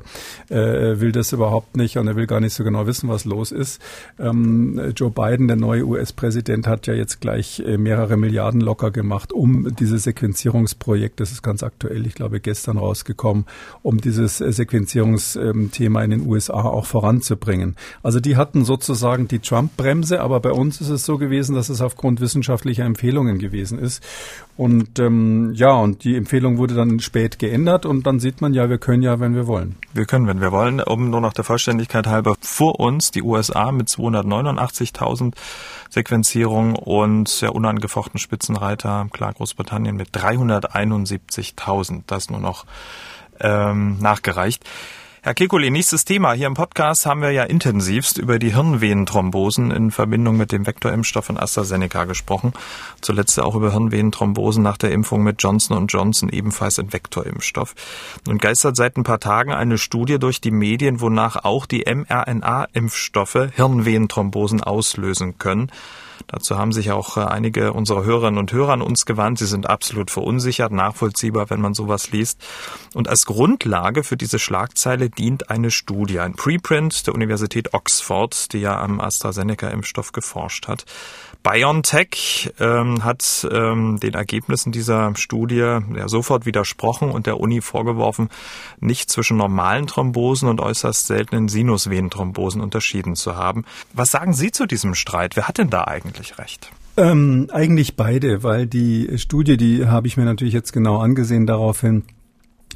äh, 0.49 0.99
will 0.99 1.11
das 1.11 1.31
überhaupt 1.33 1.75
nicht 1.75 1.97
und 1.97 2.07
er 2.07 2.15
will 2.15 2.27
gar 2.27 2.39
nicht 2.39 2.53
so 2.53 2.63
genau 2.63 2.87
wissen, 2.87 3.09
was 3.09 3.25
los 3.25 3.51
ist. 3.51 3.81
Ähm, 4.19 4.93
Joe 4.95 5.11
Biden, 5.11 5.47
der 5.47 5.57
neue 5.57 5.85
US-Präsident, 5.85 6.67
hat 6.67 6.87
ja 6.87 6.93
jetzt 6.93 7.21
gleich 7.21 7.59
äh, 7.59 7.77
mehrere 7.77 8.17
Milliarden 8.17 8.61
locker 8.61 8.91
gemacht, 8.91 9.33
um 9.33 9.75
dieses 9.75 10.03
Sequenzierungsprojekt, 10.03 11.19
das 11.19 11.31
ist 11.31 11.41
ganz 11.41 11.63
aktuell, 11.63 12.05
ich 12.05 12.15
glaube 12.15 12.39
gestern 12.39 12.77
rausgekommen, 12.77 13.45
um 13.81 13.99
dieses 13.99 14.41
äh, 14.41 14.51
Sequenzierungsthema 14.51 16.03
in 16.03 16.11
den 16.11 16.27
USA 16.27 16.61
auch 16.61 16.85
voranzubringen. 16.85 17.75
Also 18.03 18.19
die 18.19 18.37
hatten 18.37 18.65
sozusagen 18.65 19.27
die 19.27 19.39
Trump-Bremse, 19.39 20.21
aber 20.21 20.39
bei 20.39 20.51
uns 20.51 20.81
ist 20.81 20.89
es 20.89 21.05
so 21.05 21.17
gewesen, 21.17 21.48
gewesen, 21.49 21.55
dass 21.55 21.69
es 21.69 21.81
aufgrund 21.81 22.21
wissenschaftlicher 22.21 22.85
Empfehlungen 22.85 23.39
gewesen 23.39 23.79
ist. 23.79 24.03
Und 24.57 24.99
ähm, 24.99 25.53
ja, 25.53 25.71
und 25.71 26.03
die 26.03 26.15
Empfehlung 26.15 26.57
wurde 26.57 26.75
dann 26.75 26.99
spät 26.99 27.39
geändert 27.39 27.85
und 27.85 28.05
dann 28.05 28.19
sieht 28.19 28.41
man 28.41 28.53
ja, 28.53 28.69
wir 28.69 28.77
können 28.77 29.01
ja, 29.03 29.19
wenn 29.19 29.35
wir 29.35 29.47
wollen. 29.47 29.75
Wir 29.93 30.05
können, 30.05 30.27
wenn 30.27 30.41
wir 30.41 30.51
wollen. 30.51 30.81
Um 30.81 31.09
nur 31.09 31.21
noch 31.21 31.33
der 31.33 31.43
Vollständigkeit 31.43 32.07
halber 32.07 32.35
vor 32.41 32.79
uns 32.79 33.11
die 33.11 33.23
USA 33.23 33.71
mit 33.71 33.87
289.000 33.87 35.33
Sequenzierungen 35.89 36.75
und 36.75 37.41
der 37.41 37.55
unangefochten 37.55 38.19
Spitzenreiter, 38.19 39.07
klar 39.11 39.33
Großbritannien 39.33 39.95
mit 39.95 40.09
371.000. 40.09 42.03
Das 42.07 42.29
nur 42.29 42.39
noch 42.39 42.65
ähm, 43.39 43.97
nachgereicht. 43.99 44.63
Herr 45.21 45.33
Kekulé, 45.33 45.69
nächstes 45.69 46.05
Thema. 46.05 46.31
Hier 46.31 46.47
im 46.47 46.53
Podcast 46.53 47.05
haben 47.05 47.21
wir 47.21 47.31
ja 47.31 47.43
intensivst 47.43 48.17
über 48.17 48.39
die 48.39 48.53
Hirnvenenthrombosen 48.53 49.69
in 49.69 49.91
Verbindung 49.91 50.37
mit 50.37 50.53
dem 50.53 50.65
Vektorimpfstoff 50.65 51.25
von 51.25 51.37
AstraZeneca 51.37 52.05
gesprochen. 52.05 52.53
Zuletzt 53.01 53.37
auch 53.37 53.53
über 53.53 53.73
Hirnvenenthrombosen 53.73 54.63
nach 54.63 54.77
der 54.77 54.91
Impfung 54.91 55.21
mit 55.23 55.43
Johnson 55.43 55.87
Johnson, 55.87 56.29
ebenfalls 56.29 56.79
ein 56.79 56.93
Vektorimpfstoff. 56.93 57.75
Nun 58.27 58.37
geistert 58.37 58.77
seit 58.77 58.95
ein 58.95 59.03
paar 59.03 59.19
Tagen 59.19 59.51
eine 59.51 59.77
Studie 59.77 60.19
durch 60.19 60.39
die 60.39 60.51
Medien, 60.51 61.01
wonach 61.01 61.43
auch 61.43 61.65
die 61.65 61.83
mRNA-Impfstoffe 61.83 63.49
Hirnvenenthrombosen 63.53 64.63
auslösen 64.63 65.37
können. 65.37 65.69
Dazu 66.27 66.57
haben 66.57 66.71
sich 66.71 66.91
auch 66.91 67.17
äh, 67.17 67.21
einige 67.21 67.73
unserer 67.73 68.03
Hörerinnen 68.03 68.39
und 68.39 68.51
Hörer 68.51 68.73
an 68.73 68.81
uns 68.81 69.05
gewandt. 69.05 69.39
Sie 69.39 69.45
sind 69.45 69.69
absolut 69.69 70.11
verunsichert, 70.11 70.71
nachvollziehbar, 70.71 71.49
wenn 71.49 71.61
man 71.61 71.73
sowas 71.73 72.11
liest. 72.11 72.41
Und 72.93 73.07
als 73.07 73.25
Grundlage 73.25 74.03
für 74.03 74.17
diese 74.17 74.39
Schlagzeile 74.39 75.09
dient 75.09 75.49
eine 75.49 75.71
Studie, 75.71 76.19
ein 76.19 76.33
Preprint 76.33 77.07
der 77.07 77.15
Universität 77.15 77.73
Oxford, 77.73 78.53
die 78.53 78.59
ja 78.59 78.79
am 78.79 78.99
AstraZeneca-Impfstoff 78.99 80.11
geforscht 80.11 80.67
hat. 80.67 80.85
BioNTech 81.43 82.53
ähm, 82.59 83.03
hat 83.03 83.47
ähm, 83.51 83.99
den 83.99 84.13
Ergebnissen 84.13 84.71
dieser 84.71 85.15
Studie 85.15 85.55
ja, 85.55 86.07
sofort 86.07 86.45
widersprochen 86.45 87.11
und 87.11 87.27
der 87.27 87.39
Uni 87.39 87.61
vorgeworfen, 87.61 88.29
nicht 88.79 89.09
zwischen 89.09 89.37
normalen 89.37 89.87
Thrombosen 89.87 90.49
und 90.49 90.59
äußerst 90.59 91.07
seltenen 91.07 91.47
Sinusvenenthrombosen 91.47 92.61
unterschieden 92.61 93.15
zu 93.15 93.35
haben. 93.35 93.65
Was 93.93 94.11
sagen 94.11 94.33
Sie 94.33 94.51
zu 94.51 94.65
diesem 94.65 94.95
Streit? 94.95 95.35
Wer 95.35 95.47
hat 95.47 95.57
denn 95.57 95.69
da 95.69 95.85
eigentlich 95.85 96.37
recht? 96.37 96.71
Ähm, 96.97 97.47
eigentlich 97.51 97.95
beide, 97.95 98.43
weil 98.43 98.67
die 98.67 99.17
Studie, 99.17 99.55
die 99.55 99.87
habe 99.87 100.07
ich 100.07 100.17
mir 100.17 100.25
natürlich 100.25 100.53
jetzt 100.53 100.73
genau 100.73 100.99
angesehen 100.99 101.47
daraufhin, 101.47 102.03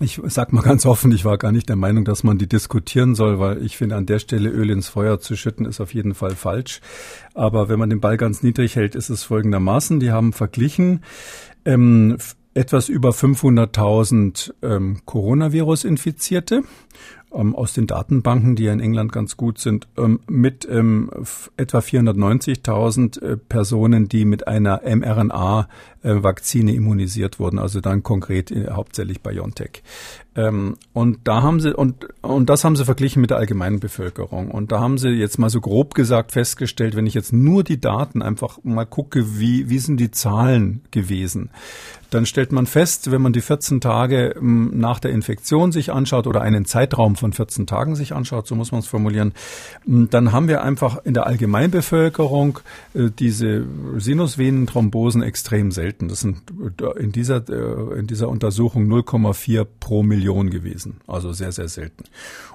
ich 0.04 0.20
sag 0.26 0.54
mal 0.54 0.62
ganz 0.62 0.86
offen, 0.86 1.12
ich 1.12 1.26
war 1.26 1.38
gar 1.38 1.52
nicht 1.52 1.70
der 1.70 1.76
Meinung, 1.76 2.06
dass 2.06 2.24
man 2.24 2.38
die 2.38 2.48
diskutieren 2.48 3.16
soll, 3.16 3.39
weil 3.39 3.66
ich 3.66 3.78
finde, 3.78 3.96
an 3.96 4.06
der 4.06 4.20
Stelle 4.20 4.50
Öl 4.50 4.70
ins 4.70 4.89
Feuer 4.89 5.20
zu 5.20 5.36
schütten, 5.36 5.66
ist 5.66 5.80
auf 5.80 5.94
jeden 5.94 6.13
Fall 6.13 6.36
falsch. 6.36 6.82
Aber 7.34 7.70
wenn 7.70 7.80
man 7.80 7.89
den 7.89 8.02
Ball 8.02 8.18
ganz 8.18 8.44
niedrig 8.44 8.76
hält, 8.76 8.96
ist 8.96 9.10
es 9.10 9.24
folgendermaßen. 9.24 10.00
Die 10.00 10.12
haben 10.12 10.34
verglichen 10.34 11.04
ähm, 11.66 12.18
etwas 12.54 12.89
über 12.89 13.12
500.000 13.12 14.54
ähm, 14.62 15.02
Coronavirus-Infizierte 15.06 16.63
ähm, 17.34 17.56
aus 17.56 17.74
den 17.74 17.88
Datenbanken, 17.88 18.56
die 18.56 18.63
ja 18.63 18.74
in 18.74 18.80
England 18.80 19.12
ganz 19.12 19.38
gut 19.38 19.60
sind, 19.60 19.88
ähm, 19.98 20.19
mit 20.28 20.67
ähm, 20.69 21.10
etwa 21.58 21.80
490.000 21.80 23.22
äh, 23.22 23.38
Personen, 23.38 24.08
die 24.10 24.26
mit 24.26 24.48
einer 24.48 24.82
mRNA-Vakzine 24.84 26.74
immunisiert 26.74 27.39
wurden, 27.39 27.60
also 27.60 27.82
dann 27.82 28.04
konkret 28.04 28.52
äh, 28.52 28.69
hauptsächlich 28.72 29.22
BioNTech. 29.22 29.84
Ähm, 30.36 30.78
und 30.93 31.19
da 31.26 31.43
haben 31.43 31.60
sie 31.60 31.76
und 31.76 32.08
und 32.22 32.50
das 32.50 32.63
haben 32.63 32.76
sie 32.76 32.86
verglichen 32.86 33.22
mit 33.22 33.30
der 33.30 33.38
allgemeinen 33.38 33.80
Bevölkerung. 33.80 34.50
Und 34.50 34.72
da 34.72 34.80
haben 34.80 34.98
sie 34.98 35.10
jetzt 35.10 35.38
mal 35.38 35.50
so 35.50 35.62
grob 35.62 35.93
gesagt 35.93 36.32
festgestellt, 36.32 36.96
wenn 36.96 37.06
ich 37.06 37.13
jetzt 37.13 37.34
nur 37.34 37.63
die 37.63 37.80
Daten 37.80 38.22
einfach 38.24 38.58
mal 38.63 38.86
gucke, 38.86 39.39
wie 39.39 39.69
wie 39.69 39.78
sind 39.78 40.00
die 40.00 40.10
Zahlen 40.10 40.82
gewesen, 40.89 41.52
dann 42.10 42.26
stellt 42.26 42.52
man 42.52 42.65
fest, 42.65 43.12
wenn 43.12 43.22
man 43.22 43.34
die 43.34 43.41
14 43.41 43.80
Tage 43.80 44.36
ähm, 44.38 44.72
nach 44.74 45.00
der 45.00 45.12
Infektion 45.12 45.72
sich 45.72 45.91
anschaut 45.91 46.26
oder 46.26 46.41
einen 46.41 46.65
Zeitraum 46.65 47.15
von 47.24 47.34
14 47.34 47.68
Tagen 47.68 47.96
sich 47.96 48.14
anschaut, 48.14 48.48
so 48.48 48.56
muss 48.56 48.72
man 48.72 48.80
es 48.80 48.88
formulieren, 48.88 49.34
dann 49.86 50.32
haben 50.32 50.48
wir 50.48 50.64
einfach 50.64 51.04
in 51.06 51.14
der 51.14 51.26
Allgemeinbevölkerung 51.28 52.60
äh, 52.94 53.10
diese 53.18 53.66
Sinusvenenthrombosen 53.98 55.22
extrem 55.22 55.72
selten. 55.72 56.08
Das 56.08 56.22
sind 56.22 56.42
äh, 56.82 57.00
in 57.02 57.12
dieser 57.12 57.48
äh, 57.50 58.00
in 58.00 58.08
dieser 58.08 58.30
Untersuchung 58.30 58.92
0,4 58.92 59.66
pro 59.80 60.04
Million 60.04 60.24
Million 60.24 60.50
gewesen. 60.50 61.02
Also 61.08 61.34
sehr, 61.34 61.52
sehr 61.52 61.68
selten. 61.68 62.06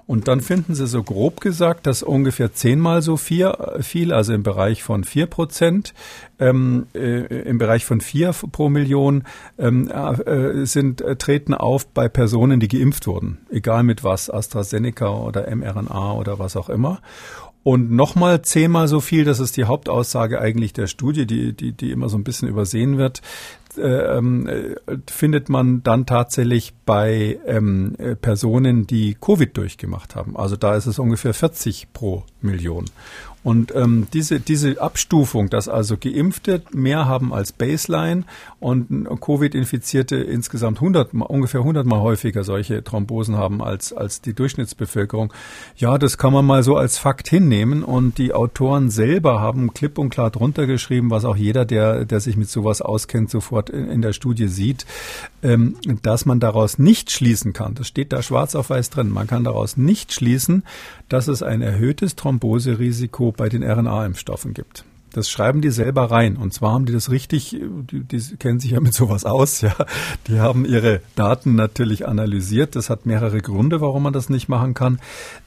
Und 0.06 0.26
dann 0.26 0.40
finden 0.40 0.74
Sie 0.74 0.86
so 0.86 1.02
grob 1.02 1.40
gesagt, 1.40 1.86
dass 1.86 2.02
ungefähr 2.02 2.52
zehnmal 2.54 3.02
so 3.02 3.16
viel, 3.16 3.52
viel 3.80 4.12
also 4.12 4.32
im 4.32 4.42
Bereich 4.42 4.82
von 4.82 5.04
vier 5.04 5.26
Prozent, 5.26 5.92
ähm, 6.38 6.86
äh, 6.94 7.24
im 7.42 7.58
Bereich 7.58 7.84
von 7.84 8.00
vier 8.00 8.32
pro 8.32 8.68
Million 8.68 9.24
ähm, 9.58 9.88
äh, 9.88 10.64
sind 10.64 11.00
äh, 11.00 11.16
treten 11.16 11.54
auf 11.54 11.86
bei 11.86 12.08
Personen, 12.08 12.60
die 12.60 12.68
geimpft 12.68 13.06
wurden, 13.06 13.38
egal 13.50 13.82
mit 13.82 14.04
was, 14.04 14.30
AstraZeneca 14.30 15.08
oder 15.08 15.54
mRNA 15.54 16.12
oder 16.12 16.38
was 16.38 16.56
auch 16.56 16.68
immer. 16.68 17.00
Und 17.64 17.90
nochmal 17.90 18.40
zehnmal 18.42 18.88
so 18.88 19.00
viel, 19.00 19.24
das 19.24 19.40
ist 19.40 19.56
die 19.56 19.64
Hauptaussage 19.64 20.40
eigentlich 20.40 20.72
der 20.72 20.86
Studie, 20.86 21.26
die, 21.26 21.52
die, 21.52 21.72
die 21.72 21.90
immer 21.90 22.08
so 22.08 22.16
ein 22.16 22.24
bisschen 22.24 22.48
übersehen 22.48 22.96
wird, 22.96 23.20
äh, 23.76 24.16
ähm, 24.16 24.46
äh, 24.46 24.76
findet 25.06 25.48
man 25.48 25.82
dann 25.82 26.06
tatsächlich 26.06 26.72
bei 26.86 27.38
ähm, 27.46 27.94
äh, 27.98 28.16
Personen, 28.16 28.86
die 28.86 29.14
Covid 29.20 29.56
durchgemacht 29.56 30.16
haben. 30.16 30.36
Also 30.36 30.56
da 30.56 30.76
ist 30.76 30.86
es 30.86 30.98
ungefähr 30.98 31.34
40 31.34 31.92
pro 31.92 32.24
Million. 32.40 32.86
Und 33.48 33.74
ähm, 33.74 34.08
diese, 34.12 34.40
diese 34.40 34.78
Abstufung, 34.78 35.48
dass 35.48 35.68
also 35.68 35.96
Geimpfte 35.96 36.60
mehr 36.70 37.06
haben 37.06 37.32
als 37.32 37.50
Baseline 37.50 38.24
und 38.60 39.08
Covid-Infizierte 39.22 40.16
insgesamt 40.16 40.76
100, 40.76 41.14
ungefähr 41.14 41.60
100 41.60 41.86
mal 41.86 42.00
häufiger 42.00 42.44
solche 42.44 42.84
Thrombosen 42.84 43.38
haben 43.38 43.62
als, 43.62 43.94
als 43.94 44.20
die 44.20 44.34
Durchschnittsbevölkerung, 44.34 45.32
ja, 45.78 45.96
das 45.96 46.18
kann 46.18 46.34
man 46.34 46.44
mal 46.44 46.62
so 46.62 46.76
als 46.76 46.98
Fakt 46.98 47.30
hinnehmen. 47.30 47.84
Und 47.84 48.18
die 48.18 48.34
Autoren 48.34 48.90
selber 48.90 49.40
haben 49.40 49.72
klipp 49.72 49.96
und 49.96 50.10
klar 50.10 50.30
drunter 50.30 50.66
geschrieben, 50.66 51.10
was 51.10 51.24
auch 51.24 51.36
jeder, 51.36 51.64
der, 51.64 52.04
der 52.04 52.20
sich 52.20 52.36
mit 52.36 52.50
sowas 52.50 52.82
auskennt, 52.82 53.30
sofort 53.30 53.70
in, 53.70 53.88
in 53.88 54.02
der 54.02 54.12
Studie 54.12 54.48
sieht, 54.48 54.84
ähm, 55.42 55.76
dass 56.02 56.26
man 56.26 56.38
daraus 56.38 56.78
nicht 56.78 57.10
schließen 57.10 57.54
kann. 57.54 57.74
Das 57.76 57.88
steht 57.88 58.12
da 58.12 58.20
schwarz 58.22 58.54
auf 58.54 58.68
weiß 58.68 58.90
drin. 58.90 59.08
Man 59.08 59.26
kann 59.26 59.42
daraus 59.42 59.78
nicht 59.78 60.12
schließen, 60.12 60.64
dass 61.08 61.28
es 61.28 61.42
ein 61.42 61.62
erhöhtes 61.62 62.16
Thromboserisiko 62.16 63.32
bei 63.32 63.48
den 63.48 63.62
RNA-Impfstoffen 63.62 64.54
gibt. 64.54 64.84
Das 65.18 65.28
schreiben 65.28 65.60
die 65.60 65.70
selber 65.70 66.12
rein. 66.12 66.36
Und 66.36 66.54
zwar 66.54 66.74
haben 66.74 66.86
die 66.86 66.92
das 66.92 67.10
richtig, 67.10 67.50
die, 67.90 68.04
die 68.04 68.36
kennen 68.36 68.60
sich 68.60 68.70
ja 68.70 68.80
mit 68.80 68.94
sowas 68.94 69.24
aus, 69.24 69.62
ja. 69.62 69.74
Die 70.28 70.38
haben 70.38 70.64
ihre 70.64 71.00
Daten 71.16 71.56
natürlich 71.56 72.06
analysiert. 72.06 72.76
Das 72.76 72.88
hat 72.88 73.04
mehrere 73.04 73.40
Gründe, 73.40 73.80
warum 73.80 74.04
man 74.04 74.12
das 74.12 74.28
nicht 74.28 74.48
machen 74.48 74.74
kann. 74.74 75.00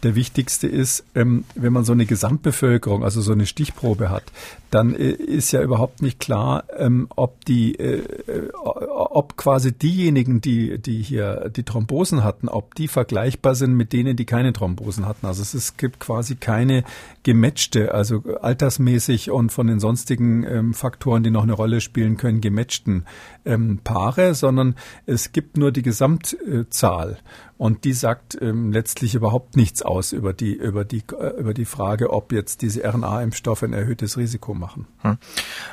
Der 0.04 0.16
wichtigste 0.16 0.68
ist, 0.68 1.06
ähm, 1.16 1.45
wenn 1.56 1.72
man 1.72 1.86
so 1.86 1.93
eine 1.93 2.06
Gesamtbevölkerung, 2.06 3.06
also 3.06 3.22
so 3.22 3.32
eine 3.32 3.45
Stichprobe 3.45 4.10
hat, 4.10 4.24
dann 4.72 4.93
äh, 4.93 5.10
ist 5.12 5.52
ja 5.52 5.62
überhaupt 5.62 6.02
nicht 6.02 6.20
klar, 6.20 6.66
ähm, 6.78 7.08
ob 7.16 7.45
die, 7.45 7.76
äh, 7.80 8.04
äh, 8.28 8.50
ob 8.54 9.38
quasi 9.38 9.72
diejenigen, 9.72 10.41
die, 10.41 10.80
die 10.80 11.02
hier 11.02 11.50
die 11.56 11.64
Thrombosen 11.64 12.24
hatten, 12.26 12.50
ob 12.50 12.76
die 12.76 12.88
vergleichbar 12.88 13.56
sind 13.56 13.74
mit 13.74 13.93
denen, 13.93 14.18
die 14.18 14.26
keine 14.26 14.54
Thrombosen 14.54 15.06
hatten. 15.06 15.28
Also 15.28 15.41
es, 15.41 15.54
ist, 15.54 15.78
gibt 15.78 16.00
quasi 16.00 16.36
keine 16.36 16.84
gematchte, 17.24 17.93
also 17.93 18.24
altersmäßig 18.41 19.30
und 19.30 19.52
von 19.52 19.61
den 19.68 19.80
sonstigen 19.80 20.43
ähm, 20.43 20.74
Faktoren, 20.74 21.24
die 21.24 21.32
noch 21.32 21.43
eine 21.43 21.53
Rolle 21.53 21.82
spielen 21.82 22.18
können, 22.18 22.41
gematchten 22.41 23.05
ähm, 23.45 23.80
Paare, 23.84 24.34
sondern 24.34 24.76
es 25.05 25.32
gibt 25.32 25.57
nur 25.57 25.72
die 25.72 25.82
Gesamtzahl. 25.82 27.18
Und 27.62 27.84
die 27.84 27.93
sagt 27.93 28.41
ähm, 28.41 28.72
letztlich 28.72 29.14
überhaupt 29.14 29.55
nichts 29.55 29.84
aus 29.84 30.14
über 30.14 30.34
die, 30.34 30.53
über 30.53 30.84
die, 30.84 31.03
äh, 31.16 31.39
über 31.39 31.53
die 31.53 31.66
Frage, 31.66 32.09
ob 32.09 32.32
jetzt 32.32 32.64
diese 32.64 32.84
RNA-Impfstoffe 32.84 33.62
ein 33.62 33.74
erhöhtes 33.74 34.18
Risiko 34.18 34.55
machen. 34.55 34.88
Hm. 35.03 35.20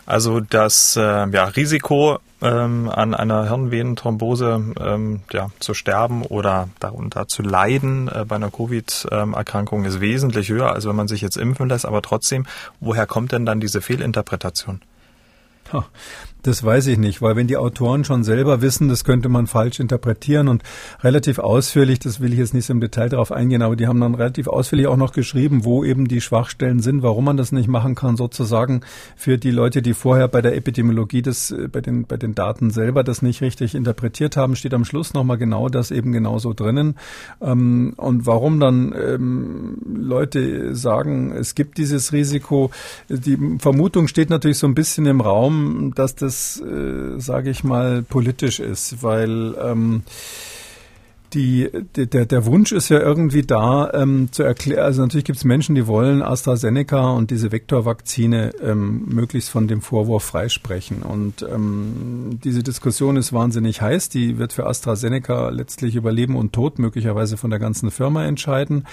Also 0.05 0.41
das 0.41 0.97
äh, 0.97 1.01
ja, 1.01 1.45
Risiko 1.45 2.19
ähm, 2.43 2.91
an 2.91 3.15
einer 3.15 3.49
Hirnvenenthrombose 3.49 4.75
ähm, 4.79 5.21
ja, 5.33 5.49
zu 5.61 5.73
sterben 5.73 6.25
oder 6.25 6.69
darunter 6.79 7.27
zu 7.27 7.41
leiden 7.41 8.09
äh, 8.09 8.27
bei 8.29 8.37
einer 8.37 8.51
Covid-Erkrankung 8.51 9.87
ist 9.87 9.99
wesentlich 10.03 10.51
höher, 10.51 10.71
als 10.75 10.87
wenn 10.87 10.95
man 10.95 11.09
sich 11.09 11.23
jetzt 11.23 11.39
impfen 11.39 11.71
lässt. 11.71 11.87
Aber 11.87 12.03
trotzdem, 12.03 12.45
woher 12.81 13.07
kommt 13.07 13.33
denn 13.33 13.47
dann 13.47 13.61
diese 13.61 13.81
Fehlinterpretation? 13.81 14.83
Das 16.49 16.65
weiß 16.65 16.87
ich 16.87 16.97
nicht, 16.97 17.21
weil 17.21 17.37
wenn 17.37 17.47
die 17.47 17.59
Autoren 17.59 18.05
schon 18.05 18.25
selber 18.25 18.63
wissen, 18.63 18.89
das 18.89 19.05
könnte 19.05 19.29
man 19.29 19.47
falsch 19.47 19.81
interpretieren 19.81 20.49
und 20.49 20.63
relativ 21.03 21.39
ausführlich, 21.39 21.99
das 21.99 22.21
will 22.21 22.33
ich 22.33 22.39
jetzt 22.39 22.55
nicht 22.55 22.65
so 22.65 22.73
im 22.73 22.81
Detail 22.81 23.11
darauf 23.11 23.33
eingehen, 23.33 23.61
aber 23.61 23.77
die 23.77 23.87
haben 23.87 24.01
dann 24.01 24.15
relativ 24.15 24.49
ausführlich 24.49 24.87
auch 24.87 24.97
noch 24.97 25.13
geschrieben, 25.13 25.67
wo 25.67 25.85
eben 25.85 26.09
die 26.09 26.23
Schwachstellen 26.23 26.81
sind, 26.81 27.03
warum 27.03 27.27
man 27.27 27.37
das 27.37 27.53
nicht 27.53 27.69
machen 27.69 27.95
kann, 27.95 28.17
sozusagen 28.17 28.81
für 29.15 29.37
die 29.37 29.51
Leute, 29.51 29.83
die 29.83 29.93
vorher 29.93 30.27
bei 30.27 30.41
der 30.41 30.57
Epidemiologie 30.57 31.21
das, 31.21 31.51
äh, 31.51 31.69
bei 31.69 31.83
den, 31.83 32.07
bei 32.07 32.17
den 32.17 32.35
Daten 32.35 32.71
selber 32.71 33.05
das 33.05 33.21
nicht 33.21 33.43
richtig 33.43 33.75
interpretiert 33.75 34.39
haben, 34.39 34.57
steht 34.57 34.73
am 34.73 34.87
Schluss 34.87 35.13
nochmal 35.13 35.37
genau 35.37 35.69
das 35.69 35.91
eben 35.91 36.13
genauso 36.13 36.55
drinnen. 36.55 36.95
Ähm, 37.43 37.93
und 37.99 38.25
warum 38.25 38.59
dann 38.59 38.95
ähm, 38.99 39.77
Leute 39.85 40.75
sagen, 40.75 41.31
es 41.31 41.55
gibt 41.55 41.77
dieses 41.77 42.15
Risiko, 42.15 42.71
die 43.11 43.59
Vermutung 43.59 44.09
steht 44.09 44.31
natürlich 44.31 44.57
so 44.57 44.67
ein 44.67 44.75
bisschen 44.75 45.05
im 45.05 45.21
Raum, 45.21 45.93
dass 45.95 46.15
das 46.15 46.38
das, 46.39 46.61
äh, 46.61 47.19
sage 47.19 47.51
ich 47.51 47.65
mal, 47.65 48.03
politisch 48.03 48.61
ist, 48.61 49.03
weil 49.03 49.55
ähm, 49.61 50.03
die, 51.35 51.69
der, 51.95 52.25
der 52.25 52.47
Wunsch 52.47 52.73
ist 52.73 52.89
ja 52.89 53.01
irgendwie 53.01 53.43
da, 53.43 53.91
ähm, 53.93 54.29
zu 54.33 54.45
erklären, 54.45 54.85
also 54.85 55.03
natürlich 55.03 55.27
gibt 55.27 55.37
es 55.37 55.45
Menschen, 55.45 55.75
die 55.75 55.87
wollen 55.87 56.23
AstraZeneca 56.23 57.11
und 57.11 57.31
diese 57.31 57.53
Vektorvakzine 57.53 58.53
ähm, 58.63 59.05
möglichst 59.09 59.51
von 59.51 59.69
dem 59.69 59.83
Vorwurf 59.83 60.25
freisprechen. 60.25 61.03
Und 61.03 61.43
ähm, 61.43 62.39
diese 62.43 62.63
Diskussion 62.63 63.17
ist 63.17 63.35
wahnsinnig 63.35 63.83
heiß. 63.83 64.09
Die 64.09 64.39
wird 64.39 64.55
für 64.55 64.67
AstraZeneca 64.67 65.51
letztlich 65.51 65.97
über 65.97 66.13
Leben 66.13 66.35
und 66.35 66.55
Tod 66.55 66.79
möglicherweise 66.79 67.37
von 67.37 67.51
der 67.51 67.59
ganzen 67.59 67.91
Firma 67.91 68.25
entscheiden. 68.25 68.87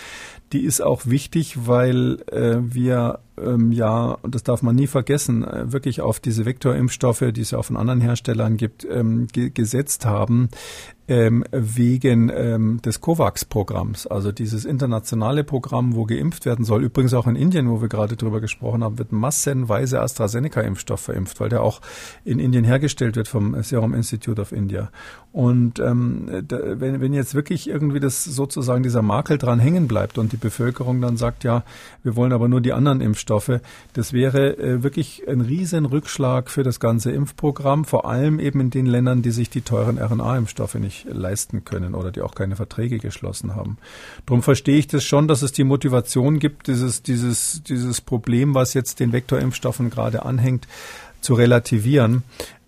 Die 0.52 0.66
ist 0.66 0.82
auch 0.82 1.06
wichtig, 1.06 1.68
weil 1.68 2.22
äh, 2.32 2.58
wir 2.60 3.20
ähm, 3.38 3.72
ja, 3.72 4.18
und 4.22 4.36
das 4.36 4.44
darf 4.44 4.62
man 4.62 4.76
nie 4.76 4.88
vergessen, 4.88 5.44
äh, 5.44 5.72
wirklich 5.72 6.02
auf 6.02 6.20
diese 6.20 6.46
Vektorimpfstoffe, 6.46 7.24
die 7.34 7.42
es 7.42 7.52
ja 7.52 7.60
auch 7.60 7.66
von 7.66 7.78
anderen 7.78 8.02
Herstellern 8.02 8.58
gibt, 8.58 8.86
ähm, 8.90 9.28
ge 9.32 9.50
gesetzt 9.50 10.06
haben, 10.06 10.50
ähm, 11.08 11.44
wegen 11.52 12.32
ähm, 12.34 12.82
des 12.82 13.00
COVAX-Programms, 13.00 14.08
also 14.08 14.32
dieses 14.32 14.66
internationale 14.66 15.44
Programm, 15.44 15.96
wo 15.96 16.06
geimpft 16.06 16.46
werden 16.46 16.66
soll. 16.66 16.84
Übrigens 16.84 17.14
auch 17.14 17.28
in 17.28 17.36
Indien, 17.36 17.70
wo 17.70 17.82
wir 17.82 17.90
gerade 17.90 18.16
drüber 18.16 18.42
gesprochen 18.42 18.84
haben, 18.84 18.98
wird 18.98 19.12
massenweise 19.12 20.02
AstraZeneca-Impfstoff 20.02 21.02
verimpft, 21.02 21.40
weil 21.40 21.50
der 21.50 21.62
auch 21.62 21.82
in 22.24 22.40
Indien 22.40 22.64
hergestellt 22.64 23.16
wird 23.16 23.28
vom 23.28 23.62
Serum 23.62 23.94
Institute 23.94 24.42
of 24.42 24.52
India. 24.52 24.90
Und 25.32 25.80
ähm, 25.80 26.44
da, 26.48 26.80
wenn, 26.80 27.02
wenn 27.02 27.14
jetzt 27.14 27.36
wirklich 27.36 27.70
irgendwie 27.70 28.00
das 28.00 28.24
sozusagen 28.24 28.84
dieser 28.84 29.02
Makel 29.02 29.38
dran 29.38 29.60
hängen 29.60 29.88
bleibt 29.88 30.18
und 30.18 30.32
die 30.32 30.38
Bevölkerung 30.38 31.02
dann 31.02 31.18
sagt, 31.18 31.44
ja, 31.44 31.64
wir 32.04 32.16
wollen 32.16 32.32
aber 32.32 32.48
nur 32.48 32.62
die 32.62 32.74
anderen 32.74 33.02
Impfstoffe, 33.02 33.25
das 33.26 34.14
wäre 34.14 34.58
äh, 34.58 34.84
wirklich 34.84 35.28
ein 35.28 35.42
riesen 35.42 35.86
Rückschlag 35.86 36.50
für 36.50 36.64
das 36.64 36.80
ganze 36.80 37.12
Impfprogramm, 37.12 37.86
vor 37.86 38.10
allem 38.10 38.40
eben 38.40 38.60
in 38.60 38.70
den 38.70 38.86
Ländern, 38.86 39.22
die 39.22 39.32
sich 39.32 39.50
die 39.50 39.62
teuren 39.62 39.98
RNA-Impfstoffe 39.98 40.76
nicht 40.76 40.96
nicht 40.96 41.06
leisten 41.10 41.66
können 41.66 41.96
oder 41.96 42.12
die 42.12 42.22
auch 42.22 42.36
keine 42.36 42.56
Verträge 42.56 43.00
geschlossen 43.00 43.56
haben. 43.56 43.78
Darum 44.26 44.44
verstehe 44.44 44.78
ich 44.78 44.88
das 44.88 45.04
schon, 45.04 45.28
dass 45.28 45.42
es 45.42 45.52
die 45.52 45.64
Motivation 45.64 46.40
gibt, 46.40 46.68
dieses, 46.68 47.04
dieses, 47.04 47.64
dieses 47.64 48.02
Problem, 48.02 48.56
was 48.56 48.74
jetzt 48.74 49.00
den 49.00 49.12
Vektorimpfstoffen 49.12 49.90
gerade 49.90 50.26
anhängt, 50.26 50.68
zu 51.22 51.34
relativieren. 51.34 52.24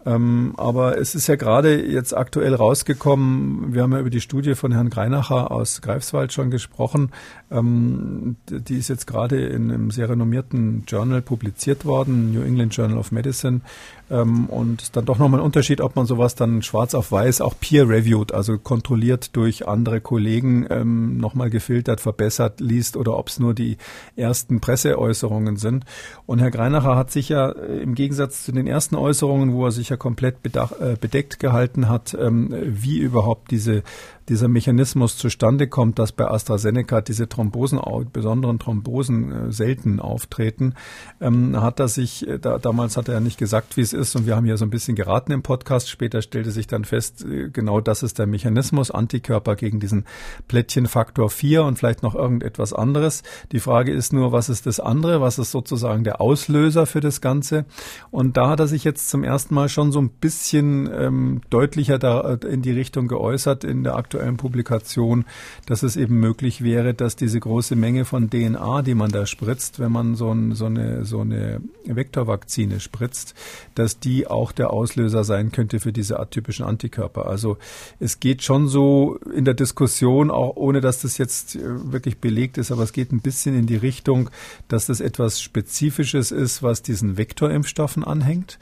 Ähm, 0.06 0.54
aber 0.58 0.98
es 0.98 1.16
ist 1.16 1.28
ja 1.28 1.36
gerade 1.36 1.86
jetzt 1.86 2.16
aktuell 2.16 2.56
rausgekommen, 2.56 3.74
wir 3.74 3.84
haben 3.84 3.92
ja 3.92 4.00
über 4.00 4.10
die 4.10 4.22
Studie 4.22 4.56
von 4.56 4.72
Herrn 4.72 4.90
Greinacher 4.90 5.52
aus 5.52 5.82
Greifswald 5.82 6.32
schon 6.32 6.50
gesprochen. 6.50 7.12
Ähm, 7.50 8.36
die 8.50 8.78
ist 8.78 8.90
jetzt 8.90 9.08
gerade 9.08 9.46
in 9.46 9.72
einem 9.72 9.92
sehr 9.92 10.10
renommierten 10.10 10.84
Journal 10.88 11.22
publiziert 11.22 11.86
worden, 11.86 12.34
New 12.34 12.42
England 12.42 12.76
Journal 12.76 12.98
of 12.98 13.12
Medicine. 13.12 13.62
Ähm, 14.10 14.46
und 14.48 14.96
dann 14.96 15.06
doch 15.06 15.18
nochmal 15.18 15.40
ein 15.40 15.46
Unterschied, 15.46 15.82
ob 15.82 15.96
man 15.96 16.06
sowas 16.06 16.36
dann 16.36 16.62
schwarz 16.62 16.94
auf 16.94 17.12
weiß 17.12 17.42
auch 17.42 17.56
peer-reviewed, 17.60 18.34
also 18.34 18.58
kontrolliert 18.58 19.36
durch 19.36 19.68
andere 19.68 20.00
Kollegen 20.02 20.66
ähm, 20.70 21.18
nochmal 21.18 21.50
gefiltert, 21.50 22.00
verbessert 22.00 22.60
liest 22.60 22.96
oder 22.96 23.18
ob 23.18 23.28
es 23.28 23.40
nur 23.40 23.54
die 23.54 23.78
ersten 24.16 24.62
Presseäußerungen 24.62 25.58
sind. 25.58 25.86
Und 26.26 26.40
Herr 26.40 26.52
Greinacher 26.52 26.96
hat 26.96 27.12
sich 27.12 27.30
ja 27.30 27.50
äh, 27.52 27.82
im 27.82 27.96
Gegensatz 27.96 28.44
zu 28.44 28.52
den 28.52 28.68
ersten 28.68 28.96
Äußerungen, 28.96 29.54
wo 29.54 29.66
er 29.66 29.72
sich 29.72 29.90
ja 29.90 29.98
komplett 29.98 30.42
bedach, 30.42 30.72
äh, 30.80 30.96
bedeckt 31.00 31.40
gehalten 31.40 31.90
hat, 31.90 32.18
ähm, 32.20 32.54
wie 32.66 33.00
überhaupt 33.00 33.52
diese 33.52 33.84
dieser 34.30 34.48
Mechanismus 34.48 35.18
zustande 35.18 35.68
kommt, 35.68 36.00
dass 36.00 36.12
bei 36.12 36.30
AstraZeneca 36.30 37.02
diese 37.02 37.30
Thrombosen, 37.30 37.80
besonderen 38.12 38.60
Thrombosen 38.60 39.32
äh, 39.32 39.52
selten 39.52 40.00
auftreten, 40.00 40.74
ähm, 41.22 41.60
hat 41.62 41.80
er 41.80 41.88
sich, 41.88 42.28
äh, 42.28 42.38
da, 42.38 42.58
damals 42.60 42.98
hat 42.98 43.08
er 43.08 43.16
ja 43.16 43.20
nicht 43.20 43.38
gesagt, 43.38 43.78
wie 43.78 43.82
es 43.82 43.94
ist 43.94 44.16
und 44.16 44.26
wir 44.26 44.36
haben 44.36 44.46
ja 44.46 44.58
so 44.58 44.66
ein 44.66 44.70
bisschen 44.70 44.96
geraten 44.96 45.32
im 45.32 45.44
Podcast. 45.44 45.90
Später 45.90 46.22
stellte 46.22 46.52
sich 46.52 46.68
dann 46.68 46.84
fest, 46.84 47.26
äh, 47.26 47.50
genau 47.50 47.80
das 47.80 48.04
ist 48.04 48.20
der 48.20 48.28
Mechanismus, 48.28 48.92
Antikörper 48.92 49.56
gegen 49.56 49.80
diesen 49.80 50.06
Plättchenfaktor 50.48 51.30
4 51.30 51.64
und 51.64 51.78
vielleicht 51.78 52.04
noch 52.04 52.16
irgendetwas 52.16 52.74
anderes. 52.74 53.24
Die 53.52 53.60
Frage 53.60 53.94
ist 53.94 54.12
nur, 54.12 54.34
was 54.34 54.50
ist 54.50 54.66
das 54.66 54.80
andere? 54.80 55.22
Was 55.22 55.40
ist 55.40 55.52
sozusagen 55.52 56.04
der 56.04 56.20
Auslöser 56.20 56.86
für 56.86 57.00
das 57.00 57.22
Ganze? 57.22 57.66
Und 58.12 58.36
da 58.36 58.50
hat 58.50 58.60
er 58.60 58.68
sich 58.68 58.84
jetzt 58.84 59.10
zum 59.10 59.24
ersten 59.24 59.56
Mal 59.56 59.70
schon 59.70 59.92
so 59.92 60.00
ein 60.00 60.10
bisschen 60.10 60.90
ähm, 60.94 61.42
deutlicher 61.50 61.98
da 61.98 62.34
in 62.34 62.62
die 62.62 62.72
Richtung 62.72 63.08
geäußert 63.08 63.64
in 63.64 63.84
der 63.84 63.96
aktuellen 63.96 64.17
Publikation, 64.38 65.26
dass 65.66 65.84
es 65.84 65.96
eben 65.96 66.20
möglich 66.20 66.64
wäre, 66.64 66.94
dass 66.94 67.16
diese 67.16 67.40
große 67.40 67.76
Menge 67.76 68.06
von 68.06 68.30
DNA, 68.30 68.82
die 68.82 68.96
man 68.96 69.12
da 69.12 69.26
spritzt, 69.26 69.80
wenn 69.80 69.92
man 69.92 70.16
so, 70.16 70.32
ein, 70.32 70.54
so 70.54 70.66
eine, 70.66 71.06
so 71.06 71.22
eine 71.22 71.62
Vektorvakzine 71.86 72.80
spritzt, 72.80 73.36
dass 73.76 74.00
die 74.00 74.28
auch 74.28 74.52
der 74.52 74.72
Auslöser 74.72 75.24
sein 75.24 75.52
könnte 75.52 75.80
für 75.80 75.94
diese 75.94 76.20
atypischen 76.20 76.66
Antikörper. 76.66 77.28
Also 77.28 77.58
es 78.00 78.20
geht 78.20 78.44
schon 78.44 78.68
so 78.68 79.18
in 79.34 79.46
der 79.46 79.54
Diskussion, 79.54 80.32
auch 80.32 80.56
ohne 80.56 80.82
dass 80.82 81.02
das 81.02 81.18
jetzt 81.18 81.56
äh, 81.56 81.92
wirklich 81.92 82.20
belegt 82.20 82.58
ist, 82.58 82.72
aber 82.72 82.84
es 82.84 82.94
geht 82.94 83.12
ein 83.12 83.22
bisschen 83.22 83.58
in 83.58 83.68
die 83.68 83.76
Richtung, 83.76 84.30
dass 84.68 84.88
das 84.88 85.00
etwas 85.00 85.42
Spezifisches 85.42 86.32
ist, 86.32 86.64
was 86.64 86.82
diesen 86.82 87.18
Vektorimpfstoffen 87.18 88.04
anhängt. 88.04 88.60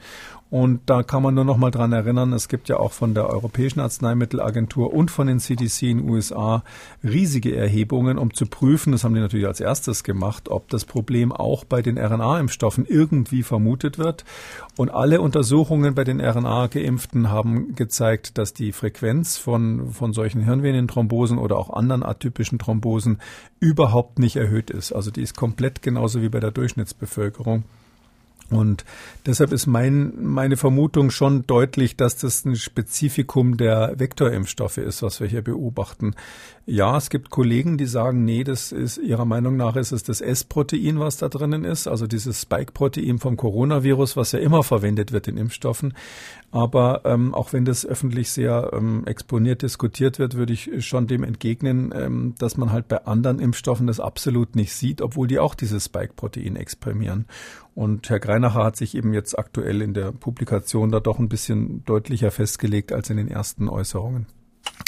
Und 0.48 0.82
da 0.86 1.02
kann 1.02 1.24
man 1.24 1.34
nur 1.34 1.44
noch 1.44 1.56
mal 1.56 1.72
dran 1.72 1.92
erinnern, 1.92 2.32
es 2.32 2.46
gibt 2.48 2.68
ja 2.68 2.76
auch 2.76 2.92
von 2.92 3.14
der 3.14 3.28
Europäischen 3.28 3.80
Arzneimittelagentur 3.80 4.94
und 4.94 5.10
von 5.10 5.26
den 5.26 5.40
CDC 5.40 5.82
in 5.82 5.98
den 5.98 6.08
USA 6.08 6.62
riesige 7.02 7.56
Erhebungen, 7.56 8.16
um 8.16 8.32
zu 8.32 8.46
prüfen, 8.46 8.92
das 8.92 9.02
haben 9.02 9.14
die 9.14 9.20
natürlich 9.20 9.46
als 9.46 9.58
erstes 9.58 10.04
gemacht, 10.04 10.48
ob 10.48 10.68
das 10.68 10.84
Problem 10.84 11.32
auch 11.32 11.64
bei 11.64 11.82
den 11.82 11.98
RNA-Impfstoffen 11.98 12.86
irgendwie 12.86 13.42
vermutet 13.42 13.98
wird. 13.98 14.24
Und 14.76 14.90
alle 14.90 15.20
Untersuchungen 15.20 15.96
bei 15.96 16.04
den 16.04 16.20
RNA-Geimpften 16.20 17.28
haben 17.28 17.74
gezeigt, 17.74 18.38
dass 18.38 18.54
die 18.54 18.70
Frequenz 18.70 19.38
von, 19.38 19.90
von 19.90 20.12
solchen 20.12 20.42
Hirnvenenthrombosen 20.42 21.38
oder 21.38 21.56
auch 21.56 21.70
anderen 21.70 22.04
atypischen 22.04 22.60
Thrombosen 22.60 23.20
überhaupt 23.58 24.20
nicht 24.20 24.36
erhöht 24.36 24.70
ist. 24.70 24.92
Also 24.92 25.10
die 25.10 25.22
ist 25.22 25.34
komplett 25.34 25.82
genauso 25.82 26.22
wie 26.22 26.28
bei 26.28 26.38
der 26.38 26.52
Durchschnittsbevölkerung. 26.52 27.64
Und 28.50 28.84
deshalb 29.26 29.52
ist 29.52 29.66
mein, 29.66 30.12
meine 30.22 30.56
Vermutung 30.56 31.10
schon 31.10 31.46
deutlich, 31.46 31.96
dass 31.96 32.16
das 32.16 32.44
ein 32.44 32.56
Spezifikum 32.56 33.56
der 33.56 33.94
Vektorimpfstoffe 33.98 34.78
ist, 34.78 35.02
was 35.02 35.20
wir 35.20 35.26
hier 35.26 35.42
beobachten. 35.42 36.14
Ja, 36.68 36.96
es 36.96 37.10
gibt 37.10 37.30
Kollegen, 37.30 37.78
die 37.78 37.86
sagen, 37.86 38.24
nee, 38.24 38.42
das 38.42 38.72
ist 38.72 38.98
ihrer 38.98 39.24
Meinung 39.24 39.56
nach 39.56 39.76
ist 39.76 39.92
es 39.92 40.02
das 40.02 40.20
S-Protein, 40.20 40.98
was 40.98 41.16
da 41.16 41.28
drinnen 41.28 41.62
ist, 41.62 41.86
also 41.86 42.08
dieses 42.08 42.42
Spike-Protein 42.42 43.20
vom 43.20 43.36
Coronavirus, 43.36 44.16
was 44.16 44.32
ja 44.32 44.40
immer 44.40 44.64
verwendet 44.64 45.12
wird 45.12 45.28
in 45.28 45.36
Impfstoffen. 45.36 45.94
Aber 46.50 47.02
ähm, 47.04 47.34
auch 47.34 47.52
wenn 47.52 47.64
das 47.64 47.86
öffentlich 47.86 48.32
sehr 48.32 48.72
ähm, 48.72 49.04
exponiert 49.06 49.62
diskutiert 49.62 50.18
wird, 50.18 50.34
würde 50.34 50.54
ich 50.54 50.84
schon 50.84 51.06
dem 51.06 51.22
entgegnen, 51.22 51.94
ähm, 51.94 52.34
dass 52.38 52.56
man 52.56 52.72
halt 52.72 52.88
bei 52.88 53.04
anderen 53.04 53.38
Impfstoffen 53.38 53.86
das 53.86 54.00
absolut 54.00 54.56
nicht 54.56 54.72
sieht, 54.72 55.02
obwohl 55.02 55.28
die 55.28 55.38
auch 55.38 55.54
dieses 55.54 55.84
Spike-Protein 55.84 56.56
exprimieren. 56.56 57.26
Und 57.76 58.10
Herr 58.10 58.18
Greinacher 58.18 58.64
hat 58.64 58.74
sich 58.74 58.96
eben 58.96 59.14
jetzt 59.14 59.38
aktuell 59.38 59.82
in 59.82 59.94
der 59.94 60.10
Publikation 60.10 60.90
da 60.90 60.98
doch 60.98 61.20
ein 61.20 61.28
bisschen 61.28 61.84
deutlicher 61.84 62.32
festgelegt 62.32 62.90
als 62.90 63.08
in 63.08 63.18
den 63.18 63.28
ersten 63.28 63.68
Äußerungen. 63.68 64.26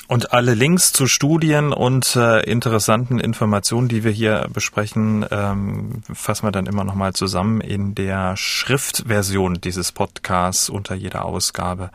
Und 0.08 0.32
alle 0.32 0.54
Links 0.54 0.92
zu 0.94 1.06
Studien 1.06 1.72
und 1.72 2.16
äh, 2.16 2.40
interessanten 2.50 3.18
Informationen, 3.18 3.88
die 3.88 4.04
wir 4.04 4.10
hier 4.10 4.48
besprechen, 4.50 5.26
ähm, 5.30 6.02
fassen 6.10 6.46
wir 6.46 6.50
dann 6.50 6.66
immer 6.66 6.84
noch 6.84 6.94
mal 6.94 7.12
zusammen 7.12 7.60
in 7.60 7.94
der 7.94 8.34
Schriftversion 8.38 9.60
dieses 9.60 9.92
Podcasts 9.92 10.70
unter 10.70 10.94
jeder 10.94 11.26
Ausgabe. 11.26 11.90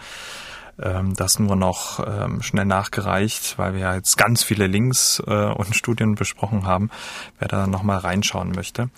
Ähm, 0.84 1.14
das 1.16 1.40
nur 1.40 1.56
noch 1.56 2.06
ähm, 2.06 2.42
schnell 2.42 2.66
nachgereicht, 2.66 3.58
weil 3.58 3.74
wir 3.74 3.80
ja 3.82 3.96
jetzt 3.96 4.18
ganz 4.18 4.44
viele 4.44 4.68
Links 4.68 5.24
äh, 5.26 5.32
und 5.32 5.76
Studien 5.76 6.16
besprochen 6.16 6.66
haben, 6.66 6.90
wer 7.40 7.48
da 7.48 7.68
nochmal 7.68 8.00
reinschauen 8.00 8.52
möchte. 8.52 8.90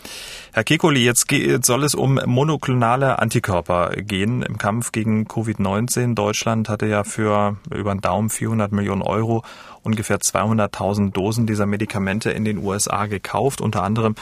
Herr 0.51 0.63
Kekoli, 0.63 1.03
jetzt 1.03 1.27
soll 1.63 1.83
es 1.83 1.93
um 1.93 2.19
monoklonale 2.25 3.19
Antikörper 3.19 3.91
gehen 3.97 4.41
im 4.41 4.57
Kampf 4.57 4.91
gegen 4.93 5.27
Covid-19. 5.27 6.15
Deutschland 6.15 6.69
hatte 6.69 6.87
ja 6.87 7.03
für 7.03 7.57
über 7.69 7.93
den 7.93 8.01
Daumen 8.01 8.29
400 8.29 8.71
Millionen 8.71 9.03
Euro 9.03 9.43
ungefähr 9.85 10.17
200.000 10.17 11.11
Dosen 11.11 11.45
dieser 11.45 11.65
Medikamente 11.65 12.31
in 12.31 12.43
den 12.43 12.57
USA 12.57 13.05
gekauft. 13.05 13.61
Unter 13.61 13.83
anderem 13.83 14.15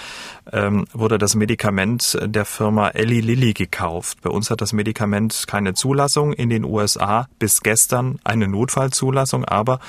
ähm, 0.51 0.85
wurde 0.93 1.17
das 1.17 1.35
Medikament 1.35 2.19
der 2.21 2.45
Firma 2.45 2.89
Eli 2.89 3.21
Lilly 3.21 3.53
gekauft. 3.53 4.21
Bei 4.21 4.29
uns 4.29 4.49
hat 4.49 4.61
das 4.61 4.73
Medikament 4.73 5.45
keine 5.47 5.73
Zulassung, 5.73 6.33
in 6.33 6.49
den 6.49 6.65
USA 6.65 7.27
bis 7.39 7.52
gestern 7.61 8.19
eine 8.23 8.47
Notfallzulassung, 8.47 9.45
aber 9.45 9.79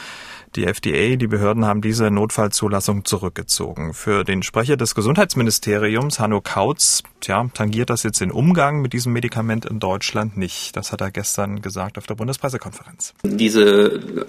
die 0.57 0.67
FDA, 0.67 1.17
die 1.17 1.27
Behörden 1.27 1.65
haben 1.65 1.81
diese 1.81 2.11
Notfallzulassung 2.11 3.05
zurückgezogen. 3.05 3.93
Für 3.93 4.23
den 4.23 4.45
Sprecher 4.45 4.77
des 4.77 4.95
Gesundheitsministeriums, 4.95 6.21
Hanno 6.21 6.41
Kautz, 6.41 7.03
tja, 7.21 7.49
tangiert 7.55 7.91
das 7.91 8.05
jetzt 8.05 8.21
den 8.21 8.31
Umgang 8.31 8.81
mit 8.81 8.93
diesem 8.93 9.13
Medikament 9.13 9.65
in 9.65 9.81
Deutschland 9.81 10.37
nicht. 10.37 10.77
Das 10.77 10.93
hat 10.93 11.01
er 11.01 11.11
gestern 11.11 11.61
gesagt 11.61 11.99
auf 11.99 12.07
der 12.07 12.15
Bundespressekonferenz. 12.15 13.15
Diese 13.25 13.63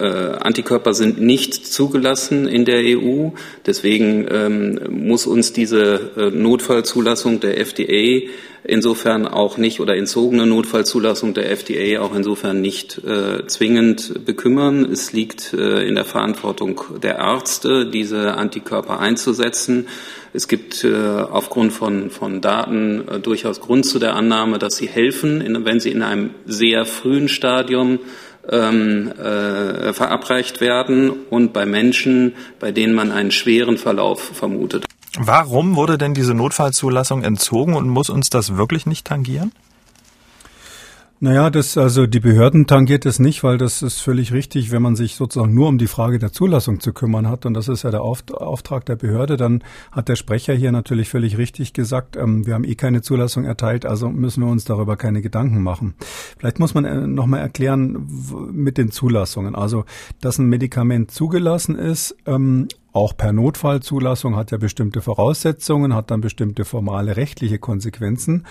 äh, 0.00 0.38
Antikörper 0.42 0.94
sind 0.94 1.20
nicht 1.20 1.54
zugelassen 1.54 2.48
in 2.48 2.64
der 2.64 2.80
EU. 2.80 3.30
Deswegen 3.64 4.26
ähm, 4.28 4.80
muss 4.90 5.26
uns 5.26 5.52
diese 5.52 6.10
äh, 6.16 6.30
Notfallzulassung 6.30 7.38
der 7.38 7.60
FDA 7.60 8.28
insofern 8.66 9.26
auch 9.26 9.58
nicht 9.58 9.80
oder 9.80 9.96
entzogene 9.96 10.46
Notfallzulassung 10.46 11.34
der 11.34 11.50
FDA 11.50 12.00
auch 12.00 12.14
insofern 12.14 12.60
nicht 12.60 13.02
äh, 13.04 13.46
zwingend 13.46 14.24
bekümmern. 14.24 14.84
Es 14.90 15.12
liegt 15.12 15.52
äh, 15.52 15.86
in 15.86 15.94
der 15.94 16.04
Verantwortung 16.04 16.80
der 17.02 17.16
Ärzte, 17.16 17.86
diese 17.86 18.34
Antikörper 18.34 19.00
einzusetzen. 19.00 19.86
Es 20.32 20.48
gibt 20.48 20.84
äh, 20.84 20.94
aufgrund 20.94 21.72
von, 21.72 22.10
von 22.10 22.40
Daten 22.40 23.08
äh, 23.08 23.20
durchaus 23.20 23.60
Grund 23.60 23.86
zu 23.86 23.98
der 23.98 24.14
Annahme, 24.14 24.58
dass 24.58 24.76
sie 24.76 24.88
helfen, 24.88 25.40
in, 25.40 25.64
wenn 25.64 25.80
sie 25.80 25.90
in 25.90 26.02
einem 26.02 26.30
sehr 26.44 26.84
frühen 26.84 27.28
Stadium 27.28 28.00
ähm, 28.48 29.12
äh, 29.12 29.92
verabreicht 29.92 30.60
werden 30.60 31.10
und 31.30 31.52
bei 31.52 31.66
Menschen, 31.66 32.34
bei 32.60 32.70
denen 32.70 32.94
man 32.94 33.12
einen 33.12 33.30
schweren 33.30 33.78
Verlauf 33.78 34.22
vermutet. 34.22 34.84
Warum 35.18 35.76
wurde 35.76 35.98
denn 35.98 36.14
diese 36.14 36.34
Notfallzulassung 36.34 37.22
entzogen 37.22 37.74
und 37.74 37.88
muss 37.88 38.10
uns 38.10 38.30
das 38.30 38.56
wirklich 38.56 38.86
nicht 38.86 39.06
tangieren? 39.06 39.52
Naja, 41.18 41.48
das, 41.48 41.78
also 41.78 42.06
die 42.06 42.20
Behörden 42.20 42.66
tangiert 42.66 43.06
es 43.06 43.18
nicht, 43.18 43.42
weil 43.42 43.56
das 43.56 43.80
ist 43.80 44.00
völlig 44.00 44.34
richtig, 44.34 44.70
wenn 44.70 44.82
man 44.82 44.96
sich 44.96 45.14
sozusagen 45.14 45.54
nur 45.54 45.68
um 45.68 45.78
die 45.78 45.86
Frage 45.86 46.18
der 46.18 46.30
Zulassung 46.30 46.78
zu 46.80 46.92
kümmern 46.92 47.26
hat. 47.26 47.46
Und 47.46 47.54
das 47.54 47.68
ist 47.68 47.84
ja 47.84 47.90
der 47.90 48.02
Auftrag 48.02 48.84
der 48.84 48.96
Behörde. 48.96 49.38
Dann 49.38 49.64
hat 49.90 50.10
der 50.10 50.16
Sprecher 50.16 50.52
hier 50.52 50.72
natürlich 50.72 51.08
völlig 51.08 51.38
richtig 51.38 51.72
gesagt, 51.72 52.16
ähm, 52.16 52.44
wir 52.46 52.52
haben 52.52 52.64
eh 52.64 52.74
keine 52.74 53.00
Zulassung 53.00 53.44
erteilt, 53.46 53.86
also 53.86 54.10
müssen 54.10 54.42
wir 54.42 54.50
uns 54.50 54.66
darüber 54.66 54.98
keine 54.98 55.22
Gedanken 55.22 55.62
machen. 55.62 55.94
Vielleicht 56.38 56.58
muss 56.58 56.74
man 56.74 56.84
äh, 56.84 57.06
nochmal 57.06 57.40
erklären 57.40 58.06
mit 58.52 58.76
den 58.76 58.90
Zulassungen. 58.90 59.54
Also, 59.54 59.86
dass 60.20 60.38
ein 60.38 60.50
Medikament 60.50 61.10
zugelassen 61.10 61.76
ist, 61.78 62.14
ähm, 62.26 62.68
auch 62.96 63.14
per 63.14 63.32
Notfallzulassung 63.32 64.36
hat 64.36 64.50
ja 64.52 64.56
bestimmte 64.56 65.02
Voraussetzungen, 65.02 65.94
hat 65.94 66.10
dann 66.10 66.22
bestimmte 66.22 66.64
formale 66.64 67.16
rechtliche 67.16 67.58
Konsequenzen. 67.58 68.46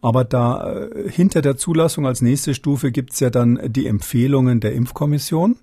Aber 0.00 0.24
da 0.24 0.72
äh, 0.72 1.10
hinter 1.10 1.42
der 1.42 1.58
Zulassung 1.58 2.06
als 2.06 2.22
nächste 2.22 2.54
Stufe 2.54 2.92
gibt's 2.92 3.20
ja 3.20 3.28
dann 3.28 3.60
die 3.62 3.86
Empfehlungen 3.86 4.60
der 4.60 4.72
Impfkommission. 4.72 5.56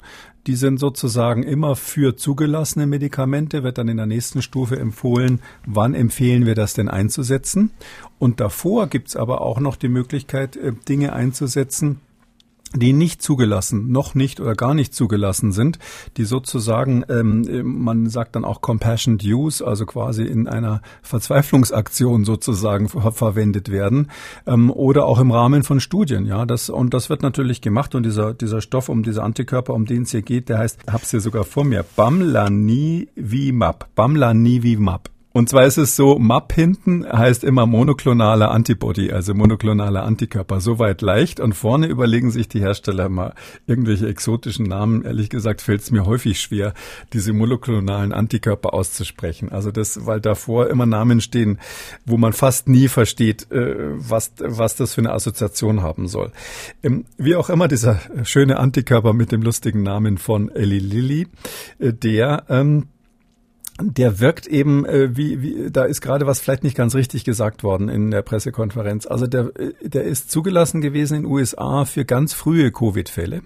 Die 0.46 0.56
sind 0.56 0.80
sozusagen 0.80 1.42
immer 1.42 1.76
für 1.76 2.16
zugelassene 2.16 2.86
Medikamente, 2.86 3.64
wird 3.64 3.80
dann 3.80 3.88
in 3.88 3.98
der 3.98 4.06
nächsten 4.06 4.44
Stufe 4.44 4.78
empfohlen, 4.78 5.42
wann 5.66 5.96
empfehlen 5.96 6.46
wir 6.46 6.54
das 6.54 6.76
denn 6.76 6.90
einzusetzen. 6.90 7.72
Und 8.20 8.40
davor 8.40 8.86
gibt's 8.86 9.16
aber 9.16 9.42
auch 9.42 9.60
noch 9.60 9.76
die 9.76 9.90
Möglichkeit, 9.90 10.56
äh, 10.56 10.74
Dinge 10.88 11.14
einzusetzen, 11.14 12.02
die 12.76 12.94
nicht 12.94 13.22
zugelassen, 13.22 13.92
noch 13.92 14.16
nicht 14.16 14.40
oder 14.40 14.56
gar 14.56 14.74
nicht 14.74 14.94
zugelassen 14.94 15.52
sind, 15.52 15.80
die 16.18 16.26
sozusagen, 16.26 17.04
ähm, 17.10 17.46
man 17.64 18.10
sagt 18.10 18.36
dann 18.36 18.46
auch 18.46 18.62
Compassionate 18.62 19.26
Use, 19.26 19.66
also 19.66 19.86
quasi 19.86 20.24
in 20.24 20.48
einer 20.48 20.82
Verzweiflungsaktion 21.02 22.26
sozusagen 22.26 22.90
ver 22.90 23.12
verwendet 23.12 23.72
werden 23.72 24.10
ähm, 24.46 24.70
oder 24.70 25.06
auch 25.06 25.20
im 25.20 25.32
Rahmen 25.32 25.64
von 25.64 25.80
Studien. 25.80 26.26
Ja, 26.26 26.46
das 26.46 26.70
und 26.70 26.94
das 26.94 27.10
wird 27.10 27.22
natürlich 27.22 27.62
gemacht 27.62 27.96
und 27.96 28.04
dieser 28.04 28.34
dieser 28.34 28.62
Stoff 28.62 28.90
um 28.90 29.04
diese 29.04 29.24
Antikörper, 29.24 29.74
um 29.74 29.86
den 29.86 30.04
es 30.04 30.12
hier 30.12 30.22
geht, 30.22 30.50
der 30.50 30.60
heißt, 30.60 30.80
hab's 30.92 31.12
hier 31.12 31.22
sogar 31.22 31.46
vor 31.46 31.64
mir, 31.64 31.86
Bamlanivimab, 31.96 33.90
Bamlanivimab. 33.96 35.10
Und 35.38 35.50
zwar 35.50 35.68
ist 35.68 35.78
es 35.78 35.96
so, 35.96 36.18
MAP 36.18 36.52
hinten 36.54 37.06
heißt 37.08 37.44
immer 37.44 37.68
monoklonaler 37.68 38.50
Antibody, 38.50 39.12
also 39.12 39.36
monoklonaler 39.36 40.02
Antikörper. 40.02 40.62
Soweit 40.62 41.04
leicht. 41.04 41.40
Und 41.40 41.54
vorne 41.54 41.86
überlegen 41.86 42.32
sich 42.32 42.50
die 42.50 42.60
Hersteller 42.60 43.08
mal 43.08 43.36
irgendwelche 43.68 44.08
exotischen 44.08 44.66
Namen. 44.66 45.04
Ehrlich 45.06 45.30
gesagt 45.30 45.62
fällt 45.62 45.82
es 45.82 45.92
mir 45.92 46.08
häufig 46.08 46.42
schwer, 46.42 46.74
diese 47.14 47.34
monoklonalen 47.34 48.14
Antikörper 48.14 48.74
auszusprechen. 48.74 49.52
Also 49.52 49.70
das, 49.70 50.08
weil 50.08 50.22
davor 50.22 50.72
immer 50.72 50.88
Namen 50.88 51.22
stehen, 51.22 51.60
wo 52.04 52.18
man 52.18 52.34
fast 52.34 52.68
nie 52.68 52.88
versteht, 52.88 53.52
äh, 53.52 53.76
was, 53.92 54.32
was 54.40 54.76
das 54.76 54.96
für 54.96 55.02
eine 55.02 55.14
Assoziation 55.14 55.84
haben 55.84 56.08
soll. 56.08 56.32
Ähm, 56.82 57.06
wie 57.20 57.36
auch 57.36 57.52
immer 57.52 57.68
dieser 57.68 58.00
schöne 58.24 58.58
Antikörper 58.58 59.14
mit 59.14 59.32
dem 59.32 59.44
lustigen 59.44 59.84
Namen 59.84 60.18
von 60.18 60.50
Eli 60.50 60.80
Lilly, 60.80 61.28
äh, 61.78 61.94
der 61.94 62.46
ähm, 62.50 62.88
der 63.82 64.20
wirkt 64.20 64.48
eben, 64.48 64.86
äh, 64.86 65.16
wie, 65.16 65.42
wie, 65.42 65.72
da 65.72 65.86
ist 65.86 66.02
gerade 66.02 66.26
was 66.26 66.40
vielleicht 66.40 66.64
nicht 66.64 66.76
ganz 66.76 66.96
richtig 66.96 67.24
gesagt 67.24 67.64
worden 67.64 67.90
in 67.90 68.10
der 68.10 68.24
Pressekonferenz. 68.24 69.06
Also 69.06 69.28
der, 69.28 69.52
äh, 69.56 69.74
der 69.82 70.04
ist 70.04 70.32
zugelassen 70.32 70.82
gewesen 70.82 71.18
in 71.18 71.26
USA 71.26 71.86
für 71.86 72.04
ganz 72.04 72.34
frühe 72.34 72.72
Covid-Fälle, 72.72 73.42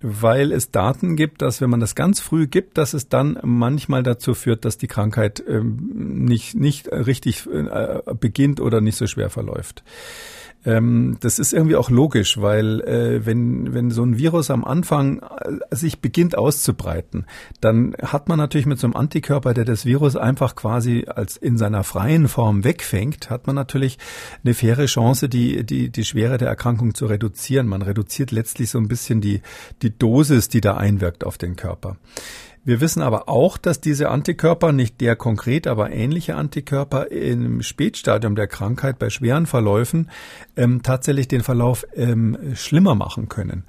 weil 0.00 0.52
es 0.52 0.70
Daten 0.70 1.16
gibt, 1.16 1.40
dass 1.40 1.60
wenn 1.60 1.70
man 1.70 1.80
das 1.80 1.94
ganz 1.94 2.20
früh 2.20 2.46
gibt, 2.46 2.76
dass 2.76 2.92
es 2.92 3.08
dann 3.08 3.38
manchmal 3.42 4.02
dazu 4.02 4.34
führt, 4.34 4.64
dass 4.64 4.76
die 4.76 4.88
Krankheit 4.88 5.42
ähm, 5.48 6.24
nicht, 6.26 6.54
nicht 6.54 6.88
richtig 6.88 7.46
äh, 7.46 8.00
beginnt 8.20 8.60
oder 8.60 8.82
nicht 8.82 8.96
so 8.96 9.06
schwer 9.06 9.30
verläuft. 9.30 9.84
Ähm, 10.66 11.16
das 11.20 11.38
ist 11.38 11.52
irgendwie 11.52 11.76
auch 11.76 11.90
logisch, 11.90 12.40
weil 12.40 12.80
äh, 12.80 13.24
wenn, 13.24 13.72
wenn 13.72 13.90
so 13.92 14.02
ein 14.02 14.18
Virus 14.18 14.50
am 14.50 14.64
Anfang 14.64 15.20
äh, 15.20 15.74
sich 15.74 16.00
beginnt 16.00 16.36
auszubreiten, 16.36 17.24
dann 17.60 17.94
hat 18.02 18.28
man 18.28 18.38
natürlich 18.38 18.66
mit 18.66 18.80
so 18.80 18.88
einem 18.88 18.96
Antikörper, 18.96 19.54
der 19.54 19.64
das 19.64 19.86
Virus 19.86 20.16
einfach 20.16 20.56
quasi 20.56 21.06
als 21.06 21.36
in 21.36 21.56
seiner 21.56 21.84
freien 21.84 22.26
Form 22.26 22.64
wegfängt, 22.64 23.30
hat 23.30 23.46
man 23.46 23.54
natürlich 23.54 23.98
eine 24.44 24.54
faire 24.54 24.86
Chance, 24.86 25.28
die, 25.28 25.64
die, 25.64 25.88
die 25.90 26.04
Schwere 26.04 26.36
der 26.36 26.48
Erkrankung 26.48 26.94
zu 26.94 27.06
reduzieren. 27.06 27.68
Man 27.68 27.82
reduziert 27.82 28.32
letztlich 28.32 28.70
so 28.70 28.78
ein 28.78 28.88
bisschen 28.88 29.20
die, 29.20 29.42
die 29.82 29.96
Dosis, 29.96 30.48
die 30.48 30.60
da 30.60 30.76
einwirkt 30.76 31.24
auf 31.24 31.38
den 31.38 31.54
Körper. 31.54 31.96
Wir 32.66 32.80
wissen 32.80 33.00
aber 33.00 33.28
auch, 33.28 33.58
dass 33.58 33.80
diese 33.80 34.08
Antikörper, 34.08 34.72
nicht 34.72 35.00
der 35.00 35.14
konkret, 35.14 35.68
aber 35.68 35.92
ähnliche 35.92 36.34
Antikörper 36.34 37.12
im 37.12 37.62
Spätstadium 37.62 38.34
der 38.34 38.48
Krankheit 38.48 38.98
bei 38.98 39.08
schweren 39.08 39.46
Verläufen 39.46 40.10
ähm, 40.56 40.82
tatsächlich 40.82 41.28
den 41.28 41.44
Verlauf 41.44 41.86
ähm, 41.94 42.36
schlimmer 42.56 42.96
machen 42.96 43.28
können. 43.28 43.62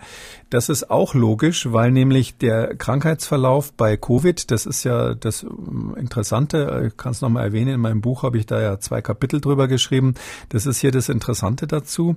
Das 0.50 0.68
ist 0.68 0.90
auch 0.90 1.14
logisch, 1.14 1.72
weil 1.72 1.92
nämlich 1.92 2.38
der 2.40 2.76
Krankheitsverlauf 2.76 3.72
bei 3.72 3.98
Covid, 3.98 4.50
das 4.50 4.66
ist 4.66 4.84
ja 4.84 5.14
das 5.14 5.44
ähm, 5.44 5.96
Interessante, 5.96 6.88
ich 6.88 6.98
kann 6.98 7.12
es 7.12 7.22
nochmal 7.22 7.44
erwähnen, 7.44 7.76
in 7.76 7.82
meinem 7.82 8.02
Buch 8.02 8.24
habe 8.24 8.40
ich 8.40 8.48
da 8.48 8.60
ja 8.60 8.80
zwei 8.80 9.04
Kapitel 9.04 9.42
drüber 9.42 9.68
geschrieben. 9.68 10.16
Das 10.50 10.66
ist 10.66 10.80
hier 10.80 10.92
das 10.92 11.08
Interessante 11.10 11.68
dazu. 11.68 12.16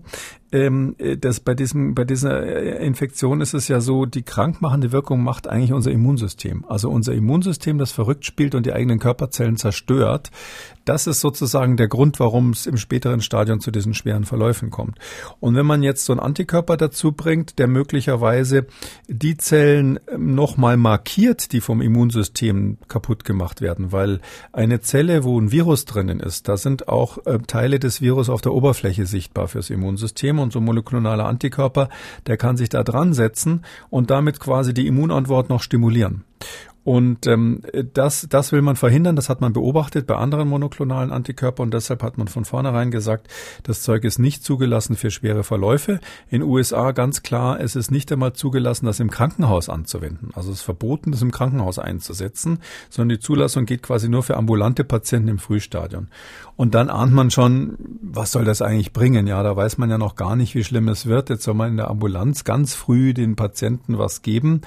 Ähm, 0.53 0.97
dass 1.19 1.41
bei 1.41 1.55
diesem, 1.55 1.95
bei 1.95 2.05
dieser 2.05 2.43
äh, 2.43 2.85
Infektion 2.85 3.41
ist 3.41 3.55
es 3.55 3.69
ja 3.69 3.81
so, 3.81 4.07
die 4.07 4.23
krankmachende 4.23 4.91
Wirkung 4.91 5.23
macht 5.23 5.47
eigentlich 5.47 5.73
unser 5.73 5.93
Immunsystem. 5.93 6.65
Also 6.71 6.89
unser 6.89 7.15
Immunsystem, 7.15 7.79
das 7.79 7.91
verrückt 7.91 8.25
spielt 8.25 8.55
und 8.55 8.65
die 8.65 8.73
eigenen 8.73 9.01
Körperzellen 9.01 9.57
zerstört. 9.57 10.31
Das 10.85 11.09
ist 11.09 11.21
sozusagen 11.21 11.77
der 11.77 11.89
Grund, 11.89 12.21
warum 12.21 12.51
es 12.51 12.67
im 12.67 12.77
späteren 12.77 13.23
Stadion 13.23 13.59
zu 13.59 13.73
diesen 13.73 13.93
schweren 13.93 14.25
Verläufen 14.25 14.71
kommt. 14.71 14.97
Und 15.41 15.57
wenn 15.57 15.67
man 15.67 15.83
jetzt 15.83 16.05
so 16.05 16.13
einen 16.13 16.21
Antikörper 16.21 16.77
dazu 16.77 17.11
bringt, 17.11 17.59
der 17.59 17.67
möglicherweise 17.67 18.67
die 19.09 19.37
Zellen 19.37 19.99
ähm, 20.07 20.37
nochmal 20.37 20.77
markiert, 20.77 21.51
die 21.51 21.61
vom 21.61 21.81
Immunsystem 21.83 22.79
kaputt 22.87 23.25
gemacht 23.25 23.61
werden, 23.61 23.91
weil 23.91 24.21
eine 24.53 24.81
Zelle, 24.81 25.25
wo 25.25 25.41
ein 25.41 25.51
Virus 25.51 25.87
drinnen 25.87 26.21
ist, 26.21 26.47
da 26.49 26.57
sind 26.57 26.87
auch 26.87 27.19
äh, 27.27 27.39
Teile 27.49 27.81
des 27.81 28.01
Virus 28.01 28.31
auf 28.31 28.43
der 28.43 28.53
Oberfläche 28.53 29.07
sichtbar 29.07 29.49
fürs 29.49 29.71
Immunsystem 29.71 30.39
und 30.39 30.53
so 30.53 30.61
molekularer 30.61 31.27
Antikörper, 31.27 31.89
der 32.29 32.37
kann 32.37 32.57
sich 32.57 32.69
da 32.69 32.85
dran 32.85 33.13
setzen 33.13 33.65
und 33.91 34.11
damit 34.11 34.39
quasi 34.39 34.73
die 34.73 34.87
Immunantwort 34.87 35.49
noch 35.49 35.63
stimulieren. 35.63 36.23
Und 36.83 37.27
ähm, 37.27 37.63
das, 37.93 38.27
das 38.31 38.53
will 38.53 38.63
man 38.63 38.75
verhindern. 38.75 39.15
Das 39.15 39.29
hat 39.29 39.41
man 39.41 39.53
beobachtet 39.53 40.07
bei 40.07 40.17
anderen 40.17 40.49
monoklonalen 40.49 41.13
Antikörpern 41.13 41.67
und 41.67 41.75
deshalb 41.75 42.03
hat 42.03 42.17
man 42.17 42.27
von 42.29 42.45
vornherein 42.45 42.91
gesagt, 42.91 43.29
das 43.65 43.83
Zeug 43.83 44.05
ist 44.05 44.19
nicht 44.19 44.43
zugelassen 44.43 44.97
für 44.97 45.11
schwere 45.11 45.45
Verläufe. 45.45 46.01
In 46.31 46.43
USA 46.43 46.93
ganz 46.93 47.23
klar, 47.23 47.61
es 47.61 47.77
ist 47.77 47.91
nicht 47.91 48.11
einmal 48.11 48.33
zugelassen, 48.33 48.87
das 48.87 48.99
im 48.99 49.11
Krankenhaus 49.11 49.69
anzuwenden. 49.69 50.31
Also 50.35 50.51
es 50.51 50.59
ist 50.59 50.63
verboten, 50.63 51.13
das 51.13 51.21
im 51.21 51.33
Krankenhaus 51.33 51.79
einzusetzen, 51.79 52.61
sondern 52.89 53.17
die 53.17 53.23
Zulassung 53.23 53.67
geht 53.67 53.83
quasi 53.83 54.09
nur 54.09 54.23
für 54.23 54.37
ambulante 54.37 54.83
Patienten 54.83 55.29
im 55.29 55.39
Frühstadion. 55.39 56.09
Und 56.61 56.75
dann 56.75 56.91
ahnt 56.91 57.15
man 57.15 57.31
schon, 57.31 57.79
was 58.03 58.33
soll 58.33 58.45
das 58.45 58.61
eigentlich 58.61 58.93
bringen? 58.93 59.27
Ja, 59.27 59.43
da 59.43 59.57
weiß 59.57 59.79
man 59.79 59.89
ja 59.89 59.97
noch 59.97 60.15
gar 60.15 60.37
nicht, 60.37 60.55
wie 60.55 60.63
schlimm 60.63 60.89
es 60.89 61.07
wird. 61.07 61.31
Jetzt 61.31 61.45
soll 61.45 61.55
man 61.55 61.71
in 61.71 61.79
der 61.79 61.89
Ambulanz 61.89 62.45
ganz 62.45 62.75
früh 62.75 63.15
den 63.15 63.35
Patienten 63.35 63.97
was 63.97 64.21
geben. 64.21 64.61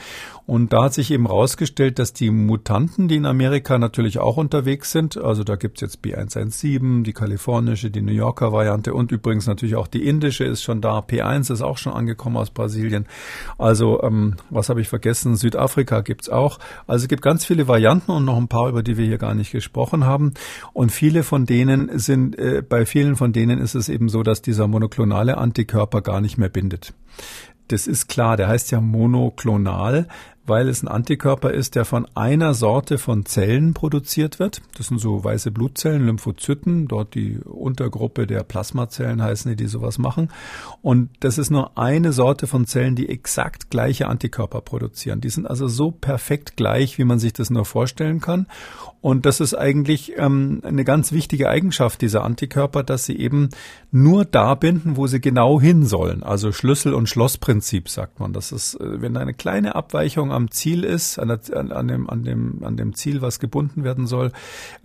Und 0.47 0.73
da 0.73 0.85
hat 0.85 0.95
sich 0.95 1.11
eben 1.11 1.27
rausgestellt, 1.27 1.99
dass 1.99 2.11
die 2.11 2.31
Mutanten, 2.31 3.07
die 3.07 3.17
in 3.17 3.27
Amerika 3.27 3.77
natürlich 3.77 4.17
auch 4.17 4.37
unterwegs 4.37 4.91
sind, 4.91 5.17
also 5.17 5.43
da 5.43 5.55
gibt's 5.55 5.81
jetzt 5.81 5.99
B117, 6.03 7.03
die 7.03 7.13
kalifornische, 7.13 7.91
die 7.91 8.01
New 8.01 8.11
Yorker 8.11 8.51
Variante 8.51 8.93
und 8.93 9.11
übrigens 9.11 9.45
natürlich 9.45 9.75
auch 9.75 9.87
die 9.87 10.05
indische 10.05 10.45
ist 10.45 10.63
schon 10.63 10.81
da. 10.81 10.97
P1 10.99 11.53
ist 11.53 11.61
auch 11.61 11.77
schon 11.77 11.93
angekommen 11.93 12.37
aus 12.37 12.49
Brasilien. 12.49 13.05
Also, 13.59 14.01
ähm, 14.01 14.35
was 14.49 14.69
habe 14.69 14.81
ich 14.81 14.89
vergessen? 14.89 15.35
Südafrika 15.35 16.01
gibt's 16.01 16.27
auch. 16.27 16.57
Also 16.87 17.03
es 17.03 17.07
gibt 17.07 17.21
ganz 17.21 17.45
viele 17.45 17.67
Varianten 17.67 18.11
und 18.11 18.25
noch 18.25 18.37
ein 18.37 18.47
paar, 18.47 18.67
über 18.67 18.81
die 18.81 18.97
wir 18.97 19.05
hier 19.05 19.19
gar 19.19 19.35
nicht 19.35 19.51
gesprochen 19.51 20.05
haben. 20.05 20.33
Und 20.73 20.91
viele 20.91 21.21
von 21.21 21.45
denen 21.45 21.82
sind, 21.93 22.37
äh, 22.37 22.61
bei 22.67 22.85
vielen 22.85 23.15
von 23.15 23.33
denen 23.33 23.59
ist 23.59 23.75
es 23.75 23.89
eben 23.89 24.09
so, 24.09 24.23
dass 24.23 24.41
dieser 24.41 24.67
monoklonale 24.67 25.37
Antikörper 25.37 26.01
gar 26.01 26.21
nicht 26.21 26.37
mehr 26.37 26.49
bindet. 26.49 26.93
Das 27.69 27.87
ist 27.87 28.07
klar, 28.07 28.37
der 28.37 28.49
heißt 28.49 28.71
ja 28.71 28.81
monoklonal, 28.81 30.07
weil 30.45 30.67
es 30.67 30.83
ein 30.83 30.89
Antikörper 30.89 31.51
ist, 31.51 31.75
der 31.75 31.85
von 31.85 32.05
einer 32.15 32.53
Sorte 32.53 32.97
von 32.97 33.25
Zellen 33.25 33.73
produziert 33.73 34.39
wird. 34.39 34.61
Das 34.77 34.87
sind 34.87 34.99
so 34.99 35.23
weiße 35.23 35.51
Blutzellen, 35.51 36.05
Lymphozyten, 36.05 36.87
dort 36.87 37.15
die 37.15 37.39
Untergruppe 37.39 38.27
der 38.27 38.43
Plasmazellen 38.43 39.21
heißen 39.21 39.49
die, 39.51 39.55
die 39.55 39.67
sowas 39.67 39.97
machen. 39.97 40.29
Und 40.81 41.09
das 41.21 41.37
ist 41.37 41.49
nur 41.49 41.77
eine 41.77 42.11
Sorte 42.11 42.47
von 42.47 42.65
Zellen, 42.65 42.95
die 42.95 43.07
exakt 43.07 43.69
gleiche 43.69 44.07
Antikörper 44.07 44.61
produzieren. 44.61 45.21
Die 45.21 45.29
sind 45.29 45.47
also 45.47 45.67
so 45.67 45.91
perfekt 45.91 46.57
gleich, 46.57 46.97
wie 46.97 47.05
man 47.05 47.19
sich 47.19 47.31
das 47.31 47.49
nur 47.49 47.65
vorstellen 47.65 48.19
kann. 48.19 48.47
Und 49.03 49.25
das 49.25 49.41
ist 49.41 49.53
eigentlich 49.53 50.13
ähm, 50.15 50.61
eine 50.63 50.85
ganz 50.85 51.11
wichtige 51.11 51.49
Eigenschaft 51.49 52.01
dieser 52.01 52.23
Antikörper, 52.23 52.83
dass 52.83 53.05
sie 53.05 53.19
eben 53.19 53.49
nur 53.91 54.23
da 54.23 54.55
binden, 54.55 54.95
wo 54.95 55.07
sie 55.07 55.19
genau 55.19 55.59
hin 55.59 55.85
sollen. 55.85 56.23
Also 56.23 56.53
Schlüssel- 56.53 56.93
und 56.93 57.09
Schlossprinzip 57.09 57.89
sagt 57.89 58.21
man. 58.21 58.31
Das 58.31 58.53
ist, 58.53 58.75
äh, 58.75 59.01
wenn 59.01 59.17
eine 59.17 59.33
kleine 59.33 59.75
Abweichung 59.75 60.31
am 60.31 60.51
Ziel 60.51 60.85
ist, 60.85 61.19
an, 61.19 61.27
der, 61.27 61.75
an, 61.75 61.89
dem, 61.89 62.09
an, 62.09 62.23
dem, 62.23 62.63
an 62.63 62.77
dem 62.77 62.95
Ziel, 62.95 63.21
was 63.21 63.41
gebunden 63.41 63.83
werden 63.83 64.07
soll, 64.07 64.31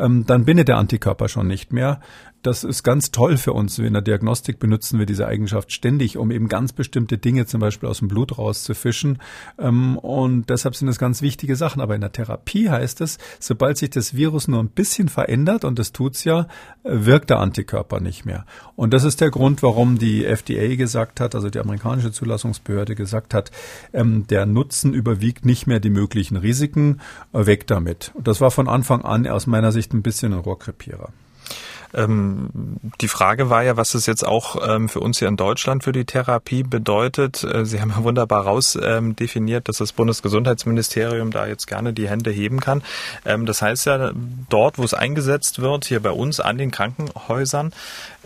ähm, 0.01 0.25
dann 0.27 0.45
bindet 0.45 0.67
der 0.67 0.79
Antikörper 0.79 1.29
schon 1.29 1.47
nicht 1.47 1.73
mehr. 1.73 2.01
Das 2.43 2.63
ist 2.63 2.85
ganz 2.85 3.11
toll 3.11 3.37
für 3.37 3.53
uns. 3.53 3.81
In 3.81 3.95
der 3.95 4.03
Diagnostik 4.03 4.61
benutzen 4.61 5.01
wir 5.01 5.07
diese 5.07 5.27
Eigenschaft 5.27 5.73
ständig, 5.73 6.17
um 6.17 6.31
eben 6.31 6.49
ganz 6.49 6.73
bestimmte 6.73 7.19
Dinge 7.19 7.47
zum 7.47 7.61
Beispiel 7.61 7.89
aus 7.89 7.99
dem 7.99 8.07
Blut 8.07 8.39
rauszufischen. 8.39 9.19
Ähm, 9.59 9.99
und 9.99 10.49
deshalb 10.49 10.77
sind 10.77 10.87
das 10.87 11.01
ganz 11.01 11.21
wichtige 11.21 11.57
Sachen. 11.57 11.83
Aber 11.83 11.97
in 11.97 12.01
der 12.01 12.13
Therapie 12.13 12.71
heißt 12.71 13.01
es, 13.01 13.19
sobald 13.41 13.77
sich 13.77 13.91
das 13.91 14.15
Virus 14.15 14.47
nur 14.47 14.63
ein 14.63 14.69
bisschen 14.69 15.09
verändert, 15.09 15.65
und 15.65 15.81
das 15.81 15.93
tut's 15.93 16.23
ja, 16.23 16.47
wirkt 16.85 17.31
der 17.31 17.41
Antikörper 17.41 17.99
nicht 17.99 18.25
mehr. 18.25 18.47
Und 18.77 18.95
das 18.95 19.03
ist 19.03 19.21
der 19.21 19.31
Grund, 19.31 19.65
warum 19.65 19.99
die 19.99 20.25
FDA 20.25 20.77
gesagt 20.77 21.21
hat, 21.21 21.35
also 21.35 21.51
die 21.51 21.59
amerikanische 21.59 22.13
Zulassungsbehörde 22.13 22.95
gesagt 22.95 23.35
hat, 23.35 23.51
ähm, 23.93 24.29
der 24.29 24.47
Nutzen 24.47 24.95
überwiegt 24.95 25.45
nicht 25.45 25.67
mehr 25.67 25.81
die 25.81 25.91
möglichen 25.91 26.37
Risiken, 26.37 27.01
weg 27.33 27.67
damit. 27.67 28.13
Und 28.15 28.29
das 28.29 28.41
war 28.41 28.53
von 28.53 28.69
Anfang 28.69 29.03
an 29.03 29.27
aus 29.27 29.49
meiner 29.49 29.73
Sicht 29.73 29.93
ein 29.93 30.03
bisschen 30.03 30.33
ein 30.33 30.39
Rohrkrepierer. 30.39 31.13
Ähm, 31.95 32.51
die 33.01 33.09
Frage 33.09 33.51
war 33.51 33.63
ja, 33.63 33.77
was 33.77 33.95
es 33.95 34.07
jetzt 34.07 34.27
auch 34.27 34.57
ähm, 34.69 34.89
für 34.89 35.01
uns 35.01 35.19
hier 35.19 35.29
in 35.29 35.37
Deutschland 35.37 35.85
für 35.85 35.93
die 35.93 36.05
Therapie 36.05 36.63
bedeutet. 36.63 37.45
Äh, 37.45 37.65
Sie 37.65 37.81
haben 37.81 37.91
ja 37.91 38.03
wunderbar 38.03 38.45
raus 38.45 38.79
ähm, 38.81 39.17
definiert, 39.17 39.69
dass 39.69 39.79
das 39.79 39.93
Bundesgesundheitsministerium 39.93 41.31
da 41.31 41.47
jetzt 41.47 41.67
gerne 41.67 41.93
die 41.93 42.09
Hände 42.09 42.31
heben 42.31 42.61
kann. 42.61 42.83
Das 43.25 43.63
heißt 43.63 43.87
ja, 43.87 44.13
dort, 44.49 44.79
wo 44.79 44.85
es 44.85 44.95
eingesetzt 44.95 45.61
wird, 45.61 45.85
hier 45.85 46.01
bei 46.01 46.11
uns 46.11 46.41
an 46.41 46.59
den 46.59 46.71
Krankenhäusern, 46.71 47.73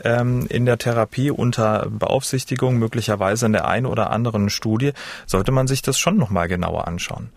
in 0.03 0.67
der 0.67 0.79
Therapie 0.79 1.31
unter 1.31 1.87
Beaufsichtigung, 1.91 2.79
möglicherweise 2.79 3.47
in 3.47 3.53
der 3.53 3.67
einen 3.67 3.87
oder 3.87 4.11
anderen 4.11 4.51
Studie, 4.51 4.93
sollte 5.27 5.53
man 5.53 5.67
sich 5.67 5.83
das 5.83 5.99
schon 5.99 6.17
nochmal 6.17 6.49
genauer 6.49 6.87
anschauen. 6.87 7.31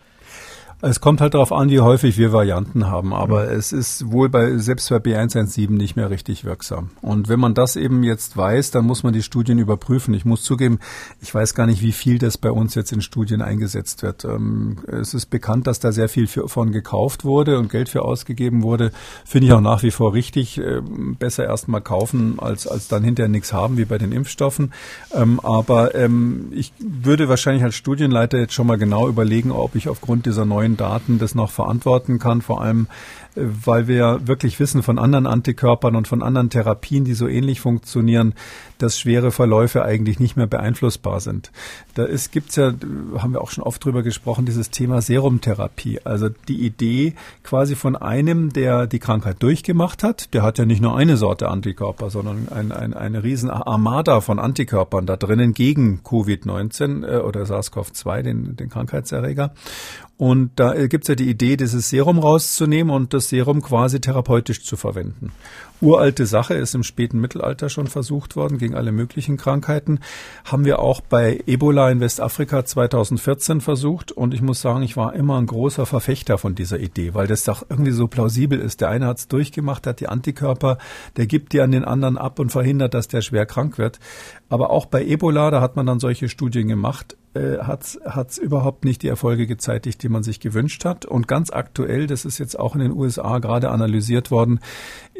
Es 0.82 1.00
kommt 1.00 1.22
halt 1.22 1.32
darauf 1.32 1.52
an, 1.52 1.70
wie 1.70 1.80
häufig 1.80 2.18
wir 2.18 2.34
Varianten 2.34 2.86
haben, 2.86 3.14
aber 3.14 3.44
mhm. 3.44 3.58
es 3.58 3.72
ist 3.72 4.12
wohl 4.12 4.28
bei 4.28 4.58
selbst 4.58 4.90
bei 4.90 4.96
B117 4.96 5.70
nicht 5.70 5.96
mehr 5.96 6.10
richtig 6.10 6.44
wirksam. 6.44 6.90
Und 7.00 7.28
wenn 7.30 7.40
man 7.40 7.54
das 7.54 7.76
eben 7.76 8.02
jetzt 8.02 8.36
weiß, 8.36 8.72
dann 8.72 8.84
muss 8.84 9.02
man 9.02 9.14
die 9.14 9.22
Studien 9.22 9.58
überprüfen. 9.58 10.12
Ich 10.12 10.26
muss 10.26 10.42
zugeben, 10.42 10.78
ich 11.22 11.34
weiß 11.34 11.54
gar 11.54 11.66
nicht, 11.66 11.80
wie 11.80 11.92
viel 11.92 12.18
das 12.18 12.36
bei 12.36 12.50
uns 12.50 12.74
jetzt 12.74 12.92
in 12.92 13.00
Studien 13.00 13.40
eingesetzt 13.40 14.02
wird. 14.02 14.26
Ähm, 14.26 14.76
es 14.86 15.14
ist 15.14 15.26
bekannt, 15.26 15.66
dass 15.66 15.80
da 15.80 15.92
sehr 15.92 16.10
viel 16.10 16.26
von 16.26 16.72
gekauft 16.72 17.24
wurde 17.24 17.58
und 17.58 17.70
Geld 17.70 17.88
für 17.88 18.02
ausgegeben 18.02 18.62
wurde. 18.62 18.92
Finde 19.24 19.46
ich 19.46 19.52
auch 19.54 19.62
nach 19.62 19.82
wie 19.82 19.90
vor 19.90 20.12
richtig. 20.12 20.58
Ähm, 20.58 21.16
besser 21.18 21.44
erst 21.44 21.68
mal 21.68 21.80
kaufen, 21.80 22.38
als, 22.38 22.66
als 22.66 22.86
dann 22.88 23.02
hinterher 23.02 23.30
nichts 23.30 23.54
haben, 23.54 23.78
wie 23.78 23.86
bei 23.86 23.96
den 23.96 24.12
Impfstoffen. 24.12 24.72
Ähm, 25.14 25.40
aber 25.40 25.92
ich 26.50 26.72
würde 26.78 27.28
wahrscheinlich 27.28 27.64
als 27.64 27.74
Studienleiter 27.74 28.38
jetzt 28.38 28.52
schon 28.52 28.66
mal 28.66 28.76
genau 28.76 29.08
überlegen, 29.08 29.50
ob 29.50 29.74
ich 29.74 29.88
aufgrund 29.88 30.26
dieser 30.26 30.44
neuen 30.44 30.65
neuen 30.66 30.76
Daten 30.76 31.18
das 31.18 31.34
noch 31.34 31.50
verantworten 31.50 32.18
kann. 32.18 32.42
Vor 32.42 32.60
allem, 32.60 32.88
weil 33.36 33.86
wir 33.86 34.26
wirklich 34.26 34.58
wissen 34.58 34.82
von 34.82 34.98
anderen 34.98 35.26
Antikörpern 35.26 35.94
und 35.94 36.08
von 36.08 36.22
anderen 36.22 36.50
Therapien, 36.50 37.04
die 37.04 37.14
so 37.14 37.28
ähnlich 37.28 37.60
funktionieren, 37.60 38.34
dass 38.78 38.98
schwere 38.98 39.30
Verläufe 39.30 39.84
eigentlich 39.84 40.18
nicht 40.18 40.36
mehr 40.36 40.46
beeinflussbar 40.46 41.20
sind. 41.20 41.52
Da 41.94 42.04
ist, 42.04 42.32
gibt's 42.32 42.56
ja, 42.56 42.72
haben 43.18 43.32
wir 43.32 43.40
auch 43.40 43.50
schon 43.50 43.64
oft 43.64 43.84
drüber 43.84 44.02
gesprochen, 44.02 44.46
dieses 44.46 44.70
Thema 44.70 45.00
Serumtherapie. 45.00 46.00
Also 46.04 46.28
die 46.48 46.64
Idee 46.64 47.14
quasi 47.42 47.74
von 47.74 47.96
einem, 47.96 48.52
der 48.52 48.86
die 48.86 48.98
Krankheit 48.98 49.42
durchgemacht 49.42 50.02
hat, 50.02 50.34
der 50.34 50.42
hat 50.42 50.58
ja 50.58 50.64
nicht 50.64 50.82
nur 50.82 50.96
eine 50.96 51.16
Sorte 51.16 51.48
Antikörper, 51.48 52.10
sondern 52.10 52.48
ein, 52.50 52.72
ein, 52.72 52.94
eine 52.94 53.22
riesen 53.22 53.50
Armada 53.50 54.20
von 54.20 54.38
Antikörpern 54.38 55.06
da 55.06 55.16
drinnen 55.16 55.54
gegen 55.54 56.00
Covid-19 56.04 57.06
äh, 57.06 57.18
oder 57.18 57.42
SARS-CoV-2, 57.44 58.22
den, 58.22 58.56
den 58.56 58.68
Krankheitserreger. 58.68 59.52
Und 60.18 60.52
da 60.56 60.86
gibt's 60.86 61.08
ja 61.08 61.14
die 61.14 61.28
Idee, 61.28 61.58
dieses 61.58 61.90
Serum 61.90 62.18
rauszunehmen 62.18 62.94
und 62.94 63.12
das 63.12 63.25
Serum 63.28 63.62
quasi 63.62 64.00
therapeutisch 64.00 64.64
zu 64.64 64.76
verwenden. 64.76 65.32
Uralte 65.80 66.24
Sache 66.24 66.54
ist 66.54 66.74
im 66.74 66.82
späten 66.82 67.20
Mittelalter 67.20 67.68
schon 67.68 67.86
versucht 67.86 68.34
worden 68.34 68.56
gegen 68.56 68.74
alle 68.74 68.92
möglichen 68.92 69.36
Krankheiten. 69.36 70.00
Haben 70.44 70.64
wir 70.64 70.78
auch 70.78 71.02
bei 71.02 71.40
Ebola 71.46 71.90
in 71.90 72.00
Westafrika 72.00 72.64
2014 72.64 73.60
versucht. 73.60 74.10
Und 74.10 74.32
ich 74.32 74.40
muss 74.40 74.62
sagen, 74.62 74.82
ich 74.82 74.96
war 74.96 75.14
immer 75.14 75.38
ein 75.38 75.46
großer 75.46 75.84
Verfechter 75.84 76.38
von 76.38 76.54
dieser 76.54 76.80
Idee, 76.80 77.12
weil 77.12 77.26
das 77.26 77.44
doch 77.44 77.66
irgendwie 77.68 77.92
so 77.92 78.08
plausibel 78.08 78.58
ist. 78.58 78.80
Der 78.80 78.88
eine 78.88 79.06
hat's 79.06 79.28
durchgemacht, 79.28 79.86
hat 79.86 80.00
die 80.00 80.08
Antikörper, 80.08 80.78
der 81.16 81.26
gibt 81.26 81.52
die 81.52 81.60
an 81.60 81.72
den 81.72 81.84
anderen 81.84 82.16
ab 82.16 82.38
und 82.38 82.50
verhindert, 82.50 82.94
dass 82.94 83.08
der 83.08 83.20
schwer 83.20 83.44
krank 83.44 83.76
wird. 83.76 83.98
Aber 84.48 84.70
auch 84.70 84.86
bei 84.86 85.04
Ebola, 85.04 85.50
da 85.50 85.60
hat 85.60 85.76
man 85.76 85.86
dann 85.86 86.00
solche 86.00 86.28
Studien 86.28 86.68
gemacht 86.68 87.16
äh, 87.36 87.58
hat 87.58 88.28
es 88.28 88.38
überhaupt 88.38 88.84
nicht 88.84 89.02
die 89.02 89.08
Erfolge 89.08 89.46
gezeitigt, 89.46 90.02
die 90.02 90.08
man 90.08 90.22
sich 90.22 90.40
gewünscht 90.40 90.84
hat. 90.84 91.04
Und 91.04 91.28
ganz 91.28 91.50
aktuell, 91.50 92.06
das 92.06 92.24
ist 92.24 92.38
jetzt 92.38 92.58
auch 92.58 92.74
in 92.74 92.80
den 92.80 92.92
USA 92.92 93.38
gerade 93.38 93.70
analysiert 93.70 94.30
worden, 94.30 94.60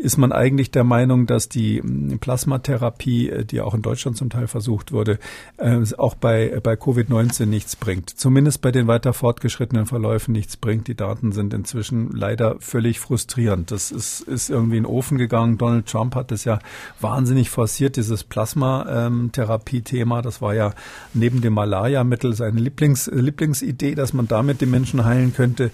ist 0.01 0.17
man 0.19 0.33
eigentlich 0.33 0.71
der 0.71 0.85
Meinung, 0.85 1.27
dass 1.27 1.49
die 1.49 1.81
hm, 1.81 2.19
Plasmatherapie, 2.19 3.31
äh, 3.31 3.45
die 3.45 3.61
auch 3.61 3.75
in 3.75 3.83
Deutschland 3.83 4.17
zum 4.17 4.31
Teil 4.31 4.47
versucht 4.47 4.93
wurde, 4.93 5.19
äh, 5.57 5.81
auch 5.99 6.15
bei, 6.15 6.61
bei 6.63 6.75
Covid-19 6.75 7.47
nichts 7.47 7.77
bringt. 7.77 8.11
Zumindest 8.11 8.63
bei 8.63 8.73
den 8.73 8.87
weiter 8.87 9.13
fortgeschrittenen 9.13 9.87
Verläufen 9.87 10.33
nichts 10.33 10.57
bringt. 10.57 10.89
Die 10.89 10.95
Daten 10.95 11.33
sind 11.33 11.55
inzwischen 11.55 12.11
leider 12.13 12.57
völlig 12.61 13.01
frustrierend. 13.01 13.71
Das 13.71 13.91
ist, 13.91 14.21
ist 14.21 14.51
irgendwie 14.51 14.77
in 14.77 14.85
den 14.85 14.91
Ofen 14.91 15.19
gegangen. 15.19 15.59
Donald 15.59 15.87
Trump 15.87 16.15
hat 16.15 16.31
das 16.31 16.45
ja 16.45 16.59
wahnsinnig 17.01 17.51
forciert, 17.51 17.97
dieses 17.97 18.25
Plasmatherapie-Thema. 18.25 20.23
Das 20.23 20.41
war 20.43 20.55
ja 20.55 20.75
neben 21.15 21.41
dem 21.41 21.55
Malaria-Mittel 21.55 22.35
seine 22.35 22.61
Lieblings, 22.61 23.11
Lieblingsidee, 23.13 23.95
dass 23.95 24.13
man 24.13 24.29
damit 24.29 24.61
die 24.61 24.67
Menschen 24.67 25.05
heilen 25.05 25.33
könnte. 25.35 25.71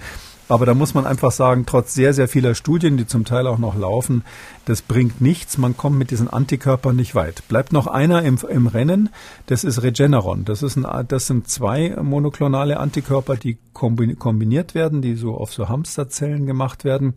Aber 0.49 0.67
da 0.67 0.75
muss 0.75 0.95
man 0.95 1.07
einfach 1.07 1.33
sagen, 1.33 1.65
trotz 1.67 1.95
sehr, 1.95 2.13
sehr 2.15 2.29
vieler 2.29 2.55
Studien, 2.55 2.97
die 2.97 3.07
zum 3.07 3.25
Teil 3.25 3.47
auch 3.47 3.59
noch 3.59 3.77
laufen, 3.77 4.25
das 4.65 4.83
bringt 4.83 5.21
nichts. 5.21 5.59
Man 5.59 5.77
kommt 5.77 5.99
mit 5.99 6.11
diesen 6.11 6.29
Antikörpern 6.29 6.95
nicht 6.95 7.15
weit. 7.15 7.47
Bleibt 7.49 7.73
noch 7.73 7.87
einer 7.87 8.23
im, 8.23 8.39
im 8.49 8.67
Rennen. 8.67 9.09
Das 9.47 9.65
ist 9.65 9.83
Regeneron. 9.83 10.45
Das, 10.45 10.63
ist 10.63 10.77
ein, 10.77 11.07
das 11.09 11.27
sind 11.27 11.49
zwei 11.49 11.97
monoklonale 12.01 12.79
Antikörper, 12.79 13.37
die 13.37 13.59
kombiniert 13.73 14.75
werden, 14.75 15.03
die 15.03 15.15
so 15.15 15.35
auf 15.35 15.53
so 15.53 15.69
Hamsterzellen 15.69 16.47
gemacht 16.47 16.85
werden. 16.85 17.15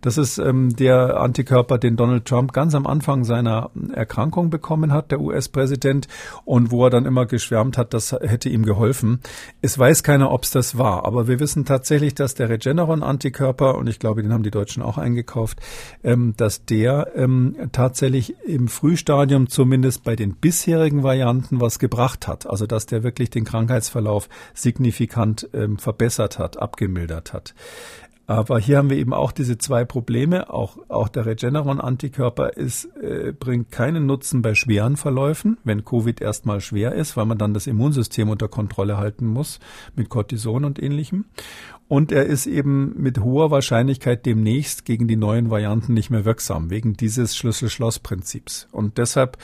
Das 0.00 0.18
ist 0.18 0.38
ähm, 0.38 0.74
der 0.74 1.20
Antikörper, 1.20 1.78
den 1.78 1.96
Donald 1.96 2.24
Trump 2.24 2.52
ganz 2.52 2.74
am 2.74 2.86
Anfang 2.86 3.24
seiner 3.24 3.70
Erkrankung 3.92 4.50
bekommen 4.50 4.92
hat, 4.92 5.10
der 5.10 5.20
US-Präsident, 5.20 6.08
und 6.44 6.70
wo 6.70 6.84
er 6.84 6.90
dann 6.90 7.06
immer 7.06 7.26
geschwärmt 7.26 7.78
hat, 7.78 7.94
das 7.94 8.12
hätte 8.12 8.48
ihm 8.48 8.64
geholfen. 8.64 9.20
Es 9.60 9.78
weiß 9.78 10.02
keiner, 10.02 10.32
ob 10.32 10.44
es 10.44 10.50
das 10.50 10.78
war, 10.78 11.04
aber 11.04 11.28
wir 11.28 11.40
wissen 11.40 11.64
tatsächlich, 11.64 12.14
dass 12.14 12.34
der 12.34 12.48
Regeneron-Antikörper, 12.48 13.76
und 13.76 13.86
ich 13.86 13.98
glaube, 13.98 14.22
den 14.22 14.32
haben 14.32 14.42
die 14.42 14.50
Deutschen 14.50 14.82
auch 14.82 14.98
eingekauft, 14.98 15.60
ähm, 16.02 16.34
dass 16.36 16.64
der 16.64 16.87
der 16.88 17.12
ähm, 17.16 17.54
tatsächlich 17.72 18.34
im 18.46 18.68
Frühstadium 18.68 19.48
zumindest 19.48 20.04
bei 20.04 20.16
den 20.16 20.34
bisherigen 20.34 21.02
Varianten 21.02 21.60
was 21.60 21.78
gebracht 21.78 22.26
hat. 22.26 22.48
Also 22.48 22.66
dass 22.66 22.86
der 22.86 23.02
wirklich 23.02 23.28
den 23.28 23.44
Krankheitsverlauf 23.44 24.28
signifikant 24.54 25.50
ähm, 25.52 25.78
verbessert 25.78 26.38
hat, 26.38 26.56
abgemildert 26.56 27.34
hat. 27.34 27.54
Aber 28.26 28.58
hier 28.58 28.76
haben 28.76 28.90
wir 28.90 28.98
eben 28.98 29.14
auch 29.14 29.32
diese 29.32 29.56
zwei 29.56 29.86
Probleme. 29.86 30.50
Auch, 30.50 30.76
auch 30.88 31.08
der 31.08 31.24
Regeneron-Antikörper 31.24 32.58
äh, 32.58 33.32
bringt 33.32 33.70
keinen 33.70 34.04
Nutzen 34.04 34.42
bei 34.42 34.54
schweren 34.54 34.96
Verläufen, 34.96 35.56
wenn 35.64 35.84
Covid 35.84 36.20
erstmal 36.20 36.60
schwer 36.60 36.92
ist, 36.92 37.16
weil 37.16 37.24
man 37.24 37.38
dann 37.38 37.54
das 37.54 37.66
Immunsystem 37.66 38.28
unter 38.28 38.48
Kontrolle 38.48 38.98
halten 38.98 39.26
muss 39.26 39.60
mit 39.94 40.10
Cortison 40.10 40.66
und 40.66 40.82
ähnlichem. 40.82 41.24
Und 41.88 42.12
er 42.12 42.26
ist 42.26 42.46
eben 42.46 42.94
mit 43.00 43.18
hoher 43.18 43.50
Wahrscheinlichkeit 43.50 44.26
demnächst 44.26 44.84
gegen 44.84 45.08
die 45.08 45.16
neuen 45.16 45.50
Varianten 45.50 45.94
nicht 45.94 46.10
mehr 46.10 46.26
wirksam, 46.26 46.68
wegen 46.68 46.94
dieses 46.98 47.34
Schlüssel-Schloss-Prinzips. 47.34 48.68
Und 48.70 48.98
deshalb 48.98 49.38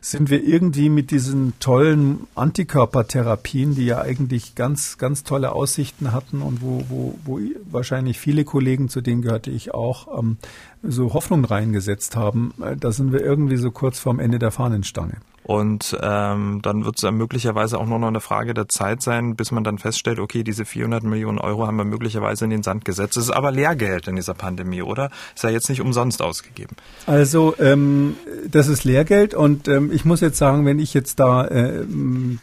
sind 0.00 0.30
wir 0.30 0.42
irgendwie 0.42 0.88
mit 0.88 1.10
diesen 1.12 1.54
tollen 1.60 2.26
Antikörpertherapien, 2.36 3.74
die 3.74 3.86
ja 3.86 4.00
eigentlich 4.00 4.54
ganz, 4.54 4.98
ganz 4.98 5.22
tolle 5.22 5.52
Aussichten 5.52 6.12
hatten 6.12 6.42
und 6.42 6.60
wo, 6.60 6.84
wo, 6.88 7.18
wo 7.24 7.40
wahrscheinlich 7.70 8.18
viele 8.18 8.44
Kollegen, 8.44 8.88
zu 8.88 9.00
denen 9.00 9.22
gehörte 9.22 9.50
ich 9.50 9.74
auch, 9.74 10.18
ähm, 10.18 10.38
so 10.82 11.14
Hoffnung 11.14 11.44
reingesetzt 11.44 12.16
haben, 12.16 12.52
äh, 12.60 12.76
da 12.76 12.90
sind 12.90 13.12
wir 13.12 13.20
irgendwie 13.20 13.56
so 13.56 13.70
kurz 13.70 14.00
vorm 14.00 14.18
Ende 14.18 14.40
der 14.40 14.50
Fahnenstange. 14.50 15.18
Und 15.44 15.96
ähm, 16.00 16.60
dann 16.62 16.84
wird 16.84 17.02
es 17.02 17.10
möglicherweise 17.10 17.78
auch 17.78 17.86
nur 17.86 17.98
noch 17.98 18.08
eine 18.08 18.20
Frage 18.20 18.54
der 18.54 18.68
Zeit 18.68 19.02
sein, 19.02 19.34
bis 19.34 19.50
man 19.50 19.64
dann 19.64 19.78
feststellt, 19.78 20.20
okay, 20.20 20.44
diese 20.44 20.64
400 20.64 21.02
Millionen 21.02 21.38
Euro 21.38 21.66
haben 21.66 21.76
wir 21.76 21.84
möglicherweise 21.84 22.44
in 22.44 22.50
den 22.50 22.62
Sand 22.62 22.84
gesetzt. 22.84 23.16
Das 23.16 23.24
ist 23.24 23.30
aber 23.30 23.50
Lehrgeld 23.50 24.06
in 24.06 24.16
dieser 24.16 24.34
Pandemie, 24.34 24.82
oder? 24.82 25.10
Ist 25.34 25.42
ja 25.42 25.50
jetzt 25.50 25.68
nicht 25.68 25.80
umsonst 25.80 26.22
ausgegeben. 26.22 26.76
Also 27.06 27.54
ähm, 27.58 28.16
das 28.48 28.68
ist 28.68 28.84
Lehrgeld 28.84 29.34
und 29.34 29.66
ähm, 29.66 29.90
ich 29.92 30.04
muss 30.04 30.20
jetzt 30.20 30.38
sagen, 30.38 30.64
wenn 30.64 30.78
ich 30.78 30.94
jetzt 30.94 31.18
da 31.18 31.46
äh, 31.48 31.84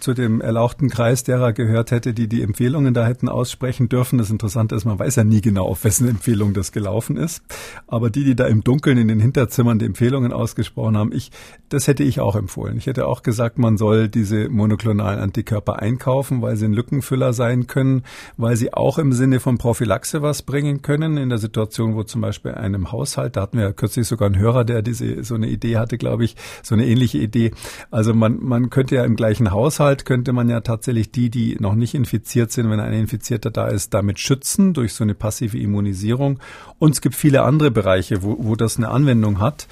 zu 0.02 0.14
dem 0.14 0.42
erlauchten 0.42 0.90
Kreis 0.90 1.24
derer 1.24 1.54
gehört 1.54 1.92
hätte, 1.92 2.14
die 2.14 2.28
die 2.28 2.42
Empfehlungen 2.42 2.94
da 2.94 3.06
hätten 3.06 3.30
aussprechen 3.30 3.88
dürfen, 3.88 4.18
das 4.18 4.30
Interessante 4.30 4.76
ist, 4.76 4.84
man 4.84 5.00
weiß 5.00 5.16
ja 5.16 5.24
nie 5.24 5.42
genau, 5.42 5.68
auf 5.68 5.86
wessen 5.86 6.10
Empfehlung 6.10 6.54
das 6.54 6.74
gelaufen 6.74 7.16
ist. 7.16 7.42
Aber 7.88 8.10
die, 8.10 8.26
die 8.26 8.36
da 8.36 8.46
im 8.46 8.64
Dunkeln 8.64 8.98
in 8.98 9.08
den 9.08 9.22
Hinterzimmern 9.22 9.80
die 9.80 9.86
Empfehlungen 9.86 10.34
ausgesprochen 10.34 10.98
haben, 10.98 11.14
ich, 11.14 11.32
das 11.70 11.88
hätte 11.88 12.04
ich 12.04 12.20
auch 12.20 12.36
empfohlen. 12.36 12.78
Ich 12.78 12.89
hätte 12.90 13.08
auch 13.08 13.24
gesagt, 13.24 13.58
man 13.58 13.78
soll 13.78 14.10
diese 14.10 14.50
monoklonalen 14.50 15.20
Antikörper 15.20 15.80
einkaufen, 15.80 16.42
weil 16.42 16.56
sie 16.56 16.66
ein 16.66 16.74
Lückenfüller 16.74 17.34
sein 17.34 17.68
können, 17.68 18.04
weil 18.38 18.56
sie 18.56 18.74
auch 18.74 18.98
im 18.98 19.14
Sinne 19.14 19.40
von 19.40 19.58
Prophylaxe 19.58 20.22
was 20.22 20.42
bringen 20.42 20.82
können. 20.82 21.18
In 21.18 21.30
der 21.30 21.38
Situation, 21.38 21.96
wo 21.96 22.04
zum 22.04 22.22
Beispiel 22.22 22.52
einem 22.54 22.92
Haushalt, 22.92 23.36
da 23.36 23.42
hatten 23.42 23.58
wir 23.58 23.66
ja 23.66 23.72
kürzlich 23.72 24.08
sogar 24.08 24.28
einen 24.28 24.40
Hörer, 24.40 24.66
der 24.66 24.82
diese 24.82 25.24
so 25.24 25.36
eine 25.36 25.48
Idee 25.48 25.78
hatte, 25.78 25.98
glaube 25.98 26.26
ich, 26.26 26.36
so 26.64 26.76
eine 26.76 26.86
ähnliche 26.86 27.18
Idee. 27.18 27.52
Also 27.92 28.14
man, 28.14 28.44
man 28.44 28.70
könnte 28.70 28.96
ja 28.96 29.04
im 29.06 29.16
gleichen 29.16 29.52
Haushalt, 29.52 30.06
könnte 30.06 30.34
man 30.34 30.50
ja 30.50 30.62
tatsächlich 30.62 31.12
die, 31.12 31.30
die 31.30 31.58
noch 31.60 31.76
nicht 31.76 31.94
infiziert 31.94 32.52
sind, 32.52 32.70
wenn 32.70 32.80
ein 32.80 32.94
Infizierter 32.94 33.52
da 33.52 33.68
ist, 33.68 33.94
damit 33.94 34.20
schützen 34.20 34.74
durch 34.74 34.94
so 34.94 35.04
eine 35.04 35.14
passive 35.14 35.58
Immunisierung. 35.58 36.40
Und 36.80 36.92
es 36.92 37.02
gibt 37.02 37.16
viele 37.16 37.44
andere 37.44 37.72
Bereiche, 37.72 38.24
wo, 38.24 38.38
wo 38.40 38.56
das 38.56 38.78
eine 38.78 38.90
Anwendung 38.90 39.40
hat. 39.40 39.68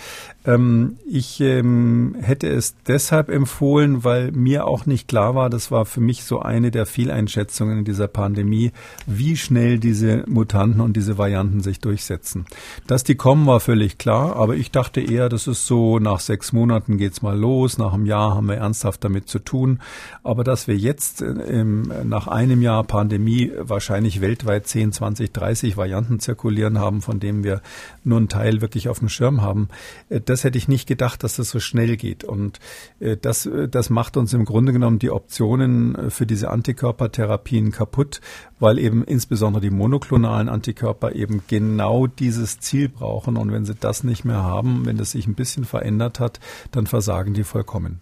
Ähm, 0.45 0.97
ich 1.05 1.41
ähm, 1.41 2.15
hätte 2.22 2.47
es 2.47 2.76
deshalb 3.08 3.30
empfohlen, 3.30 4.03
weil 4.03 4.34
mir 4.34 4.68
auch 4.68 4.86
nicht 4.86 5.08
klar 5.08 5.34
war, 5.34 5.49
das 5.49 5.72
war 5.72 5.86
für 5.86 6.01
mich 6.01 6.26
so 6.26 6.41
eine 6.41 6.72
der 6.72 6.86
Fehleinschätzungen 6.86 7.80
in 7.80 7.86
dieser 7.86 8.10
Pandemie, 8.10 8.74
wie 9.05 9.38
schnell 9.38 9.80
diese 9.80 10.26
Mutanten 10.28 10.82
und 10.82 10.97
diese 10.97 11.18
Varianten 11.18 11.62
sich 11.62 11.80
durchsetzen. 11.80 12.45
Dass 12.86 13.05
die 13.05 13.16
kommen, 13.16 13.47
war 13.47 13.62
völlig 13.62 13.97
klar, 13.97 14.36
aber 14.36 14.55
ich 14.55 14.72
dachte 14.72 14.99
eher, 14.99 15.30
das 15.30 15.47
ist 15.47 15.68
so, 15.68 15.99
nach 15.99 16.20
sechs 16.20 16.51
Monaten 16.51 16.97
geht's 16.97 17.22
mal 17.22 17.39
los, 17.39 17.78
nach 17.78 17.93
einem 17.93 18.05
Jahr 18.05 18.36
haben 18.36 18.49
wir 18.49 18.58
ernsthaft 18.58 19.01
damit 19.05 19.30
zu 19.30 19.39
tun. 19.39 19.80
Aber 20.24 20.43
dass 20.43 20.68
wir 20.68 20.76
jetzt 20.76 21.22
äh, 21.22 21.64
nach 21.64 22.28
einem 22.28 22.62
Jahr 22.62 22.84
Pandemie 22.84 23.53
wahrscheinlich 23.58 24.20
weltweit 24.20 24.68
10, 24.68 24.91
20, 24.91 25.32
30 25.32 25.78
Varianten 25.78 26.20
zirkulieren 26.20 26.78
haben, 26.78 27.01
von 27.01 27.22
denen 27.22 27.45
wir 27.45 27.62
nur 28.03 28.18
einen 28.18 28.28
Teil 28.28 28.60
wirklich 28.60 28.89
auf 28.89 28.99
dem 28.99 29.08
Schirm 29.08 29.41
haben, 29.41 29.70
äh, 30.10 30.20
das 30.20 30.43
hätte 30.43 30.58
ich 30.58 30.68
nicht 30.68 30.89
gedacht, 30.89 31.24
dass 31.24 31.38
das 31.38 31.51
so 31.51 31.62
schnell 31.62 31.95
geht. 31.95 32.26
Und 32.26 32.60
das, 32.99 33.45
äh, 33.45 33.67
das 33.67 33.89
macht 33.89 34.17
uns 34.17 34.33
im 34.33 34.45
Grunde 34.45 34.73
genommen 34.73 34.99
die 34.99 35.11
Optionen 35.11 35.95
äh, 35.95 36.09
für 36.09 36.25
diese 36.25 36.49
Antikörpertherapien 36.49 37.71
kaputt, 37.71 38.21
weil 38.59 38.79
eben 38.79 39.03
insbesondere 39.03 39.61
die 39.61 39.69
monoklonalen 39.69 40.49
Antikörper 40.49 41.13
eben 41.13 41.43
genau 41.47 42.07
dieses 42.07 42.59
Ziel 42.59 42.89
brauchen. 42.89 43.37
Und 43.37 43.51
wenn 43.51 43.65
sie 43.65 43.75
das 43.75 44.03
nicht 44.03 44.25
mehr 44.25 44.43
haben, 44.43 44.85
wenn 44.85 44.97
das 44.97 45.11
sich 45.11 45.27
ein 45.27 45.35
bisschen 45.35 45.65
verändert 45.65 46.19
hat, 46.19 46.39
dann 46.71 46.87
versagen 46.87 47.33
die 47.33 47.43
vollkommen. 47.43 48.01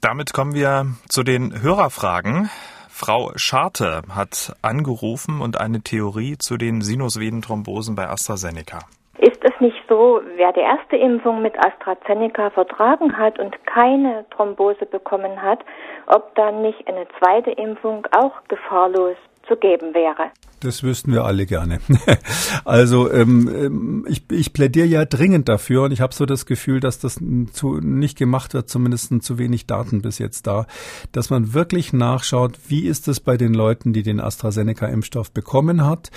Damit 0.00 0.32
kommen 0.32 0.54
wir 0.54 0.86
zu 1.08 1.22
den 1.22 1.60
Hörerfragen. 1.60 2.48
Frau 2.88 3.32
Scharte 3.36 4.02
hat 4.08 4.56
angerufen 4.62 5.40
und 5.40 5.58
eine 5.58 5.82
Theorie 5.82 6.36
zu 6.38 6.56
den 6.56 6.80
Sinusvenenthrombosen 6.82 7.94
bei 7.94 8.08
AstraZeneca. 8.08 8.80
Ist 9.20 9.44
es 9.44 9.60
nicht 9.60 9.76
so, 9.86 10.22
wer 10.36 10.50
die 10.54 10.60
erste 10.60 10.96
Impfung 10.96 11.42
mit 11.42 11.52
AstraZeneca 11.58 12.48
vertragen 12.50 13.18
hat 13.18 13.38
und 13.38 13.54
keine 13.66 14.24
Thrombose 14.30 14.86
bekommen 14.86 15.42
hat, 15.42 15.58
ob 16.06 16.34
dann 16.36 16.62
nicht 16.62 16.88
eine 16.88 17.06
zweite 17.18 17.50
Impfung 17.50 18.06
auch 18.12 18.42
gefahrlos 18.48 19.16
zu 19.46 19.56
geben 19.56 19.92
wäre? 19.92 20.30
Das 20.60 20.82
wüssten 20.82 21.12
wir 21.12 21.24
alle 21.24 21.46
gerne. 21.46 21.80
also 22.64 23.10
ähm, 23.10 23.50
ähm, 23.54 24.06
ich, 24.08 24.24
ich 24.30 24.52
plädiere 24.52 24.86
ja 24.86 25.04
dringend 25.06 25.48
dafür 25.48 25.84
und 25.84 25.92
ich 25.92 26.02
habe 26.02 26.14
so 26.14 26.26
das 26.26 26.44
Gefühl, 26.44 26.80
dass 26.80 26.98
das 26.98 27.18
zu, 27.52 27.78
nicht 27.78 28.18
gemacht 28.18 28.52
wird, 28.52 28.68
zumindest 28.68 29.22
zu 29.22 29.38
wenig 29.38 29.66
Daten 29.66 30.02
bis 30.02 30.18
jetzt 30.18 30.46
da, 30.46 30.66
dass 31.12 31.30
man 31.30 31.54
wirklich 31.54 31.94
nachschaut, 31.94 32.58
wie 32.68 32.86
ist 32.86 33.08
es 33.08 33.20
bei 33.20 33.38
den 33.38 33.54
Leuten, 33.54 33.94
die 33.94 34.02
den 34.02 34.20
AstraZeneca-Impfstoff 34.20 35.32
bekommen 35.32 35.86
hat, 35.86 36.10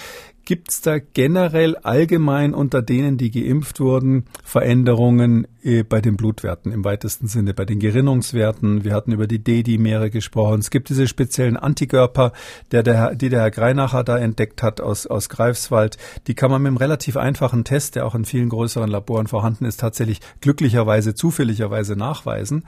Gibt 0.46 0.72
es 0.72 0.82
da 0.82 1.00
generell 1.00 1.78
allgemein 1.78 2.54
unter 2.54 2.82
denen, 2.82 3.18
die 3.18 3.32
geimpft 3.32 3.80
wurden, 3.80 4.26
Veränderungen 4.44 5.48
bei 5.88 6.01
den 6.01 6.18
Blutwerten 6.18 6.72
im 6.72 6.84
weitesten 6.84 7.28
Sinne, 7.28 7.53
bei 7.53 7.66
den 7.66 7.80
Gerinnungswerten? 7.80 8.84
Wir 8.84 8.93
hatten 8.93 9.11
über 9.11 9.28
die 9.28 9.43
D-Dimere 9.43 10.09
gesprochen. 10.09 10.59
Es 10.59 10.70
gibt 10.70 10.89
diese 10.89 11.07
speziellen 11.07 11.57
Antikörper, 11.57 12.34
der 12.72 12.84
der, 12.84 13.16
die 13.16 13.30
der 13.30 13.41
Herr 13.41 13.51
Greinacher 13.51 14.03
da 14.03 14.18
entdeckt 14.18 14.64
hat 14.64 14.82
aus, 14.82 15.07
aus 15.07 15.30
Greifswald. 15.30 15.97
Die 16.28 16.34
kann 16.34 16.51
man 16.51 16.61
mit 16.61 16.70
einem 16.70 16.78
relativ 16.78 17.18
einfachen 17.18 17.64
Test, 17.64 17.95
der 17.95 18.05
auch 18.05 18.16
in 18.16 18.26
vielen 18.26 18.49
größeren 18.49 18.89
Laboren 18.89 19.28
vorhanden 19.28 19.66
ist, 19.66 19.80
tatsächlich 19.80 20.20
glücklicherweise, 20.41 21.16
zufälligerweise 21.16 21.95
nachweisen. 21.95 22.66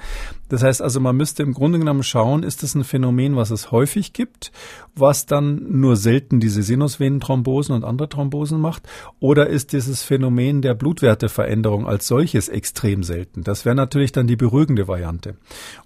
Das 0.49 0.63
heißt 0.63 0.81
also, 0.81 0.99
man 0.99 1.17
müsste 1.17 1.43
im 1.43 1.53
Grunde 1.53 1.79
genommen 1.79 2.03
schauen, 2.03 2.43
ist 2.43 2.63
das 2.63 2.75
ein 2.75 2.83
Phänomen, 2.83 3.35
was 3.35 3.51
es 3.51 3.71
häufig 3.71 4.13
gibt, 4.13 4.51
was 4.95 5.25
dann 5.25 5.79
nur 5.79 5.95
selten 5.95 6.39
diese 6.39 6.63
Sinusvenenthrombose 6.63 7.45
Thrombosen 7.45 7.75
und 7.75 7.83
andere 7.83 8.09
Thrombosen 8.09 8.59
macht? 8.59 8.87
Oder 9.19 9.47
ist 9.47 9.73
dieses 9.73 10.03
Phänomen 10.03 10.61
der 10.61 10.73
Blutwerteveränderung 10.73 11.87
als 11.87 12.07
solches 12.07 12.49
extrem 12.49 12.84
selten? 13.03 13.43
Das 13.43 13.65
wäre 13.65 13.75
natürlich 13.75 14.11
dann 14.11 14.27
die 14.27 14.36
beruhigende 14.36 14.88
Variante. 14.88 15.36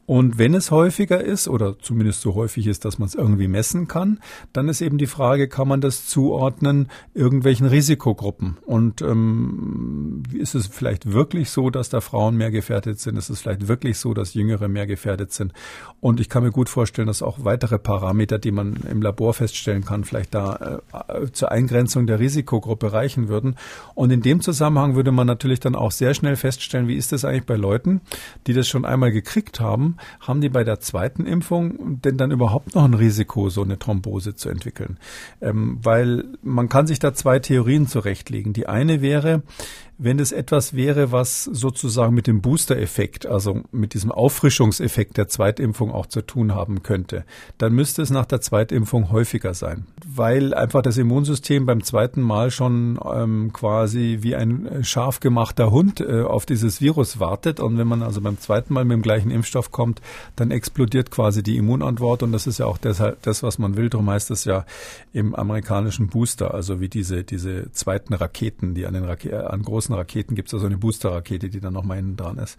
Und 0.05 0.39
wenn 0.39 0.55
es 0.55 0.71
häufiger 0.71 1.23
ist 1.23 1.47
oder 1.47 1.77
zumindest 1.77 2.21
so 2.21 2.33
häufig 2.33 2.65
ist, 2.65 2.83
dass 2.83 2.97
man 2.97 3.07
es 3.07 3.13
irgendwie 3.13 3.47
messen 3.47 3.87
kann, 3.87 4.19
dann 4.53 4.67
ist 4.67 4.81
eben 4.81 4.97
die 4.97 5.05
Frage, 5.05 5.47
kann 5.47 5.67
man 5.67 5.81
das 5.81 6.07
zuordnen 6.07 6.89
irgendwelchen 7.13 7.67
Risikogruppen? 7.67 8.57
Und 8.65 9.03
ähm, 9.03 10.23
ist 10.33 10.55
es 10.55 10.67
vielleicht 10.67 11.11
wirklich 11.11 11.51
so, 11.51 11.69
dass 11.69 11.89
da 11.89 12.01
Frauen 12.01 12.35
mehr 12.37 12.49
gefährdet 12.49 12.99
sind? 12.99 13.17
Ist 13.17 13.29
es 13.29 13.41
vielleicht 13.41 13.67
wirklich 13.67 13.99
so, 13.99 14.15
dass 14.15 14.33
Jüngere 14.33 14.67
mehr 14.67 14.87
gefährdet 14.87 15.31
sind? 15.31 15.53
Und 16.01 16.19
ich 16.19 16.27
kann 16.27 16.43
mir 16.43 16.51
gut 16.51 16.69
vorstellen, 16.69 17.07
dass 17.07 17.21
auch 17.21 17.45
weitere 17.45 17.77
Parameter, 17.77 18.39
die 18.39 18.51
man 18.51 18.77
im 18.89 19.01
Labor 19.01 19.33
feststellen 19.33 19.85
kann, 19.85 20.05
vielleicht 20.05 20.33
da 20.33 20.81
äh, 21.07 21.31
zur 21.31 21.51
Eingrenzung 21.51 22.07
der 22.07 22.19
Risikogruppe 22.19 22.93
reichen 22.93 23.27
würden. 23.27 23.57
Und 23.93 24.09
in 24.09 24.21
dem 24.21 24.41
Zusammenhang 24.41 24.95
würde 24.95 25.11
man 25.11 25.27
natürlich 25.27 25.59
dann 25.59 25.75
auch 25.75 25.91
sehr 25.91 26.15
schnell 26.15 26.35
feststellen, 26.35 26.87
wie 26.89 26.95
ist 26.95 27.13
das 27.13 27.23
eigentlich 27.23 27.45
bei 27.45 27.55
Leuten, 27.55 28.01
die 28.47 28.53
das 28.53 28.67
schon 28.67 28.83
einmal 28.83 29.13
gekriegt 29.13 29.61
haben, 29.61 29.95
haben 30.19 30.41
die 30.41 30.49
bei 30.49 30.65
der 30.65 30.81
zweiten 30.81 31.25
Impfung 31.25 32.01
denn 32.01 32.17
dann 32.17 32.31
überhaupt 32.31 32.75
noch 32.75 32.83
ein 32.83 32.93
Risiko, 32.93 33.49
so 33.49 33.63
eine 33.63 33.79
Thrombose 33.79 34.35
zu 34.35 34.49
entwickeln? 34.49 34.97
Ähm, 35.39 35.79
weil 35.81 36.25
man 36.41 36.67
kann 36.67 36.87
sich 36.87 36.99
da 36.99 37.13
zwei 37.13 37.39
Theorien 37.39 37.87
zurechtlegen. 37.87 38.51
Die 38.51 38.67
eine 38.67 39.01
wäre, 39.01 39.43
wenn 40.01 40.17
es 40.17 40.31
etwas 40.31 40.73
wäre, 40.73 41.11
was 41.11 41.43
sozusagen 41.43 42.15
mit 42.15 42.25
dem 42.25 42.41
Booster-Effekt, 42.41 43.25
also 43.25 43.63
mit 43.73 43.93
diesem 43.93 44.13
Auffrischungseffekt 44.13 45.17
der 45.17 45.27
Zweitimpfung 45.27 45.91
auch 45.91 46.05
zu 46.05 46.21
tun 46.21 46.55
haben 46.55 46.83
könnte, 46.83 47.25
dann 47.57 47.73
müsste 47.73 48.01
es 48.01 48.09
nach 48.09 48.25
der 48.25 48.39
Zweitimpfung 48.39 49.11
häufiger 49.11 49.53
sein, 49.53 49.87
weil 50.07 50.53
einfach 50.53 50.81
das 50.81 50.97
Immunsystem 50.97 51.65
beim 51.65 51.83
zweiten 51.83 52.21
Mal 52.21 52.49
schon 52.49 52.97
ähm, 53.13 53.51
quasi 53.51 54.19
wie 54.21 54.37
ein 54.37 54.67
äh, 54.67 54.83
scharf 54.85 55.19
gemachter 55.19 55.69
Hund 55.69 55.99
äh, 55.99 56.21
auf 56.21 56.45
dieses 56.45 56.79
Virus 56.79 57.19
wartet. 57.19 57.59
Und 57.59 57.77
wenn 57.77 57.87
man 57.87 58.01
also 58.01 58.21
beim 58.21 58.39
zweiten 58.39 58.73
Mal 58.73 58.85
mit 58.85 58.95
dem 58.95 59.01
gleichen 59.01 59.31
Impfstoff 59.31 59.69
kommt, 59.71 60.01
dann 60.37 60.49
explodiert 60.49 61.11
quasi 61.11 61.43
die 61.43 61.57
Immunantwort. 61.57 62.23
Und 62.23 62.31
das 62.31 62.47
ist 62.47 62.59
ja 62.59 62.67
auch 62.67 62.77
deshalb 62.77 63.21
das, 63.23 63.43
was 63.43 63.59
man 63.59 63.75
will. 63.75 63.89
Darum 63.89 64.09
heißt 64.09 64.31
es 64.31 64.45
ja 64.45 64.65
im 65.11 65.35
amerikanischen 65.35 66.07
Booster, 66.07 66.53
also 66.53 66.79
wie 66.79 66.87
diese, 66.87 67.25
diese 67.25 67.69
zweiten 67.73 68.13
Raketen, 68.13 68.75
die 68.75 68.85
an 68.85 68.93
den 68.93 69.03
Rake 69.03 69.49
an 69.49 69.61
großen 69.61 69.88
großen 69.89 69.95
Raketen 69.95 70.35
gibt 70.35 70.49
es 70.49 70.53
also 70.53 70.67
eine 70.67 70.77
Booster-Rakete, 70.77 71.49
die 71.49 71.59
dann 71.59 71.73
nochmal 71.73 71.97
hinten 71.97 72.15
dran 72.15 72.37
ist. 72.37 72.57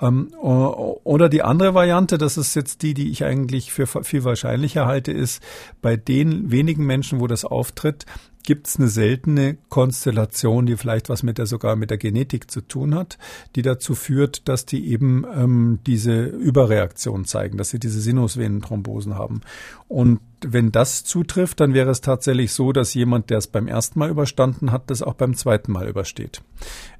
Ähm, 0.00 0.32
oder 0.34 1.28
die 1.28 1.42
andere 1.42 1.74
Variante, 1.74 2.18
das 2.18 2.36
ist 2.36 2.54
jetzt 2.54 2.82
die, 2.82 2.94
die 2.94 3.10
ich 3.10 3.24
eigentlich 3.24 3.72
für 3.72 3.86
viel 3.86 4.24
wahrscheinlicher 4.24 4.86
halte, 4.86 5.12
ist 5.12 5.42
bei 5.82 5.96
den 5.96 6.50
wenigen 6.50 6.84
Menschen, 6.84 7.20
wo 7.20 7.26
das 7.26 7.44
auftritt, 7.44 8.06
gibt 8.46 8.68
es 8.68 8.78
eine 8.78 8.88
seltene 8.88 9.58
Konstellation, 9.68 10.64
die 10.64 10.76
vielleicht 10.76 11.10
was 11.10 11.22
mit 11.22 11.36
der 11.36 11.44
sogar 11.44 11.76
mit 11.76 11.90
der 11.90 11.98
Genetik 11.98 12.50
zu 12.50 12.62
tun 12.62 12.94
hat, 12.94 13.18
die 13.54 13.62
dazu 13.62 13.94
führt, 13.94 14.48
dass 14.48 14.64
die 14.64 14.88
eben 14.90 15.26
ähm, 15.36 15.80
diese 15.86 16.24
Überreaktion 16.24 17.26
zeigen, 17.26 17.58
dass 17.58 17.68
sie 17.68 17.78
diese 17.78 18.00
Sinusvenenthrombosen 18.00 19.16
haben. 19.16 19.42
Und 19.88 20.20
wenn 20.40 20.72
das 20.72 21.04
zutrifft, 21.04 21.60
dann 21.60 21.74
wäre 21.74 21.90
es 21.90 22.00
tatsächlich 22.00 22.52
so, 22.52 22.72
dass 22.72 22.94
jemand, 22.94 23.28
der 23.28 23.38
es 23.38 23.48
beim 23.48 23.68
ersten 23.68 23.98
Mal 23.98 24.10
überstanden 24.10 24.72
hat, 24.72 24.90
das 24.90 25.02
auch 25.02 25.14
beim 25.14 25.34
zweiten 25.34 25.72
Mal 25.72 25.88
übersteht. 25.88 26.40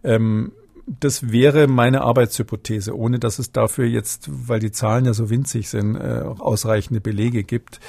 Ähm, 0.04 0.52
das 0.86 1.32
wäre 1.32 1.66
meine 1.66 2.02
Arbeitshypothese, 2.02 2.96
ohne 2.96 3.18
dass 3.18 3.40
es 3.40 3.50
dafür 3.50 3.86
jetzt, 3.86 4.28
weil 4.48 4.60
die 4.60 4.70
Zahlen 4.70 5.04
ja 5.04 5.14
so 5.14 5.30
winzig 5.30 5.68
sind, 5.68 5.96
äh, 5.96 6.22
ausreichende 6.38 7.00
Belege 7.00 7.42
gibt. 7.42 7.80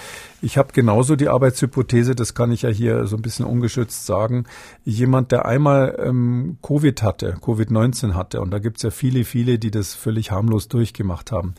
Ich 0.41 0.57
habe 0.57 0.73
genauso 0.73 1.15
die 1.15 1.29
Arbeitshypothese, 1.29 2.15
das 2.15 2.33
kann 2.33 2.51
ich 2.51 2.63
ja 2.63 2.69
hier 2.69 3.05
so 3.05 3.15
ein 3.15 3.21
bisschen 3.21 3.45
ungeschützt 3.45 4.07
sagen, 4.07 4.45
jemand, 4.83 5.31
der 5.31 5.45
einmal 5.45 5.95
ähm, 6.03 6.57
Covid 6.63 7.03
hatte, 7.03 7.35
Covid-19 7.39 8.15
hatte, 8.15 8.41
und 8.41 8.49
da 8.49 8.57
gibt's 8.57 8.81
ja 8.81 8.89
viele, 8.89 9.25
viele, 9.25 9.59
die 9.59 9.71
das 9.71 9.93
völlig 9.93 10.31
harmlos 10.31 10.67
durchgemacht 10.67 11.31
haben. 11.31 11.53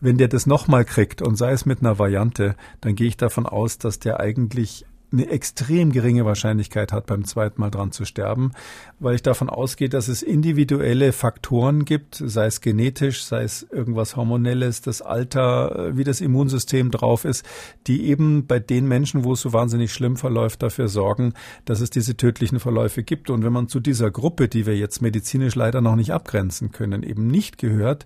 Wenn 0.00 0.16
der 0.16 0.28
das 0.28 0.46
nochmal 0.46 0.86
kriegt 0.86 1.20
und 1.20 1.36
sei 1.36 1.52
es 1.52 1.66
mit 1.66 1.80
einer 1.80 1.98
Variante, 1.98 2.54
dann 2.80 2.94
gehe 2.94 3.08
ich 3.08 3.16
davon 3.18 3.44
aus, 3.44 3.76
dass 3.76 3.98
der 3.98 4.20
eigentlich 4.20 4.86
eine 5.10 5.28
extrem 5.30 5.90
geringe 5.90 6.24
Wahrscheinlichkeit 6.24 6.92
hat, 6.92 7.06
beim 7.06 7.24
zweiten 7.24 7.60
Mal 7.60 7.70
dran 7.70 7.92
zu 7.92 8.04
sterben, 8.04 8.52
weil 8.98 9.14
ich 9.14 9.22
davon 9.22 9.48
ausgehe, 9.48 9.88
dass 9.88 10.08
es 10.08 10.22
individuelle 10.22 11.12
Faktoren 11.12 11.84
gibt, 11.84 12.22
sei 12.24 12.46
es 12.46 12.60
genetisch, 12.60 13.24
sei 13.24 13.42
es 13.42 13.62
irgendwas 13.62 14.16
Hormonelles, 14.16 14.82
das 14.82 15.00
Alter, 15.00 15.96
wie 15.96 16.04
das 16.04 16.20
Immunsystem 16.20 16.90
drauf 16.90 17.24
ist, 17.24 17.44
die 17.86 18.06
eben 18.06 18.46
bei 18.46 18.58
den 18.58 18.86
Menschen, 18.86 19.24
wo 19.24 19.32
es 19.32 19.40
so 19.40 19.52
wahnsinnig 19.52 19.92
schlimm 19.92 20.16
verläuft, 20.16 20.62
dafür 20.62 20.88
sorgen, 20.88 21.32
dass 21.64 21.80
es 21.80 21.90
diese 21.90 22.16
tödlichen 22.16 22.60
Verläufe 22.60 23.02
gibt. 23.02 23.30
Und 23.30 23.44
wenn 23.44 23.52
man 23.52 23.68
zu 23.68 23.80
dieser 23.80 24.10
Gruppe, 24.10 24.48
die 24.48 24.66
wir 24.66 24.76
jetzt 24.76 25.00
medizinisch 25.00 25.54
leider 25.54 25.80
noch 25.80 25.96
nicht 25.96 26.12
abgrenzen 26.12 26.70
können, 26.70 27.02
eben 27.02 27.28
nicht 27.28 27.56
gehört, 27.56 28.04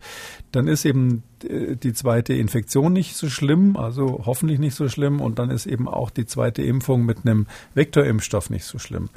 dann 0.52 0.68
ist 0.68 0.84
eben 0.84 1.24
die 1.42 1.92
zweite 1.92 2.34
Infektion 2.34 2.92
nicht 2.92 3.16
so 3.16 3.28
schlimm, 3.28 3.76
also 3.76 4.22
hoffentlich 4.24 4.58
nicht 4.58 4.74
so 4.74 4.88
schlimm. 4.88 5.20
Und 5.20 5.38
dann 5.38 5.50
ist 5.50 5.66
eben 5.66 5.88
auch 5.88 6.10
die 6.10 6.26
zweite 6.26 6.62
Impfung 6.62 7.04
mit 7.04 7.18
einem 7.24 7.46
Vektorimpfstoff 7.74 8.50
nicht 8.50 8.64
so 8.64 8.78
schlimm. 8.78 9.08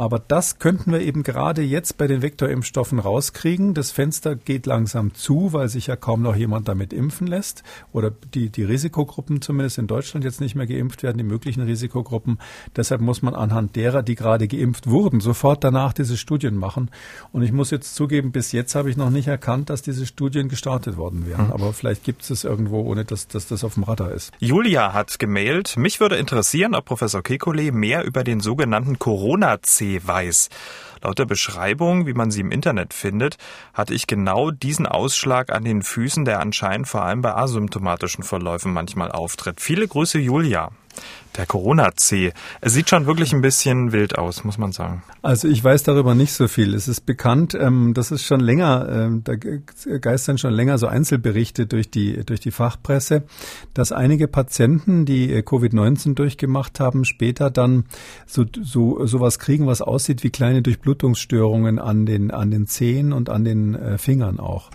Aber 0.00 0.18
das 0.18 0.58
könnten 0.58 0.92
wir 0.92 1.02
eben 1.02 1.22
gerade 1.22 1.60
jetzt 1.60 1.98
bei 1.98 2.06
den 2.06 2.22
Vektorimpfstoffen 2.22 2.98
rauskriegen. 2.98 3.74
Das 3.74 3.90
Fenster 3.90 4.34
geht 4.34 4.64
langsam 4.64 5.12
zu, 5.12 5.52
weil 5.52 5.68
sich 5.68 5.88
ja 5.88 5.96
kaum 5.96 6.22
noch 6.22 6.36
jemand 6.36 6.68
damit 6.68 6.94
impfen 6.94 7.26
lässt. 7.26 7.62
Oder 7.92 8.10
die, 8.32 8.48
die 8.48 8.64
Risikogruppen 8.64 9.42
zumindest 9.42 9.76
in 9.76 9.86
Deutschland 9.86 10.24
jetzt 10.24 10.40
nicht 10.40 10.54
mehr 10.54 10.66
geimpft 10.66 11.02
werden, 11.02 11.18
die 11.18 11.24
möglichen 11.24 11.60
Risikogruppen. 11.60 12.38
Deshalb 12.76 13.02
muss 13.02 13.20
man 13.20 13.34
anhand 13.34 13.76
derer, 13.76 14.02
die 14.02 14.14
gerade 14.14 14.48
geimpft 14.48 14.88
wurden, 14.88 15.20
sofort 15.20 15.64
danach 15.64 15.92
diese 15.92 16.16
Studien 16.16 16.56
machen. 16.56 16.90
Und 17.32 17.42
ich 17.42 17.52
muss 17.52 17.70
jetzt 17.70 17.94
zugeben, 17.94 18.32
bis 18.32 18.52
jetzt 18.52 18.74
habe 18.74 18.88
ich 18.88 18.96
noch 18.96 19.10
nicht 19.10 19.28
erkannt, 19.28 19.68
dass 19.68 19.82
diese 19.82 20.06
Studien 20.06 20.48
gestartet 20.48 20.96
worden 20.96 21.26
wären. 21.26 21.48
Mhm. 21.48 21.52
Aber 21.70 21.76
vielleicht 21.76 22.02
gibt 22.02 22.22
es 22.22 22.30
es 22.30 22.42
irgendwo, 22.42 22.80
ohne 22.80 23.04
dass, 23.04 23.28
dass 23.28 23.46
das 23.46 23.62
auf 23.62 23.74
dem 23.74 23.84
Radar 23.84 24.10
ist. 24.10 24.32
Julia 24.40 24.92
hat 24.92 25.20
gemailt. 25.20 25.76
Mich 25.76 26.00
würde 26.00 26.16
interessieren, 26.16 26.74
ob 26.74 26.84
Professor 26.84 27.20
Kekulé 27.20 27.70
mehr 27.70 28.02
über 28.02 28.24
den 28.24 28.40
sogenannten 28.40 28.98
Corona-C 28.98 30.00
weiß. 30.04 30.48
Laut 31.00 31.20
der 31.20 31.26
Beschreibung, 31.26 32.08
wie 32.08 32.12
man 32.12 32.32
sie 32.32 32.40
im 32.40 32.50
Internet 32.50 32.92
findet, 32.92 33.36
hatte 33.72 33.94
ich 33.94 34.08
genau 34.08 34.50
diesen 34.50 34.84
Ausschlag 34.84 35.52
an 35.52 35.62
den 35.62 35.82
Füßen, 35.82 36.24
der 36.24 36.40
anscheinend 36.40 36.88
vor 36.88 37.04
allem 37.04 37.22
bei 37.22 37.36
asymptomatischen 37.36 38.24
Verläufen 38.24 38.72
manchmal 38.72 39.12
auftritt. 39.12 39.60
Viele 39.60 39.86
Grüße, 39.86 40.18
Julia. 40.18 40.72
Der 41.36 41.46
Corona-C. 41.46 42.32
Es 42.60 42.74
sieht 42.74 42.90
schon 42.90 43.06
wirklich 43.06 43.32
ein 43.32 43.40
bisschen 43.40 43.92
wild 43.92 44.18
aus, 44.18 44.42
muss 44.42 44.58
man 44.58 44.72
sagen. 44.72 45.04
Also 45.22 45.46
ich 45.46 45.62
weiß 45.62 45.84
darüber 45.84 46.16
nicht 46.16 46.32
so 46.32 46.48
viel. 46.48 46.74
Es 46.74 46.88
ist 46.88 47.06
bekannt, 47.06 47.54
ähm, 47.54 47.94
das 47.94 48.10
ist 48.10 48.24
schon 48.24 48.40
länger, 48.40 48.88
ähm, 48.90 49.22
da 49.22 49.36
geistern 49.36 50.38
schon 50.38 50.52
länger 50.52 50.76
so 50.78 50.88
Einzelberichte 50.88 51.66
durch 51.66 51.88
die, 51.88 52.24
durch 52.24 52.40
die 52.40 52.50
Fachpresse, 52.50 53.22
dass 53.74 53.92
einige 53.92 54.26
Patienten, 54.26 55.04
die 55.04 55.32
äh, 55.32 55.42
Covid-19 55.42 56.14
durchgemacht 56.14 56.80
haben, 56.80 57.04
später 57.04 57.48
dann 57.48 57.84
so, 58.26 58.44
so 58.60 59.06
sowas 59.06 59.38
kriegen, 59.38 59.66
was 59.68 59.82
aussieht 59.82 60.24
wie 60.24 60.30
kleine 60.30 60.62
Durchblutungsstörungen 60.62 61.78
an 61.78 62.06
den, 62.06 62.32
an 62.32 62.50
den 62.50 62.66
Zehen 62.66 63.12
und 63.12 63.30
an 63.30 63.44
den 63.44 63.76
äh, 63.76 63.98
Fingern 63.98 64.40
auch. 64.40 64.70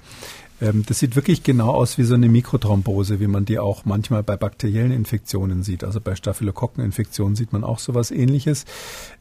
Ähm, 0.62 0.84
das 0.88 0.99
sieht 0.99 1.16
wirklich 1.16 1.43
genau 1.43 1.70
aus 1.72 1.97
wie 1.97 2.03
so 2.03 2.16
eine 2.16 2.30
Mikrothrombose, 2.30 3.20
wie 3.20 3.28
man 3.28 3.45
die 3.45 3.60
auch 3.60 3.86
manchmal 3.86 4.24
bei 4.24 4.38
bakteriellen 4.38 4.91
Infektionen 4.91 5.64
sieht. 5.64 5.84
Also 5.84 5.99
bei 5.99 6.16
Staphylokokkeninfektionen 6.16 7.36
sieht 7.36 7.53
man 7.53 7.64
auch 7.64 7.80
sowas 7.80 8.12
ähnliches. 8.12 8.66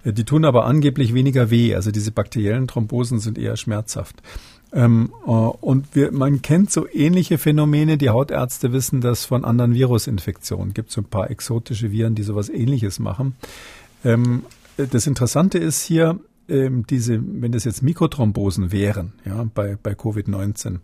Äh, 0.05 0.13
die 0.13 0.25
tun 0.25 0.45
aber 0.45 0.67
angeblich 0.67 1.15
weniger 1.15 1.51
weh. 1.51 1.75
Also 1.75 1.91
diese 1.91 2.13
bakteriellen 2.13 2.69
Thrombosen 2.69 3.19
sind 3.21 3.39
eher 3.39 3.57
schmerzhaft. 3.57 4.23
Ähm, 4.73 5.13
äh, 5.27 5.31
und 5.31 5.95
wir, 5.95 6.13
man 6.13 6.43
kennt 6.43 6.71
so 6.71 6.89
ähnliche 6.89 7.39
Phänomene. 7.39 7.99
Die 7.99 8.11
Hautärzte 8.11 8.73
wissen 8.73 9.01
das 9.01 9.25
von 9.25 9.45
anderen 9.45 9.75
Virusinfektionen. 9.75 10.75
Gibt 10.75 10.91
so 10.91 11.01
ein 11.01 11.07
paar 11.07 11.31
exotische 11.31 11.91
Viren, 11.91 12.15
die 12.15 12.23
sowas 12.23 12.49
Ähnliches 12.49 12.99
machen. 12.99 13.37
Ähm, 14.05 14.45
das 14.77 15.07
Interessante 15.07 15.59
ist 15.59 15.83
hier, 15.83 16.19
ähm, 16.49 16.85
diese, 16.89 17.21
wenn 17.23 17.53
das 17.53 17.65
jetzt 17.65 17.83
Mikrothrombosen 17.83 18.73
wären, 18.73 19.13
ja, 19.25 19.45
bei, 19.55 19.77
bei 19.83 19.93
Covid-19, 19.93 20.79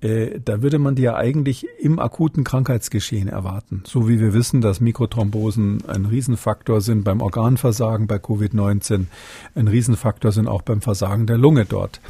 äh, 0.00 0.40
da 0.44 0.62
würde 0.62 0.78
man 0.78 0.94
die 0.94 1.02
ja 1.02 1.16
eigentlich 1.16 1.66
im 1.80 1.98
akuten 1.98 2.44
Krankheitsgeschehen 2.44 3.28
erwarten. 3.28 3.82
So 3.86 4.08
wie 4.08 4.20
wir 4.20 4.34
wissen, 4.34 4.60
dass 4.60 4.80
Mikrothrombosen 4.80 5.84
ein 5.86 6.04
Riesenfaktor 6.04 6.80
sind 6.80 7.04
beim 7.04 7.20
Organversagen 7.20 8.06
bei 8.06 8.16
Covid-19, 8.16 9.06
ein 9.54 9.68
Riesenfaktor 9.68 10.32
sind 10.32 10.48
auch 10.48 10.62
beim 10.62 10.80
Versagen 10.80 11.26
der 11.26 11.38
Lunge 11.38 11.64
dort. 11.64 12.00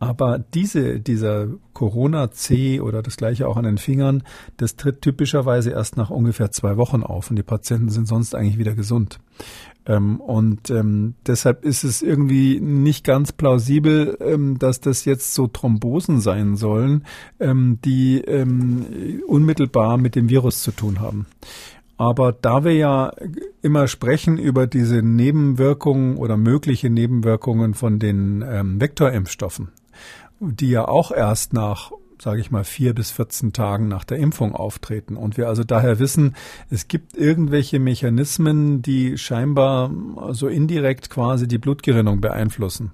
Aber 0.00 0.38
diese, 0.38 1.00
dieser 1.00 1.48
Corona-C 1.72 2.80
oder 2.80 3.02
das 3.02 3.16
gleiche 3.16 3.48
auch 3.48 3.56
an 3.56 3.64
den 3.64 3.78
Fingern, 3.78 4.22
das 4.56 4.76
tritt 4.76 5.00
typischerweise 5.02 5.70
erst 5.70 5.96
nach 5.96 6.10
ungefähr 6.10 6.50
zwei 6.50 6.76
Wochen 6.76 7.02
auf 7.02 7.30
und 7.30 7.36
die 7.36 7.42
Patienten 7.42 7.88
sind 7.88 8.06
sonst 8.06 8.34
eigentlich 8.34 8.58
wieder 8.58 8.74
gesund. 8.74 9.18
Ähm, 9.86 10.20
und 10.20 10.70
ähm, 10.70 11.14
deshalb 11.26 11.64
ist 11.64 11.84
es 11.84 12.02
irgendwie 12.02 12.60
nicht 12.60 13.04
ganz 13.04 13.32
plausibel, 13.32 14.16
ähm, 14.20 14.58
dass 14.58 14.80
das 14.80 15.04
jetzt 15.04 15.34
so 15.34 15.46
Thrombosen 15.46 16.20
sein 16.20 16.56
sollen, 16.56 17.04
ähm, 17.38 17.78
die 17.84 18.20
ähm, 18.20 19.22
unmittelbar 19.26 19.98
mit 19.98 20.14
dem 20.14 20.28
Virus 20.28 20.62
zu 20.62 20.70
tun 20.70 21.00
haben. 21.00 21.26
Aber 21.96 22.32
da 22.32 22.64
wir 22.64 22.74
ja 22.74 23.12
immer 23.62 23.86
sprechen 23.86 24.38
über 24.38 24.66
diese 24.66 25.02
Nebenwirkungen 25.02 26.16
oder 26.16 26.36
mögliche 26.36 26.90
Nebenwirkungen 26.90 27.74
von 27.74 27.98
den 27.98 28.44
ähm, 28.46 28.80
Vektorimpfstoffen, 28.80 29.68
die 30.40 30.70
ja 30.70 30.88
auch 30.88 31.12
erst 31.12 31.52
nach 31.52 31.92
sage 32.24 32.40
ich 32.40 32.50
mal, 32.50 32.64
vier 32.64 32.94
bis 32.94 33.10
14 33.12 33.52
Tagen 33.52 33.86
nach 33.86 34.04
der 34.04 34.18
Impfung 34.18 34.54
auftreten. 34.54 35.16
Und 35.16 35.36
wir 35.36 35.46
also 35.46 35.62
daher 35.62 35.98
wissen, 35.98 36.34
es 36.70 36.88
gibt 36.88 37.16
irgendwelche 37.16 37.78
Mechanismen, 37.78 38.80
die 38.82 39.18
scheinbar 39.18 39.90
so 40.30 40.48
indirekt 40.48 41.10
quasi 41.10 41.46
die 41.46 41.58
Blutgerinnung 41.58 42.20
beeinflussen 42.20 42.92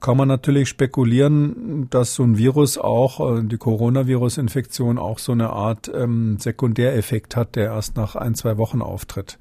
kann 0.00 0.18
man 0.18 0.28
natürlich 0.28 0.68
spekulieren, 0.68 1.86
dass 1.88 2.14
so 2.14 2.24
ein 2.24 2.36
Virus 2.36 2.76
auch, 2.76 3.38
äh, 3.38 3.42
die 3.42 3.56
Coronavirus-Infektion 3.56 4.98
auch 4.98 5.18
so 5.18 5.32
eine 5.32 5.48
Art 5.48 5.90
ähm, 5.94 6.36
Sekundäreffekt 6.38 7.36
hat, 7.36 7.56
der 7.56 7.72
erst 7.72 7.96
nach 7.96 8.14
ein, 8.14 8.34
zwei 8.34 8.58
Wochen 8.58 8.82
auftritt. 8.82 9.38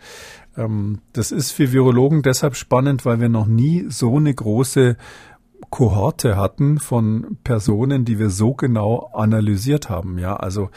Ähm, 0.55 0.99
das 1.11 1.33
ist 1.33 1.51
für 1.51 1.73
Virologen 1.73 2.21
deshalb 2.21 2.55
spannend, 2.55 3.03
weil 3.05 3.19
wir 3.19 3.27
noch 3.27 3.45
nie 3.45 3.87
so 3.89 4.15
eine 4.15 4.33
große 4.33 4.95
Kohorte 5.73 6.37
hatten 6.37 6.77
von 6.77 7.39
Personen, 7.43 8.05
die 8.05 8.19
wir 8.19 8.29
so 8.29 8.53
genau 8.53 9.09
analysiert 9.11 9.89
haben. 9.89 10.19
Ja, 10.19 10.35
also 10.35 10.69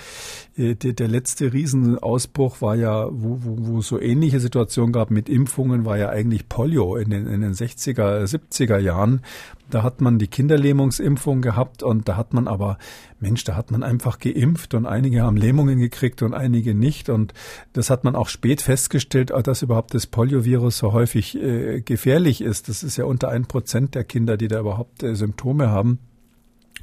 der, 0.56 0.74
der 0.74 1.08
letzte 1.08 1.52
Riesenausbruch 1.52 2.62
war 2.62 2.74
ja, 2.74 3.08
wo, 3.10 3.38
wo, 3.42 3.56
wo 3.58 3.80
so 3.82 4.00
ähnliche 4.00 4.40
Situationen 4.40 4.92
gab 4.92 5.10
mit 5.10 5.28
Impfungen, 5.28 5.84
war 5.84 5.98
ja 5.98 6.08
eigentlich 6.08 6.48
Polio 6.48 6.96
in 6.96 7.10
den, 7.10 7.26
in 7.26 7.42
den 7.42 7.52
60er, 7.52 8.24
70er 8.24 8.78
Jahren. 8.78 9.20
Da 9.68 9.82
hat 9.82 10.00
man 10.00 10.18
die 10.18 10.28
Kinderlähmungsimpfung 10.28 11.42
gehabt 11.42 11.82
und 11.82 12.08
da 12.08 12.16
hat 12.16 12.32
man 12.32 12.48
aber, 12.48 12.78
Mensch, 13.20 13.44
da 13.44 13.54
hat 13.54 13.70
man 13.70 13.82
einfach 13.82 14.18
geimpft 14.18 14.72
und 14.74 14.86
einige 14.86 15.22
haben 15.22 15.36
Lähmungen 15.36 15.78
gekriegt 15.78 16.22
und 16.22 16.32
einige 16.32 16.74
nicht. 16.74 17.10
Und 17.10 17.34
das 17.74 17.90
hat 17.90 18.04
man 18.04 18.16
auch 18.16 18.28
spät 18.28 18.62
festgestellt, 18.62 19.30
dass 19.30 19.62
überhaupt 19.62 19.92
das 19.92 20.06
Poliovirus 20.06 20.78
so 20.78 20.92
häufig 20.92 21.36
äh, 21.36 21.82
gefährlich 21.82 22.40
ist. 22.40 22.68
Das 22.68 22.82
ist 22.82 22.96
ja 22.96 23.04
unter 23.04 23.28
ein 23.28 23.46
Prozent 23.46 23.94
der 23.94 24.04
Kinder, 24.04 24.36
die 24.36 24.48
da 24.48 24.60
überhaupt 24.60 25.02
äh, 25.02 25.14
Symptome 25.14 25.68
haben. 25.68 25.98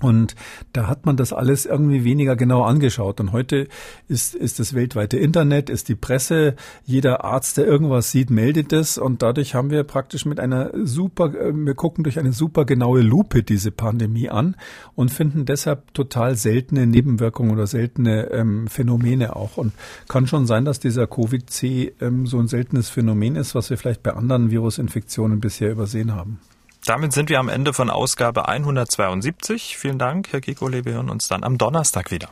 Und 0.01 0.35
da 0.73 0.87
hat 0.87 1.05
man 1.05 1.15
das 1.15 1.31
alles 1.31 1.65
irgendwie 1.65 2.03
weniger 2.03 2.35
genau 2.35 2.63
angeschaut. 2.63 3.19
Und 3.21 3.31
heute 3.31 3.67
ist, 4.07 4.35
ist 4.35 4.59
das 4.59 4.73
weltweite 4.73 5.17
Internet, 5.17 5.69
ist 5.69 5.87
die 5.87 5.95
Presse, 5.95 6.55
jeder 6.83 7.23
Arzt, 7.23 7.57
der 7.57 7.65
irgendwas 7.65 8.11
sieht, 8.11 8.29
meldet 8.29 8.73
es. 8.73 8.97
Und 8.97 9.21
dadurch 9.21 9.55
haben 9.55 9.69
wir 9.69 9.83
praktisch 9.83 10.25
mit 10.25 10.39
einer 10.39 10.71
super, 10.83 11.33
äh, 11.33 11.53
wir 11.53 11.75
gucken 11.75 12.03
durch 12.03 12.19
eine 12.19 12.33
super 12.33 12.65
genaue 12.65 13.01
Lupe 13.01 13.43
diese 13.43 13.71
Pandemie 13.71 14.29
an 14.29 14.55
und 14.95 15.09
finden 15.09 15.45
deshalb 15.45 15.93
total 15.93 16.35
seltene 16.35 16.85
Nebenwirkungen 16.85 17.51
oder 17.51 17.67
seltene 17.67 18.31
ähm, 18.31 18.67
Phänomene 18.67 19.35
auch. 19.35 19.57
Und 19.57 19.73
kann 20.09 20.27
schon 20.27 20.47
sein, 20.47 20.65
dass 20.65 20.79
dieser 20.79 21.07
Covid-C 21.07 21.93
ähm, 22.01 22.25
so 22.25 22.39
ein 22.39 22.47
seltenes 22.47 22.89
Phänomen 22.89 23.35
ist, 23.35 23.55
was 23.55 23.69
wir 23.69 23.77
vielleicht 23.77 24.03
bei 24.03 24.11
anderen 24.11 24.51
Virusinfektionen 24.51 25.39
bisher 25.39 25.71
übersehen 25.71 26.13
haben. 26.13 26.39
Damit 26.85 27.13
sind 27.13 27.29
wir 27.29 27.39
am 27.39 27.47
Ende 27.47 27.71
von 27.71 27.89
Ausgabe 27.89 28.49
172. 28.49 29.77
Vielen 29.77 29.99
Dank, 29.99 30.27
Herr 30.31 30.41
Kikole. 30.41 30.83
Wir 30.83 30.93
hören 30.93 31.09
uns 31.09 31.29
dann 31.29 31.43
am 31.43 31.57
Donnerstag 31.57 32.11
wieder. 32.11 32.27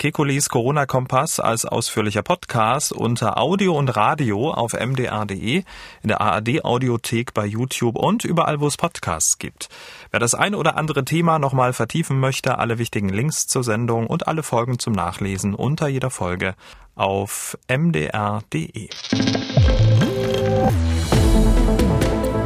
Kekulis 0.00 0.48
Corona-Kompass 0.48 1.38
als 1.38 1.66
ausführlicher 1.66 2.22
Podcast 2.22 2.92
unter 2.92 3.38
Audio 3.38 3.78
und 3.78 3.94
Radio 3.94 4.50
auf 4.50 4.72
mdr.de, 4.72 5.62
in 6.02 6.08
der 6.08 6.20
ARD-Audiothek 6.20 7.32
bei 7.32 7.46
YouTube 7.46 7.96
und 7.96 8.24
überall, 8.24 8.58
wo 8.58 8.66
es 8.66 8.76
Podcasts 8.76 9.38
gibt. 9.38 9.68
Wer 10.10 10.18
das 10.18 10.34
ein 10.34 10.56
oder 10.56 10.76
andere 10.76 11.04
Thema 11.04 11.38
nochmal 11.38 11.72
vertiefen 11.72 12.18
möchte, 12.18 12.58
alle 12.58 12.78
wichtigen 12.78 13.10
Links 13.10 13.46
zur 13.46 13.62
Sendung 13.62 14.08
und 14.08 14.26
alle 14.26 14.42
Folgen 14.42 14.78
zum 14.80 14.92
Nachlesen 14.92 15.54
unter 15.54 15.86
jeder 15.86 16.10
Folge 16.10 16.54
auf 16.96 17.56
mdr.de. 17.68 18.88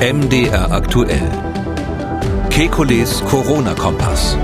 MDR 0.01 0.71
aktuell. 0.71 1.31
Kekules 2.51 3.25
Corona-Kompass. 3.25 4.37